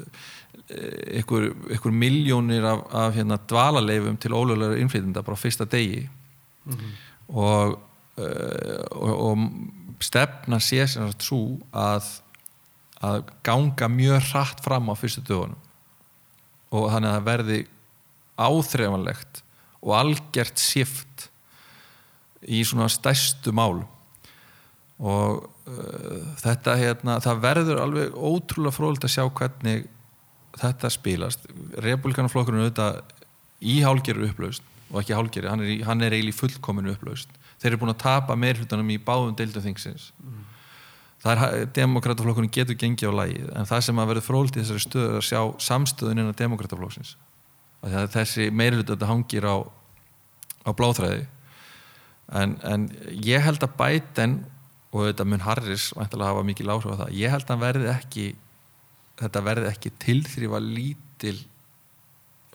ykkur, 1.21 1.51
ykkur 1.75 1.95
miljónir 1.95 2.65
af, 2.67 2.83
af 2.95 3.15
hérna, 3.15 3.39
dvalaleifum 3.51 4.19
til 4.21 4.35
ólögulegur 4.35 4.81
innflytenda 4.81 5.23
bara 5.27 5.39
fyrsta 5.39 5.67
degi. 5.71 6.05
Og, 7.29 7.77
uh, 8.19 8.85
og, 8.91 9.13
og 9.31 10.03
stefna 10.03 10.61
sé 10.63 10.87
sem 10.91 11.11
svo 11.19 11.59
að, 11.77 12.07
að 13.03 13.31
ganga 13.47 13.91
mjög 13.91 14.31
hratt 14.31 14.63
fram 14.65 14.91
á 14.91 14.95
fyrstu 14.99 15.25
dögunum. 15.27 15.59
Og 16.71 16.91
þannig 16.93 17.11
að 17.11 17.17
það 17.17 17.29
verði 17.31 17.61
áþreifanlegt 18.41 19.43
og 19.81 19.97
algjört 19.97 20.61
sift 20.61 21.30
í 22.49 22.63
svona 22.65 22.89
stærstu 22.93 23.53
mál 23.57 23.83
og 25.01 25.47
uh, 25.69 26.29
þetta 26.41 26.77
hérna, 26.77 27.19
það 27.25 27.43
verður 27.45 27.83
alveg 27.85 28.17
ótrúlega 28.17 28.77
fróðilegt 28.77 29.09
að 29.09 29.15
sjá 29.15 29.25
hvernig 29.29 29.87
þetta 30.61 30.91
spilast. 30.93 31.47
Republikanaflokkurinn 31.81 32.67
auðvitað 32.67 33.01
í 33.61 33.81
hálgeru 33.85 34.27
upplaust 34.29 34.65
og 34.91 35.03
ekki 35.03 35.15
hálgeru, 35.15 35.49
hann 35.49 35.63
er, 35.65 35.73
hann 35.87 36.05
er 36.05 36.17
eiginlega 36.17 36.41
fullkominu 36.41 36.93
upplaust 36.97 37.33
þeir 37.61 37.75
eru 37.75 37.81
búin 37.83 37.93
að 37.93 38.03
tapa 38.03 38.37
meirhlutunum 38.41 38.93
í 38.93 38.99
báðum 39.05 39.35
deildum 39.37 39.65
þingsins. 39.65 40.11
Mm. 40.25 40.47
það 41.21 41.43
er, 41.47 41.67
demokrataflokkurinn 41.77 42.53
getur 42.53 42.79
gengið 42.81 43.13
á 43.13 43.21
lagi 43.21 43.43
en 43.45 43.69
það 43.69 43.85
sem 43.87 44.01
að 44.01 44.13
verður 44.13 44.27
fróðilegt 44.27 44.57
í 44.57 44.63
þessari 44.63 44.85
stöðu 44.87 45.11
er 45.11 45.19
að 45.19 45.27
sjá 45.29 45.43
samstöðun 45.69 46.23
innan 46.23 46.39
demokrataflokksins 46.39 47.17
þessi 48.15 48.49
þetta 48.53 49.09
hangir 49.09 49.47
á, 49.49 49.57
á 50.65 50.71
bláþræði 50.77 51.27
en, 52.39 52.57
en 52.63 52.87
ég 53.25 53.43
held 53.43 53.63
að 53.65 53.77
Biden 53.81 54.37
og 54.91 55.07
þetta 55.07 55.27
mun 55.27 55.45
Harris 55.45 55.91
væntalega 55.97 56.33
hafa 56.33 56.47
mikið 56.47 56.69
láhrif 56.71 56.95
á 56.95 57.01
það 57.05 57.17
ég 57.19 57.35
held 57.35 57.51
að 57.55 57.65
verði 57.65 57.91
ekki 57.93 58.27
þetta 59.21 59.43
verði 59.47 59.71
ekki 59.71 59.93
tilþrýfa 60.05 60.63
lítil 60.65 61.37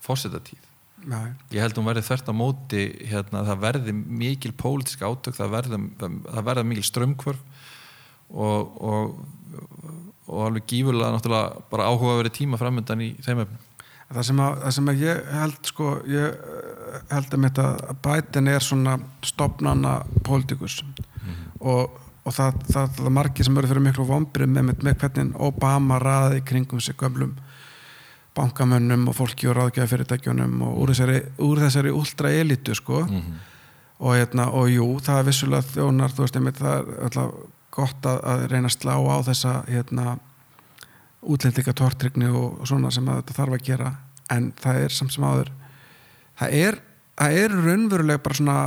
fósitatíð 0.03 0.71
Nei. 1.05 1.35
ég 1.53 1.61
held 1.61 1.75
að 1.75 1.81
hún 1.81 1.89
verði 1.91 2.05
þvert 2.07 2.31
á 2.31 2.33
móti 2.33 2.83
hérna, 3.05 3.43
það 3.45 3.61
verði 3.61 3.93
mikil 3.93 4.51
pólitísk 4.57 5.03
átök 5.05 5.37
það 5.37 5.53
verði, 5.53 5.79
það 6.01 6.47
verði 6.49 6.65
mikil 6.71 6.85
strömmkvörf 6.87 7.43
og, 8.33 8.79
og, 8.81 9.19
og 10.25 10.41
alveg 10.47 10.65
gífurlega 10.71 11.13
náttúrulega 11.13 11.65
bara 11.69 11.91
áhuga 11.91 12.17
vera 12.23 12.33
tíma 12.33 12.59
framöndan 12.59 13.03
í 13.05 13.11
þeim 13.21 13.43
efnum 13.45 13.61
það 14.09 14.27
sem, 14.29 14.41
að, 14.41 14.57
það 14.63 14.75
sem 14.77 14.89
að 14.91 15.03
ég 15.03 15.29
held 15.35 15.69
sko, 15.71 15.91
ég 16.09 16.41
held 17.11 17.33
að 17.33 17.45
þetta 17.47 17.67
að 17.75 18.01
Biden 18.07 18.47
er 18.47 18.63
svona 18.63 18.97
stopnana 19.25 19.99
pólitíkus. 20.23 20.81
Og, 21.59 22.01
og 22.25 22.33
það, 22.33 22.59
það, 22.69 22.89
það 22.97 23.05
er 23.05 23.15
margir 23.17 23.47
sem 23.47 23.57
eru 23.57 23.69
fyrir 23.71 23.85
miklu 23.85 24.05
vombrið 24.05 24.51
með, 24.51 24.67
með, 24.69 24.83
með 24.85 24.97
hvernig 25.01 25.39
Obama 25.47 25.99
raði 25.99 26.43
kringum 26.45 26.81
sig 26.83 26.97
gömlum 26.99 27.33
bankamönnum 28.35 29.07
og 29.09 29.15
fólki 29.15 29.47
og 29.47 29.55
ráðgjöða 29.55 29.91
fyrirtækjunum 29.93 30.61
og 30.65 30.79
úr 30.83 30.91
þessari, 30.91 31.19
úr 31.43 31.61
þessari 31.63 31.91
ultra 31.95 32.31
elitu 32.35 32.75
sko. 32.75 33.01
Mm 33.05 33.19
-hmm. 33.19 33.43
og, 33.99 34.15
hérna, 34.15 34.49
og 34.51 34.69
jú, 34.69 34.99
það 34.99 35.19
er 35.19 35.25
vissulega 35.25 35.61
þjónar, 35.61 36.15
veist, 36.17 36.35
einmitt, 36.35 36.57
það 36.59 36.73
er 36.79 37.03
alltaf 37.03 37.31
gott 37.71 38.05
að, 38.05 38.19
að 38.23 38.47
reyna 38.51 38.67
að 38.67 38.75
slá 38.75 38.95
á 38.95 39.17
þessa 39.23 39.53
hérna, 39.67 40.17
útlendika 41.21 41.73
tortrygni 41.73 42.27
og, 42.27 42.67
svona 42.67 42.91
sem 42.91 43.07
að 43.09 43.15
þetta 43.15 43.33
þarf 43.33 43.53
að 43.53 43.63
gera. 43.63 43.95
En 44.29 44.51
það 44.59 44.75
er 44.83 44.89
samt 44.89 45.13
sem 45.13 45.23
áður 45.23 45.51
það 46.39 46.55
er, 46.67 46.79
það 47.19 47.39
er 47.43 47.57
raunverulega 47.65 48.23
bara 48.25 48.39
svona 48.39 48.57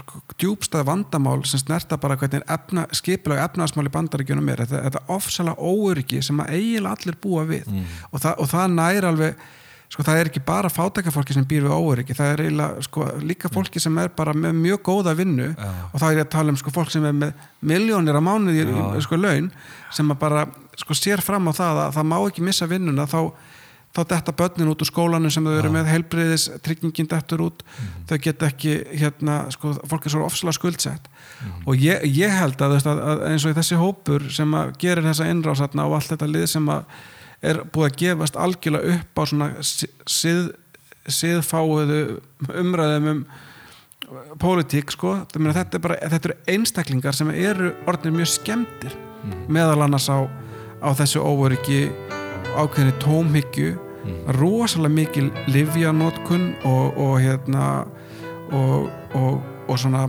sko, 0.00 0.20
djúbstað 0.40 0.86
vandamál 0.88 1.38
sem 1.48 1.60
snerta 1.60 1.98
bara 2.00 2.16
hvernig 2.20 2.42
efna, 2.50 2.86
skipilega 2.96 3.44
efnaðasmál 3.50 3.86
í 3.90 3.94
bandaríkjunum 3.94 4.48
er 4.54 4.62
þetta, 4.64 4.82
þetta 4.88 5.02
ofsalega 5.16 5.70
óöryggi 5.70 6.22
sem 6.24 6.40
að 6.42 6.54
eiginlega 6.56 6.96
allir 6.96 7.18
búa 7.22 7.44
við 7.48 7.66
Mm. 7.70 7.84
og, 8.12 8.20
það, 8.24 8.38
og 8.40 8.48
það 8.54 8.70
nær 8.78 9.08
alveg 9.10 9.42
sko 9.90 10.04
það 10.06 10.20
er 10.20 10.28
ekki 10.30 10.40
bara 10.46 10.68
fátækafólki 10.70 11.34
sem 11.34 11.44
býr 11.50 11.64
við 11.66 11.72
óöryggi 11.74 12.14
það 12.14 12.32
er 12.32 12.42
eiginlega 12.44 12.82
sko 12.86 13.06
líka 13.26 13.48
fólki 13.50 13.80
sem 13.82 13.96
er 13.98 14.08
bara 14.16 14.32
með 14.32 14.54
mjög 14.62 14.82
góða 14.86 15.14
vinnu 15.18 15.48
Já. 15.58 15.70
og 15.92 15.96
það 16.00 16.10
er 16.12 16.18
ég 16.20 16.26
að 16.28 16.32
tala 16.36 16.50
um 16.54 16.56
sko 16.60 16.70
fólk 16.70 16.90
sem 16.94 17.04
er 17.10 17.12
með 17.12 17.32
miljónir 17.60 18.14
á 18.14 18.22
mánuði 18.22 18.64
Já. 18.70 19.00
sko 19.02 19.18
laun 19.18 19.50
sem 19.90 20.10
að 20.14 20.18
bara 20.22 20.46
sko 20.78 20.94
sér 20.94 21.20
fram 21.20 21.50
á 21.50 21.52
það 21.52 21.82
að 21.88 21.94
það 21.98 22.06
má 22.06 22.16
ekki 22.30 22.46
missa 22.46 22.66
vinnuna 22.70 23.06
þá 23.10 23.18
þá 23.90 24.00
detta 24.12 24.34
börnin 24.36 24.70
út 24.70 24.82
úr 24.84 24.88
skólanum 24.88 25.32
sem 25.34 25.46
þau 25.46 25.56
eru 25.56 25.72
með 25.74 25.88
heilbriðis, 25.90 26.46
tryggingin 26.62 27.08
dettur 27.10 27.42
út. 27.48 27.64
Þau 28.06 28.16
geta 28.22 28.50
ekki, 28.50 28.76
hérna 29.00 29.40
sko, 29.54 29.74
fólk 29.90 30.06
er 30.06 30.14
svo 30.14 30.26
ofslega 30.26 30.56
skuldsett. 30.58 31.10
Og 31.66 31.80
ég, 31.80 32.04
ég 32.06 32.30
held 32.38 32.62
að, 32.62 32.78
að, 32.84 33.02
að 33.12 33.24
eins 33.32 33.46
og 33.48 33.56
þessi 33.58 33.80
hópur 33.80 34.28
sem 34.30 34.56
gerir 34.82 35.06
þessa 35.08 35.28
innrásatna 35.32 35.88
og 35.88 35.98
allt 35.98 36.14
þetta 36.14 36.30
lið 36.30 36.46
sem 36.54 36.72
er 37.40 37.62
búið 37.72 37.88
að 37.88 38.00
gefast 38.04 38.38
algjörlega 38.38 38.98
upp 38.98 39.20
á 39.20 39.22
svona 39.26 39.50
sið, 39.64 40.50
siðfáuðu 41.08 42.02
umræðum 42.60 43.14
um 43.14 43.24
pólitík 44.42 44.90
sko, 44.90 45.20
þetta, 45.30 45.78
er 45.78 45.82
bara, 45.82 45.98
þetta 46.10 46.30
eru 46.30 46.38
einstaklingar 46.50 47.16
sem 47.16 47.30
eru 47.30 47.74
orðinir 47.90 48.20
mjög 48.20 48.32
skemmtir 48.34 48.96
meðal 49.50 49.84
annars 49.86 50.08
á, 50.10 50.26
á 50.82 50.90
þessu 50.98 51.22
óöryggi 51.22 51.84
ákveðinni 52.56 52.96
tómhyggju 53.02 53.70
rosalega 54.38 54.94
mikil 54.94 55.28
livjanótkun 55.52 56.54
og, 56.64 56.98
og 56.98 57.18
hérna 57.20 57.66
og, 58.50 58.88
og, 59.14 59.42
og 59.68 59.78
svona 59.78 60.06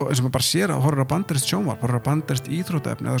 og 0.00 0.08
eins 0.08 0.22
og 0.22 0.24
maður 0.24 0.36
bara 0.38 0.48
sér 0.48 0.72
að 0.72 0.86
horfður 0.86 1.04
á 1.04 1.12
bandarist 1.12 1.50
sjónvar 1.50 1.76
horfður 1.82 2.00
á 2.00 2.08
bandarist 2.08 2.48
íþrótaefni 2.48 3.12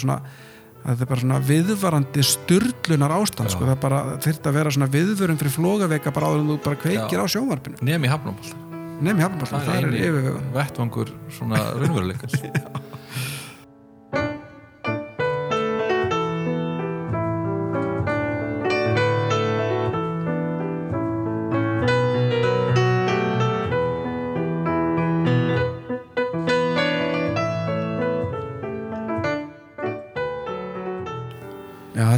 þetta 0.80 1.04
er 1.04 1.10
bara 1.10 1.20
svona 1.20 1.38
viðvarandi 1.44 2.24
styrlunar 2.24 3.12
ástand 3.18 3.52
sko, 3.52 3.66
það 3.66 3.74
er 3.74 3.82
bara 3.82 4.00
þyrfti 4.24 4.48
að 4.48 4.56
vera 4.56 4.72
svona 4.72 4.90
viðvörun 4.94 5.40
fyrir 5.42 5.56
flógaveika 5.58 6.12
bara 6.16 6.30
áður 6.30 6.40
en 6.40 6.50
þú 6.54 6.58
bara 6.64 6.80
kveikir 6.80 7.20
Já. 7.20 7.24
á 7.28 7.32
sjónvarpinu. 7.34 7.82
Nefn 7.84 8.08
í 8.08 8.12
nefn 9.00 9.22
hafnabóltan, 9.24 9.62
það 9.64 9.76
er 9.76 9.86
eini 9.88 10.00
yfirvegun. 10.04 10.48
vettvangur 10.56 11.12
svona 11.32 11.60
raunveruleikans 11.80 12.40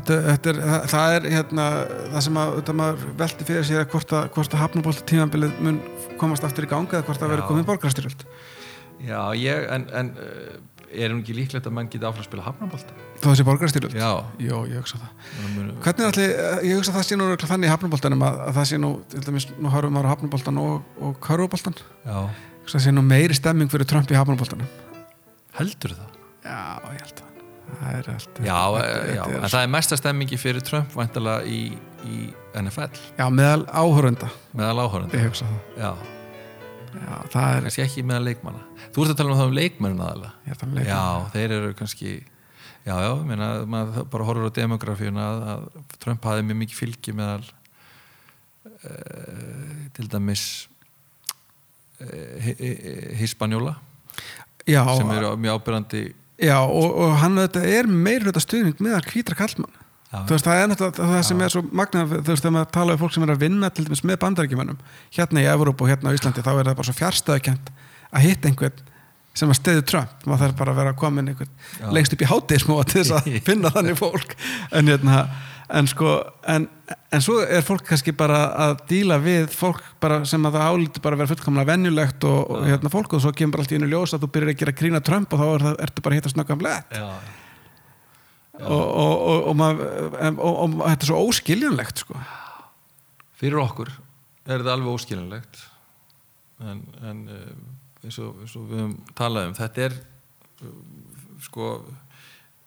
þetta, 0.02 0.18
þetta 0.30 0.50
er, 0.52 0.58
það, 0.62 0.88
það 0.92 1.14
er 1.16 1.28
hérna, 1.36 1.68
það 2.14 2.24
sem 2.26 2.40
að 2.42 2.72
maður 2.80 3.06
velti 3.20 3.46
fyrir 3.48 3.78
að 3.78 3.86
hvort 3.92 4.16
að, 4.18 4.42
að 4.42 4.58
hafnabólta 4.62 5.06
tímabilið 5.08 5.54
mun 5.62 5.80
komast 6.20 6.44
aftur 6.46 6.66
í 6.66 6.70
ganga 6.70 6.98
eða 6.98 7.06
hvort 7.08 7.22
að 7.22 7.32
vera 7.36 7.48
komið 7.48 7.70
borgarstyrjöld 7.70 8.26
Já, 9.02 9.18
ég, 9.34 9.64
en, 9.72 9.88
en 9.98 10.12
uh, 10.14 10.52
er 10.92 11.10
hún 11.10 11.22
ekki 11.22 11.34
líklegt 11.34 11.66
að 11.66 11.74
mann 11.74 11.88
geti 11.90 12.06
áfram 12.06 12.22
að 12.22 12.28
spila 12.28 12.46
hafnabólta? 12.46 12.98
þó 13.22 13.26
þessi 13.30 13.46
borgarstyrjöld 13.48 13.96
Já. 13.98 14.10
Jó, 14.42 14.54
ég 14.68 14.78
hugsa 14.82 15.00
það. 15.00 15.26
Munu, 15.56 15.74
Hvernig 15.82 16.08
ætli, 16.10 16.28
ég 16.68 16.78
hugsa 16.78 16.92
að 16.92 16.98
það 17.00 17.08
sé 17.08 17.18
nú 17.18 17.28
þannig 17.42 17.68
í 17.68 17.72
hafnaboltanum 17.72 18.24
að, 18.28 18.40
að 18.46 18.56
það 18.60 18.70
sé 18.70 18.80
nú, 18.82 18.92
til 19.10 19.24
dæmis, 19.26 19.48
nú 19.56 19.74
horfum 19.74 19.96
maður 19.96 20.10
á 20.10 20.12
hafnaboltan 20.14 20.62
og, 20.62 20.94
og 21.02 21.18
körfuboltan 21.24 21.82
Já, 22.06 22.18
það 22.70 22.86
sé 22.86 22.94
nú 22.94 23.06
meiri 23.06 23.38
stemming 23.38 23.72
fyrir 23.72 23.88
Trump 23.90 24.10
í 24.12 24.18
hafnaboltanum 24.18 24.70
heldur 25.58 25.98
það? 25.98 26.16
Já, 26.42 26.62
ég 26.92 27.04
held 27.06 27.22
að 27.22 27.31
það 27.68 27.98
er 27.98 28.10
allt 28.14 28.40
Já, 28.42 28.58
þetta, 28.76 28.88
eh, 28.88 29.12
já, 29.16 29.22
þetta 29.26 29.42
en 29.42 29.54
það 29.54 29.66
er 29.66 29.70
mesta 29.76 29.98
stemmingi 30.00 30.40
fyrir 30.40 30.66
Trump 30.66 30.96
væntalega 30.96 31.46
í, 31.46 31.60
í 32.06 32.24
NFL 32.62 32.98
Já, 33.18 33.26
meðal 33.32 33.62
áhörunda 33.68 34.32
meðal 34.56 34.84
áhörandi 34.86 35.20
ég 35.20 35.30
hugsa 35.30 35.48
það. 35.48 35.78
Já, 35.78 35.92
Já, 36.92 37.14
það 37.32 37.46
er, 37.46 37.64
kannski 37.64 37.82
ekki 37.86 38.02
meðal 38.04 38.26
leikmanna. 38.26 38.66
Þú 38.92 39.04
ert 39.04 39.12
að 39.14 39.20
tala 39.22 39.32
um 39.32 39.38
það 39.38 39.48
um 39.48 39.54
leikmennin 39.56 40.02
aðalega 40.04 40.68
leika 40.76 40.90
Já, 40.90 41.04
þeir 41.32 41.54
eru 41.56 41.70
kannski 41.78 42.12
Já, 42.82 42.96
já, 42.98 43.12
meina, 43.22 43.48
maður 43.70 44.08
bara 44.10 44.24
horfur 44.26 44.50
á 44.50 44.56
demografíuna 44.58 45.22
að, 45.22 45.42
að 45.52 45.96
Trump 46.02 46.24
hafi 46.26 46.42
mjög 46.48 46.58
mikið 46.64 46.78
fylgi 46.80 47.14
meðal 47.14 47.44
uh, 48.66 49.84
til 49.94 50.08
dæmis 50.10 50.42
uh, 52.02 52.50
hispanjóla 53.20 53.76
Já, 54.66 54.82
sem 54.98 55.14
eru 55.14 55.36
mjög 55.38 55.60
ábyrrandi 55.60 56.02
já 56.42 56.58
og, 56.62 56.90
og 56.90 57.16
hann 57.22 57.38
þetta 57.40 57.64
er 57.78 57.88
meiri 57.88 58.28
hluta 58.28 58.42
stuðning 58.42 58.82
meðal 58.82 59.04
hvítra 59.08 59.38
kallmann 59.38 59.80
þú 60.12 60.34
veist, 60.34 60.44
það 60.44 60.60
er 60.60 60.70
náttúrulega 60.70 61.10
það 61.12 61.22
sem 61.28 61.42
er 61.44 61.52
svo 61.54 61.62
magnað, 61.72 62.10
þú 62.18 62.32
veist, 62.34 62.44
þegar 62.44 62.56
maður 62.58 62.72
tala 62.76 62.96
um 62.96 63.00
fólk 63.00 63.14
sem 63.14 63.24
er 63.24 63.32
að 63.32 63.44
vinna 63.46 63.70
til 63.72 63.86
dæmis 63.86 64.02
með 64.04 64.18
bandarækjumannum 64.26 64.80
hérna 65.16 65.44
í 65.44 65.46
Evróp 65.48 65.80
og 65.80 65.92
hérna 65.92 66.12
á 66.12 66.16
Íslandi, 66.16 66.44
þá 66.44 66.52
er 66.52 66.66
það 66.68 66.80
bara 66.80 66.88
svo 66.88 66.96
fjarstöðukent 66.98 67.70
að 68.12 68.26
hitta 68.26 68.50
einhvern 68.50 68.82
sem 69.32 69.48
að 69.48 69.58
stiði 69.58 69.84
Trump, 69.88 70.26
maður 70.26 70.42
þarf 70.44 70.58
bara 70.58 70.72
að 70.74 70.80
vera 70.82 70.92
að 70.92 70.98
koma 71.00 71.22
inn 71.22 71.30
einhvern 71.32 71.94
lengst 71.96 72.12
upp 72.12 72.24
í 72.24 72.28
hátismó 72.28 72.76
til 72.84 73.00
þess 73.00 73.14
að 73.16 73.38
finna 73.48 73.72
þannig 73.72 73.96
fólk. 73.96 74.34
En 74.76 74.90
hérna, 74.92 75.22
en 75.72 75.86
sko 75.88 76.08
en, 76.52 76.66
en 77.16 77.22
svo 77.24 77.38
er 77.44 77.62
fólk 77.64 77.86
kannski 77.88 78.12
bara 78.16 78.40
að 78.66 78.74
díla 78.90 79.16
við 79.22 79.46
fólk 79.56 79.80
bara 80.02 80.18
sem 80.28 80.44
að 80.48 80.58
það 80.58 80.66
álíti 80.74 81.02
bara 81.04 81.16
að 81.16 81.22
vera 81.22 81.30
fullkomlega 81.32 81.70
venjulegt 81.72 82.26
og, 82.28 82.40
og 82.52 82.66
hérna 82.68 82.92
fólk 82.92 83.14
og 83.16 83.22
svo 83.24 83.32
kemur 83.36 83.54
bara 83.56 83.64
allt 83.64 83.72
í 83.72 83.78
einu 83.80 83.88
ljós 83.92 84.12
að 84.16 84.26
þú 84.26 84.30
byrjar 84.34 84.52
að 84.52 84.60
gera 84.62 84.74
grína 84.82 85.00
Trump 85.06 85.32
og 85.32 85.40
þá 85.40 85.46
er 85.54 85.64
það, 85.66 85.78
ertu 85.86 86.04
bara 86.04 86.12
að 86.16 86.20
hitta 86.20 86.32
snöggamlega 86.34 87.00
já, 87.00 87.08
og, 88.60 88.84
og, 88.84 89.14
og, 89.16 89.38
og, 89.48 89.56
maður, 89.62 90.16
en- 90.28 90.38
og, 90.38 90.52
og, 90.66 90.76
og 90.82 90.86
þetta 90.90 91.06
er 91.06 91.10
svo 91.12 91.22
óskiljanlegt 91.30 92.04
sko. 92.04 92.20
fyrir 93.40 93.62
okkur 93.64 93.92
er 94.44 94.58
þetta 94.60 94.76
alveg 94.76 94.92
óskilinlegt 94.98 95.62
en, 96.62 96.84
en 97.02 97.24
eh, 97.32 97.50
eins, 98.04 98.18
og, 98.22 98.36
eins 98.44 98.56
og 98.60 98.68
við 98.68 98.82
höfum 98.84 98.96
talað 99.18 99.48
um 99.48 99.56
þetta 99.58 99.86
er 99.88 99.96
eh, 99.96 100.72
sko 101.48 101.72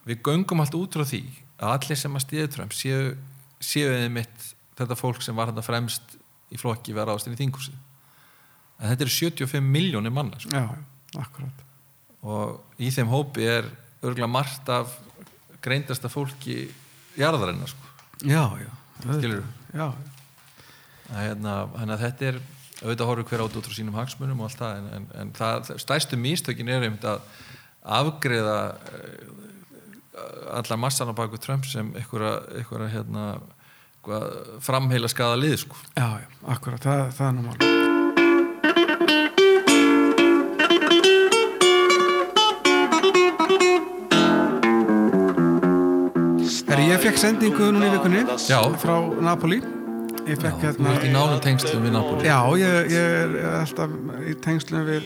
við 0.10 0.24
göngum 0.26 0.62
allt 0.66 0.76
út 0.82 0.98
frá 0.98 1.06
því 1.08 1.22
að 1.60 1.72
allir 1.72 2.00
sem 2.00 2.18
að 2.18 2.26
stíðu 2.26 2.52
Trump 2.56 2.76
séu, 2.76 3.16
séu 3.64 3.92
eða 3.94 4.12
mitt 4.12 4.50
þetta 4.76 4.98
fólk 5.00 5.24
sem 5.24 5.36
var 5.38 5.52
þetta 5.52 5.66
fremst 5.66 6.18
í 6.54 6.60
flokki 6.60 6.96
vera 6.96 7.16
ástinni 7.16 7.38
í 7.38 7.42
þinghúsi 7.44 7.74
en 8.80 8.92
þetta 8.92 9.06
eru 9.08 9.14
75 9.16 9.64
miljónir 9.64 10.14
manna 10.14 10.40
sko. 10.42 10.52
já, 10.52 10.68
akkurat 11.22 11.64
og 12.26 12.82
í 12.82 12.90
þeim 12.92 13.12
hópi 13.12 13.46
er 13.48 13.70
örgulega 14.02 14.32
margt 14.32 14.70
af 14.74 14.98
greindasta 15.64 16.12
fólki 16.12 16.66
jarðarinnar 17.18 17.72
sko. 17.72 17.94
já, 18.26 18.44
já, 18.60 18.72
Skilurðu? 19.06 19.48
já, 19.72 19.88
að, 21.12 21.22
hérna, 21.22 21.56
þannig 21.78 21.96
að 21.96 22.06
þetta 22.06 22.30
er 22.32 22.42
auðvitað 22.84 23.10
horfur 23.10 23.30
hver 23.32 23.44
át 23.46 23.58
út 23.58 23.68
frá 23.70 23.78
sínum 23.78 23.96
hagsmunum 23.96 24.42
og 24.42 24.50
allt 24.50 24.60
það 24.60 24.80
en, 24.80 24.88
en, 24.98 25.06
en 25.22 25.34
það, 25.38 25.72
stærstu 25.80 26.20
místökin 26.20 26.72
er 26.72 26.84
einmitt 26.84 27.08
að 27.08 27.24
afgreða 27.96 28.58
uh, 28.76 29.46
allar 30.56 30.80
massan 30.80 31.12
á 31.12 31.14
baku 31.18 31.38
Trump 31.42 31.66
sem 31.66 31.94
einhverja, 31.96 32.90
hérna, 32.94 33.40
framheila 34.62 35.10
skada 35.10 35.36
lið 35.40 35.58
sko. 35.66 35.76
já, 35.98 36.22
já, 36.22 36.28
akkurat 36.56 36.84
það, 36.84 37.08
það 37.18 37.28
er 37.28 37.76
Herri, 46.76 46.90
ég 46.92 47.00
fekk 47.00 47.20
sendingu 47.22 47.70
núna 47.72 47.88
í 47.88 47.92
vikunni 47.94 48.22
Já. 48.50 48.58
frá 48.82 48.98
Napoli 49.24 49.62
ég 50.28 50.40
fekk 50.42 50.58
Þú 50.60 50.66
hérna 50.66 50.92
ert 50.92 51.06
í 51.08 51.12
nánum 51.14 51.38
tengslum 51.40 51.86
við 51.86 51.94
Napoli 51.96 52.28
Já, 52.28 52.40
ég, 52.60 52.90
ég 52.92 53.14
er 53.22 53.36
alltaf 53.62 53.94
í 54.28 54.34
tengslum 54.44 54.84
við, 54.90 55.06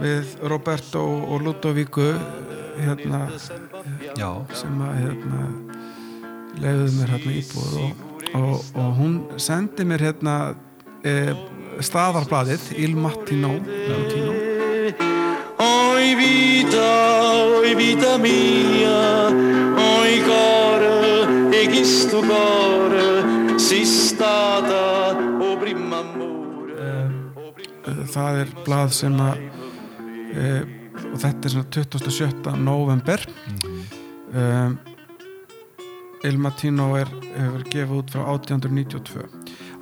við 0.00 0.34
Roberto 0.50 1.02
og 1.28 1.44
Ludovíku 1.44 2.08
hérna, 2.78 3.28
Já, 4.18 4.30
sem 4.56 4.80
að 4.82 4.94
hérna, 5.02 5.42
leiðuðu 6.62 6.96
mér 6.98 7.12
hérna 7.14 7.34
íbúð 7.38 7.76
og, 7.82 8.02
og, 8.34 8.56
og 8.80 8.90
hún 8.98 9.16
sendi 9.38 9.86
mér 9.86 10.08
hérna 10.08 10.36
e, 11.06 11.34
staðarbladið 11.84 12.72
Il 12.78 12.98
Mattino, 12.98 13.54
Oi 15.64 16.10
vita, 16.18 16.88
oi 17.62 17.74
vita 17.78 18.16
mia, 18.18 19.30
oi 19.78 20.16
cor, 20.26 20.82
e 21.54 21.62
questo 21.70 22.20
cuore 22.20 23.58
si 23.58 23.84
stata 23.84 25.14
o 25.40 25.56
prima 25.56 26.02
amore. 26.02 26.74
Eh, 27.86 28.02
það 28.10 28.40
er 28.42 28.50
blað 28.66 28.92
sem 28.98 29.16
að 29.22 29.53
e, 30.34 30.50
og 31.12 31.16
þetta 31.22 31.48
er 31.48 31.54
svona 31.54 31.70
27. 31.78 32.56
november 32.62 33.24
um, 34.34 34.76
Il 36.24 36.38
Mattino 36.40 36.94
er, 36.96 37.10
hefur 37.34 37.66
gefið 37.68 37.98
út 37.98 38.14
frá 38.14 38.22
1892 38.34 39.26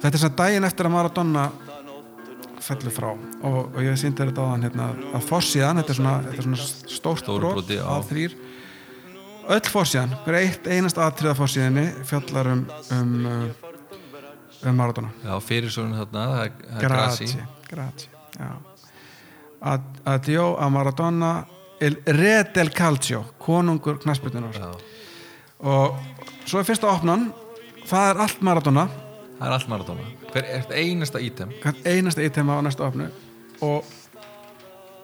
þetta 0.02 0.12
er 0.12 0.22
svona 0.24 0.40
daginn 0.42 0.66
eftir 0.68 0.88
að 0.88 0.96
Maradona 0.96 1.50
fellur 2.62 2.94
frá. 2.94 3.10
Og, 3.12 3.60
og 3.74 3.78
ég 3.82 3.98
sýndi 3.98 4.22
þetta 4.22 4.46
á 4.46 4.52
hann 4.52 4.66
hérna, 4.66 4.88
að 5.16 5.28
fossiðan, 5.28 5.80
þetta 5.82 5.94
er 5.94 5.98
svona, 5.98 6.14
þetta 6.26 6.42
er 6.42 6.48
svona 6.48 6.96
stórt 6.96 7.30
brot 7.30 7.72
að 7.74 8.08
þrýr 8.10 8.36
öll 9.52 9.70
fossiðan, 9.74 10.16
hver 10.22 10.38
eitt 10.38 10.68
einast 10.70 11.00
aðtriða 11.02 11.34
fossiðinni 11.34 11.86
fjallar 12.06 12.52
um 12.52 12.66
um, 12.94 13.14
uh, 13.26 13.70
um 14.70 14.76
Maradona. 14.78 15.10
Já 15.24 15.34
fyrir 15.42 15.74
svona 15.74 16.04
þarna 16.04 16.26
Grazie, 16.78 17.48
grazie 17.70 18.12
já. 18.38 18.71
Ad, 19.62 19.82
Addio 20.04 20.56
a 20.58 20.68
Maradona 20.68 21.46
il 21.80 22.02
re 22.06 22.42
del 22.54 22.70
calcio 22.70 23.24
konungur 23.38 23.98
knaspitunar 23.98 24.54
Já, 24.54 24.70
og 25.62 25.96
svo 26.46 26.58
er 26.58 26.66
fyrsta 26.66 26.90
opnan 26.90 27.28
það 27.86 28.08
er 28.10 28.20
allt 28.24 28.42
Maradona. 28.42 28.86
Það 29.38 29.46
er 29.46 29.54
allt 29.56 29.70
Maradona. 29.70 30.08
Hver 30.32 30.48
er 30.48 30.74
einasta 30.78 31.22
ítem? 31.22 31.54
Einasta 31.84 32.22
ítema 32.22 32.58
á 32.58 32.60
næsta 32.62 32.86
opnu. 32.86 33.08
Og, 33.60 33.84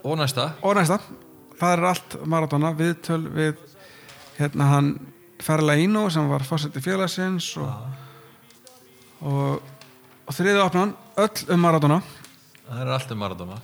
og 0.04 0.18
næsta. 0.18 0.50
Og 0.62 0.76
næsta. 0.78 0.98
Það 1.58 1.72
er 1.72 1.86
allt 1.92 2.18
Maradona 2.26 2.74
viðtöl 2.78 3.24
við 3.34 3.56
hérna 4.38 4.70
hann 4.74 4.92
Ferlaino 5.42 6.08
sem 6.10 6.26
var 6.30 6.42
fórseti 6.46 6.82
félagsins 6.82 7.52
og, 7.62 7.70
og, 9.22 9.74
og 10.26 10.34
þriða 10.34 10.66
opnan 10.66 10.94
öll 11.18 11.50
um 11.54 11.66
Maradona. 11.66 12.02
Það 12.68 12.84
er 12.84 12.94
allt 12.98 13.14
um 13.14 13.22
Maradona 13.26 13.58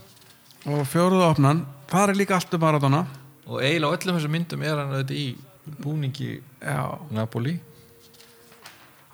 og 0.65 0.87
fjóruða 0.89 1.33
opnan 1.35 1.67
það 1.91 2.09
er 2.09 2.21
líka 2.23 2.39
allt 2.39 2.57
um 2.57 2.65
Maradona 2.65 3.05
og 3.45 3.61
eiginlega 3.61 3.93
á 3.93 3.97
öllum 3.99 4.19
þessum 4.19 4.35
myndum 4.35 4.65
er 4.65 4.79
hann 4.81 4.95
auðvitað 4.95 5.21
í 5.21 5.29
búningi 5.65 6.41
já. 6.61 6.99
Napoli. 7.11 7.59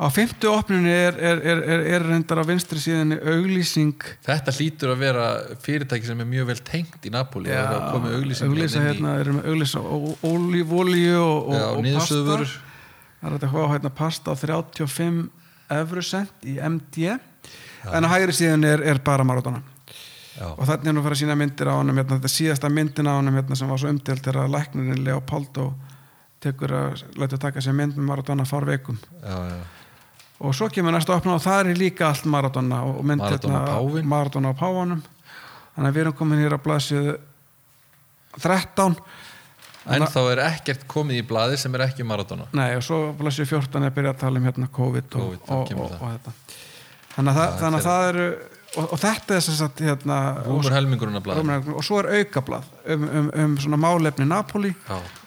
Á 0.00 0.08
fymtu 0.08 0.48
opnunni 0.48 0.88
er, 0.88 1.16
er, 1.18 1.40
er, 1.44 1.58
er, 1.60 1.82
er 1.94 2.04
reyndar 2.08 2.40
á 2.40 2.44
vinstri 2.48 2.80
síðan 2.80 3.18
auglýsing. 3.18 4.00
Þetta 4.24 4.54
hlýtur 4.56 4.94
að 4.94 5.02
vera 5.02 5.26
fyrirtæki 5.60 6.08
sem 6.08 6.22
er 6.24 6.28
mjög 6.30 6.48
vel 6.54 6.62
tengt 6.64 7.04
í 7.04 7.12
Napoli 7.12 7.52
Já, 7.52 7.60
og 7.66 7.74
það 7.74 7.84
komið 7.96 8.16
auglýsing 8.20 8.54
auglýsa 8.54 8.84
hérna, 8.86 9.18
erum 9.20 9.42
við 9.42 9.50
auglýsa 9.52 9.82
ólífólíu 10.30 11.18
og, 11.20 11.52
Já, 11.52 11.66
og, 11.66 11.82
og 11.82 11.90
pasta 11.98 12.22
það 12.24 12.46
er 12.46 13.36
þetta 13.36 13.52
hvað 13.52 13.68
hérna 13.74 13.92
pasta 14.00 14.32
á 14.32 14.34
35 14.40 15.20
eurosent 15.76 16.48
í 16.48 16.56
MD 16.56 17.10
en 17.90 18.08
á 18.08 18.12
hægri 18.14 18.34
síðan 18.40 18.64
er, 18.70 18.86
er 18.88 19.02
bara 19.04 19.26
Maradona 19.28 19.60
Já, 19.60 19.69
og 20.40 20.66
þannig 20.68 20.90
er 20.90 20.96
nú 20.96 21.02
að 21.02 21.06
fara 21.08 21.16
að 21.16 21.22
sína 21.22 21.36
myndir 21.38 21.70
á 21.70 21.74
honum 21.76 22.00
hérna, 22.00 22.18
þetta 22.18 22.32
síðasta 22.32 22.70
myndin 22.72 23.10
á 23.10 23.14
honum 23.16 23.36
hérna, 23.36 23.58
sem 23.58 23.70
var 23.70 23.80
svo 23.82 23.92
umdelt 23.92 24.24
þegar 24.24 24.50
læknirinn 24.54 25.04
Leopoldo 25.04 25.66
tekur 26.40 26.74
að 26.76 27.04
læta 27.20 27.38
taka 27.40 27.62
sér 27.64 27.76
mynd 27.76 27.98
með 27.98 28.08
Maradona 28.08 28.46
fár 28.48 28.66
veikum 28.68 28.98
og 30.40 30.54
svo 30.56 30.70
kemur 30.72 30.94
næsta 30.96 31.16
opna 31.16 31.36
og 31.36 31.42
það 31.44 31.72
er 31.74 31.80
líka 31.80 32.08
allt 32.08 32.28
Maradona 32.30 32.82
og 32.88 33.02
mynd 33.04 33.20
Maradona. 33.20 33.64
Maradona 34.14 34.52
á 34.52 34.60
páfanum 34.60 35.02
þannig 35.74 35.90
að 35.90 35.98
við 35.98 36.04
erum 36.04 36.16
komin 36.20 36.40
hér 36.40 36.56
að 36.56 36.64
blasið 36.68 37.10
13 38.40 38.96
En 39.90 40.04
þá 40.04 40.20
er 40.28 40.40
ekkert 40.44 40.82
komið 40.90 41.22
í 41.22 41.26
blaði 41.26 41.56
sem 41.58 41.72
er 41.74 41.86
ekki 41.86 42.04
Maradona. 42.06 42.44
Nei 42.54 42.76
og 42.76 42.82
svo 42.84 42.98
blasið 43.16 43.48
14 43.48 43.80
er 43.80 43.88
að 43.88 43.94
byrja 43.96 44.12
að 44.12 44.18
tala 44.20 44.40
um 44.40 44.44
hérna 44.46 44.68
COVID 44.76 45.16
og, 45.16 45.22
COVID, 45.22 45.40
og, 45.48 45.70
og, 45.72 45.94
það. 45.94 46.02
og, 46.04 46.10
þetta. 46.12 46.58
Þannig 47.14 47.30
að, 47.30 47.38
það, 47.40 47.54
þannig 47.62 47.78
að 47.78 47.86
það 47.88 48.08
eru 48.10 48.26
og, 48.76 48.86
og 48.86 48.96
þetta 49.00 49.36
er 49.36 49.44
sem 49.44 49.56
sagt 49.58 49.82
hérna 49.84 50.18
Rúmur 50.44 50.74
helmingurinn 50.74 51.18
af 51.18 51.24
blaði 51.26 51.58
og, 51.74 51.82
svo 51.86 52.00
er 52.02 52.10
aukablað 52.20 52.68
um, 52.94 53.04
um, 53.08 53.28
um 53.44 53.58
svona 53.62 53.80
málefni 53.80 54.28
Napoli 54.28 54.72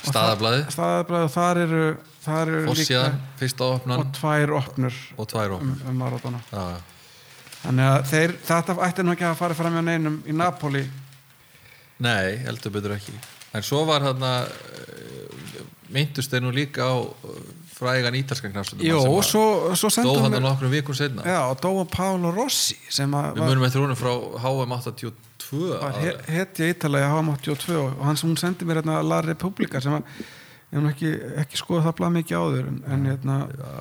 staðablaði, 0.05 0.63
og 0.69 1.29
þar 1.33 1.61
eru, 1.65 1.83
þar 2.23 2.53
eru 2.55 2.75
líka 2.79 3.03
fyrsta 3.41 3.69
opnan. 3.77 4.03
Og 4.03 4.17
tvær 4.17 4.55
opnur 4.61 4.99
og 5.17 5.29
tvær 5.33 5.57
um, 5.57 5.61
opnan 5.61 5.93
um 5.93 6.01
Maradona 6.03 6.43
Já, 6.49 6.63
já. 6.75 6.81
þannig 7.63 7.91
að 7.91 8.09
þeir, 8.13 8.35
þetta 8.51 8.77
ætti 8.89 9.07
nú 9.07 9.15
ekki 9.15 9.29
að 9.29 9.39
fara 9.43 9.59
fram 9.59 9.79
hjá 9.79 9.85
neinum 9.91 10.19
í 10.27 10.35
Napoli 10.35 10.83
Nei, 12.03 12.39
heldur 12.43 12.73
betur 12.73 12.95
ekki. 12.95 13.13
En 13.53 13.63
svo 13.63 13.83
var 13.87 14.03
þarna 14.03 14.31
myndust 15.93 16.31
þeir 16.33 16.43
nú 16.45 16.53
líka 16.53 16.87
á 16.89 16.95
uh, 16.99 17.41
frægan 17.83 18.17
ítalskan 18.21 18.53
knafstöndum 18.55 18.87
Jó, 18.89 18.99
og 19.11 19.23
svo, 19.27 19.43
svo 19.77 19.91
Dó 19.91 19.95
sendum 19.97 20.23
hann 20.25 20.37
við 20.39 20.45
nokkrum 20.47 20.73
vikum 20.73 20.97
setna 20.97 21.27
Já, 21.27 21.39
og 21.51 21.59
dóa 21.63 21.85
Pálo 21.91 22.31
Rossi 22.35 22.79
að 22.89 23.03
Við 23.03 23.17
var, 23.17 23.49
munum 23.51 23.67
eftir 23.69 23.83
honum 23.85 23.99
frá 23.99 24.13
HM 24.43 24.77
82 24.79 25.65
var 25.81 25.91
he- 25.99 26.13
aðalega. 26.13 26.29
hetja 26.39 26.71
ítalagi 26.73 27.05
að 27.09 27.11
hafa 27.17 27.35
82 27.35 27.81
og 27.83 28.05
hann 28.07 28.17
sem 28.17 28.29
hún 28.31 28.39
sendi 28.41 28.65
mér 28.65 28.81
hérna 28.81 29.01
La 29.05 29.19
Repubblica 29.21 29.81
sem 29.83 29.93
að 29.99 30.07
ég 30.73 30.81
hef 30.81 30.87
ekki, 30.89 31.09
ekki 31.43 31.57
skoða 31.59 31.83
það 31.85 31.93
blað 31.99 32.13
mikið 32.15 32.37
áður 32.39 32.69
en, 32.71 32.77
en 32.95 33.01
hérna, 33.05 33.33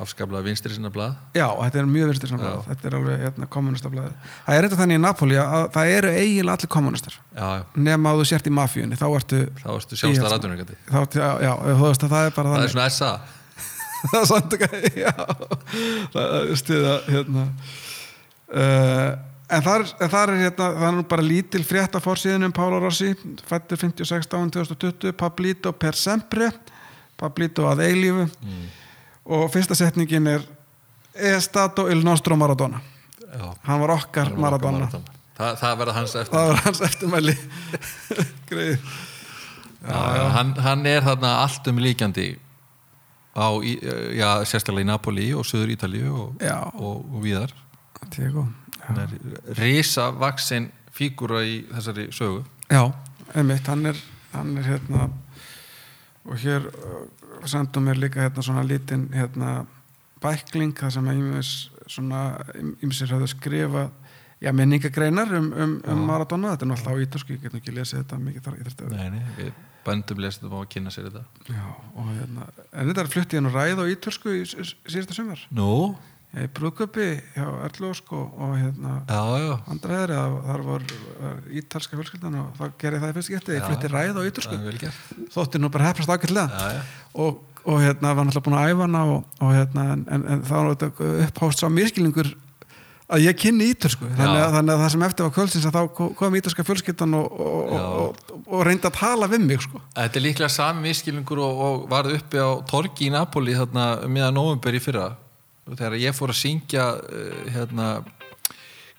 afskaplega 0.03 0.44
vinstri 0.44 0.74
sinna 0.74 0.90
blað. 0.92 1.14
Já, 1.32 1.46
þetta 1.62 1.78
er 1.80 1.86
mjög 1.88 2.11
vinstir 2.11 2.32
Já. 2.34 2.50
þetta 2.66 2.88
er 2.90 2.96
alveg 2.98 3.22
hérna, 3.22 3.46
kommunistablaði 3.55 4.11
það 4.28 4.59
er 4.59 4.66
þetta 4.66 4.78
þannig 4.82 4.98
í 4.98 5.03
Napoli 5.07 5.38
að 5.40 5.64
það 5.78 5.92
eru 5.94 6.11
eiginlega 6.12 6.59
allir 6.59 6.72
kommunistar 6.76 7.16
nema 7.88 8.12
að 8.12 8.20
þú 8.20 8.26
sért 8.34 8.50
í 8.50 8.53
mafíunni 8.61 9.00
þá 9.00 9.07
ertu 9.22 9.40
þá 9.62 9.68
ertu 9.78 10.00
sjálfstæða 10.03 10.32
ræðunarkandi 10.34 10.76
þá, 10.92 11.00
já, 11.16 11.30
já, 11.46 11.53
þú 11.80 11.86
veist 11.88 12.05
að 12.05 12.12
það 12.12 12.26
er 12.28 12.36
bara 12.36 12.53
Það 12.53 12.59
þannig. 12.59 12.68
er 12.68 12.76
svona 12.76 12.90
SA 12.98 13.12
það 14.11 14.20
er 14.20 14.26
samt 14.30 14.55
ekki 14.57 15.05
það 16.12 16.32
er 16.38 16.57
stuða 16.61 16.94
hérna 17.09 17.44
uh, 18.53 19.11
en 19.53 19.64
þar 19.66 19.84
er 20.32 20.40
hérna 20.40 20.68
það 20.78 20.86
er 20.88 20.96
nú 20.96 21.05
bara 21.11 21.24
lítil 21.26 21.62
frétt 21.68 21.96
af 21.98 22.05
fórsíðinu 22.07 22.48
um 22.48 22.55
Pála 22.57 22.78
Rossi 22.82 23.12
fættur 23.48 23.80
56 23.80 24.30
án 24.32 24.50
2020 24.55 25.12
Pablito 25.18 25.72
per 25.76 25.94
sempre. 25.98 26.48
Pablito 27.20 27.66
að 27.70 27.84
eilífu 27.86 28.24
Mm. 28.42 28.62
og 29.28 29.50
fyrsta 29.53 29.74
setningin 29.78 30.26
er 30.26 30.42
E 31.14 31.34
stato 31.44 31.84
il 31.92 32.00
nostro 32.05 32.36
Maradona. 32.40 32.80
Já, 33.20 33.53
hann 33.68 33.80
var 33.80 33.90
okkar 33.98 34.30
hann 34.32 34.40
var 34.40 34.55
okkar 34.57 34.72
Maradona, 34.72 34.88
Þa, 35.36 35.50
Það 35.61 35.76
verða 35.78 35.92
hans 35.98 36.14
eftir 36.16 36.32
það 36.38 36.48
var 36.48 36.61
hans 36.64 36.80
eftirmæli. 36.88 37.34
Greið. 38.50 38.78
Hann, 39.84 40.55
hann 40.62 40.86
er 40.86 41.03
þarna 41.05 41.34
allt 41.42 41.68
um 41.68 41.78
líkjandi 41.84 42.26
á, 43.37 43.47
í- 43.64 43.78
já, 44.18 44.28
sérstaklega 44.45 44.85
í 44.87 44.91
Napoli 44.91 45.28
og 45.37 45.47
Suður 45.49 45.72
Ítalíu 45.76 46.12
og, 46.12 46.43
og, 46.74 47.05
og 47.16 47.26
er 47.33 47.55
risa 49.59 50.11
vaksin 50.18 50.70
fígúra 50.93 51.41
í 51.47 51.62
þessari 51.70 52.09
sögu. 52.12 52.43
Já, 52.68 52.83
einmitt, 53.35 53.66
hann 53.70 53.87
er, 53.87 53.99
hann 54.35 54.57
er 54.61 54.66
hérna 54.66 55.09
og 56.28 56.39
hér 56.39 56.66
uh, 56.68 57.07
sendum 57.49 57.87
mér 57.89 57.99
líka 57.99 58.20
hérna 58.22 58.43
svona 58.45 58.62
lítinn 58.66 59.09
hérna 59.14 59.64
bækling 60.22 60.74
það 60.78 60.93
sem 60.99 61.09
ímis 61.11 61.53
svona 61.91 62.20
ímsir 62.85 63.11
hafðu 63.11 63.26
skrifa 63.33 63.89
já, 64.43 64.53
minningagreinar 64.55 65.33
um, 65.39 65.49
um, 65.53 65.72
um 65.91 66.05
Maradona 66.07 66.53
þetta 66.55 66.68
er 66.68 66.74
alltaf 66.76 66.95
á 66.95 67.03
ítalsku, 67.03 67.35
ég 67.35 67.43
get 67.43 67.55
nú 67.57 67.59
ekki 67.62 67.74
lesið 67.74 68.03
þetta 68.05 68.20
mikið 68.22 68.47
þar, 68.47 68.59
þurfti 68.68 68.87
að 68.87 68.95
Nei, 68.99 69.11
nei, 69.16 69.53
lestum 70.22 70.55
á 70.55 70.59
að 70.62 70.70
kynna 70.72 70.93
sér 70.95 71.11
þetta. 71.11 71.51
Já, 71.51 71.66
og 71.99 72.09
hérna, 72.12 72.49
en 72.70 72.89
þetta 72.91 73.05
er 73.05 73.12
flutt 73.12 73.35
í 73.35 73.39
hennu 73.39 73.53
ræð 73.53 73.83
á 73.83 73.85
ítalsku 73.93 74.35
í 74.39 74.43
síðasta 74.47 75.16
sumar. 75.16 75.45
Nú, 75.55 75.68
ég 76.39 76.51
brúðköpi 76.57 77.07
hjá 77.35 77.47
Erlósk 77.68 78.12
og, 78.16 78.35
og 78.41 78.55
hérna 78.57 78.95
já, 79.05 79.22
já. 79.43 79.55
Andra 79.74 79.99
heðri, 79.99 80.18
þar 80.49 80.66
var 80.68 80.87
ítalska 81.61 81.99
fjölskyldan 81.99 82.39
og 82.41 82.53
þá 82.61 82.64
gerði 82.80 83.03
það 83.03 83.12
í 83.12 83.16
fyrst 83.18 83.33
getið, 83.35 83.57
ég 83.59 83.66
flutti 83.68 83.93
ræð 83.93 84.20
á 84.20 84.22
Það 84.28 84.78
gert. 84.85 85.11
Þótti 85.35 85.61
nú 85.61 85.72
bara 85.74 85.91
hefnast 85.91 86.14
já 86.14 86.47
og, 87.12 87.43
og 87.66 87.83
hérna 87.83 88.14
var 88.16 88.26
náttúrulega 88.26 88.47
búin 88.49 88.59
að 88.59 88.70
æfa 88.72 88.87
hana 88.87 89.03
og, 89.12 89.37
og 89.43 89.53
hérna 89.53 89.85
en, 89.97 90.07
en, 90.16 90.24
en 90.33 90.47
þá 90.49 90.55
var 90.57 90.72
þetta 90.72 91.11
upphást 91.26 91.62
sá 91.62 91.68
miskilningur 91.68 92.33
að 93.12 93.24
ég 93.26 93.38
kynni 93.38 93.70
ítörsku 93.72 94.07
þannig 94.07 94.42
að, 94.42 94.55
þannig 94.57 94.74
að 94.74 94.82
það 94.82 94.92
sem 94.94 95.05
eftir 95.09 95.26
var 95.26 95.34
kvöldsins 95.36 95.66
að 95.68 95.76
þá 95.76 95.82
kom- 96.20 96.38
ítalska 96.38 96.66
fjölskyldan 96.68 97.18
og, 97.18 97.40
og, 97.42 97.74
og, 97.76 98.22
og, 98.46 98.62
reyndi 98.68 98.88
að 98.88 98.96
tala 99.00 99.28
við 99.32 99.44
mig 99.48 99.64
sko. 99.64 99.82
Þetta 99.96 100.20
er 100.20 100.26
líklega 100.26 100.53
sami 100.53 100.86
miskilningur 100.86 101.42
og, 101.42 101.62
og 101.66 101.84
varð 101.92 102.16
uppi 102.16 102.40
á 102.40 102.50
torgi 102.70 103.11
í 103.11 103.12
Napoli 103.12 103.59
þarna 103.59 103.86
miðan 104.09 104.38
november 104.38 104.78
í 104.78 104.82
fyrra. 104.82 105.11
Þegar 105.68 105.98
ég 106.00 106.16
fór 106.16 106.32
að 106.32 106.40
syngja 106.40 106.88
uh, 106.98 107.46
hérna 107.55 107.90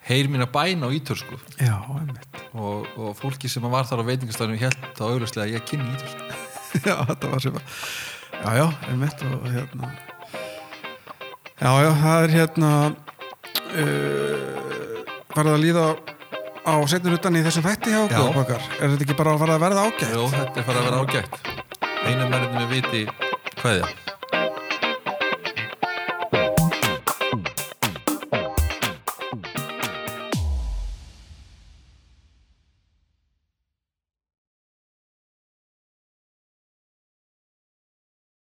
heyr 0.07 0.27
mína 0.27 0.47
bæn 0.51 0.83
á 0.83 0.89
ítörsku 0.91 1.37
já, 1.59 1.75
og, 2.53 2.87
og 2.97 3.13
fólki 3.15 3.47
sem 3.51 3.63
var 3.71 3.87
þar 3.87 4.03
á 4.03 4.09
veitingastæðinu 4.11 4.59
held 4.59 4.87
þá 4.97 5.03
auglustlega 5.07 5.47
að 5.47 5.53
ég 5.55 5.67
kynni 5.69 5.93
ítörsku 5.95 6.23
já, 6.89 6.95
þetta 7.07 7.31
var 7.31 7.43
sem 7.45 7.59
að 7.59 7.77
já, 8.33 8.49
já, 8.59 8.65
einmitt 8.89 9.23
og 9.29 9.47
hérna 9.47 9.91
já, 11.55 11.71
já, 11.71 11.91
það 12.03 12.17
er 12.17 12.35
hérna 12.35 12.71
uh, 13.81 15.03
farið 15.33 15.55
að 15.57 15.63
líða 15.63 15.85
á 16.63 16.73
setnur 16.87 17.17
utan 17.17 17.35
í 17.35 17.43
þessum 17.43 17.65
þætti 17.67 17.91
hjá 17.91 18.01
Já. 18.07 18.19
okkur 18.21 18.41
okkar. 18.43 18.69
er 18.79 18.93
þetta 18.93 19.05
ekki 19.07 19.19
bara 19.19 19.35
að 19.35 19.59
verða 19.65 19.85
ágætt? 19.87 20.13
Jó, 20.13 20.23
þetta 20.31 20.63
er 20.63 20.79
að 20.79 20.87
vera 20.87 21.03
ágætt 21.03 21.33
einu 22.03 22.27
mennum 22.29 22.57
við 22.61 22.73
viti 22.77 23.03
hvaðja 23.61 23.91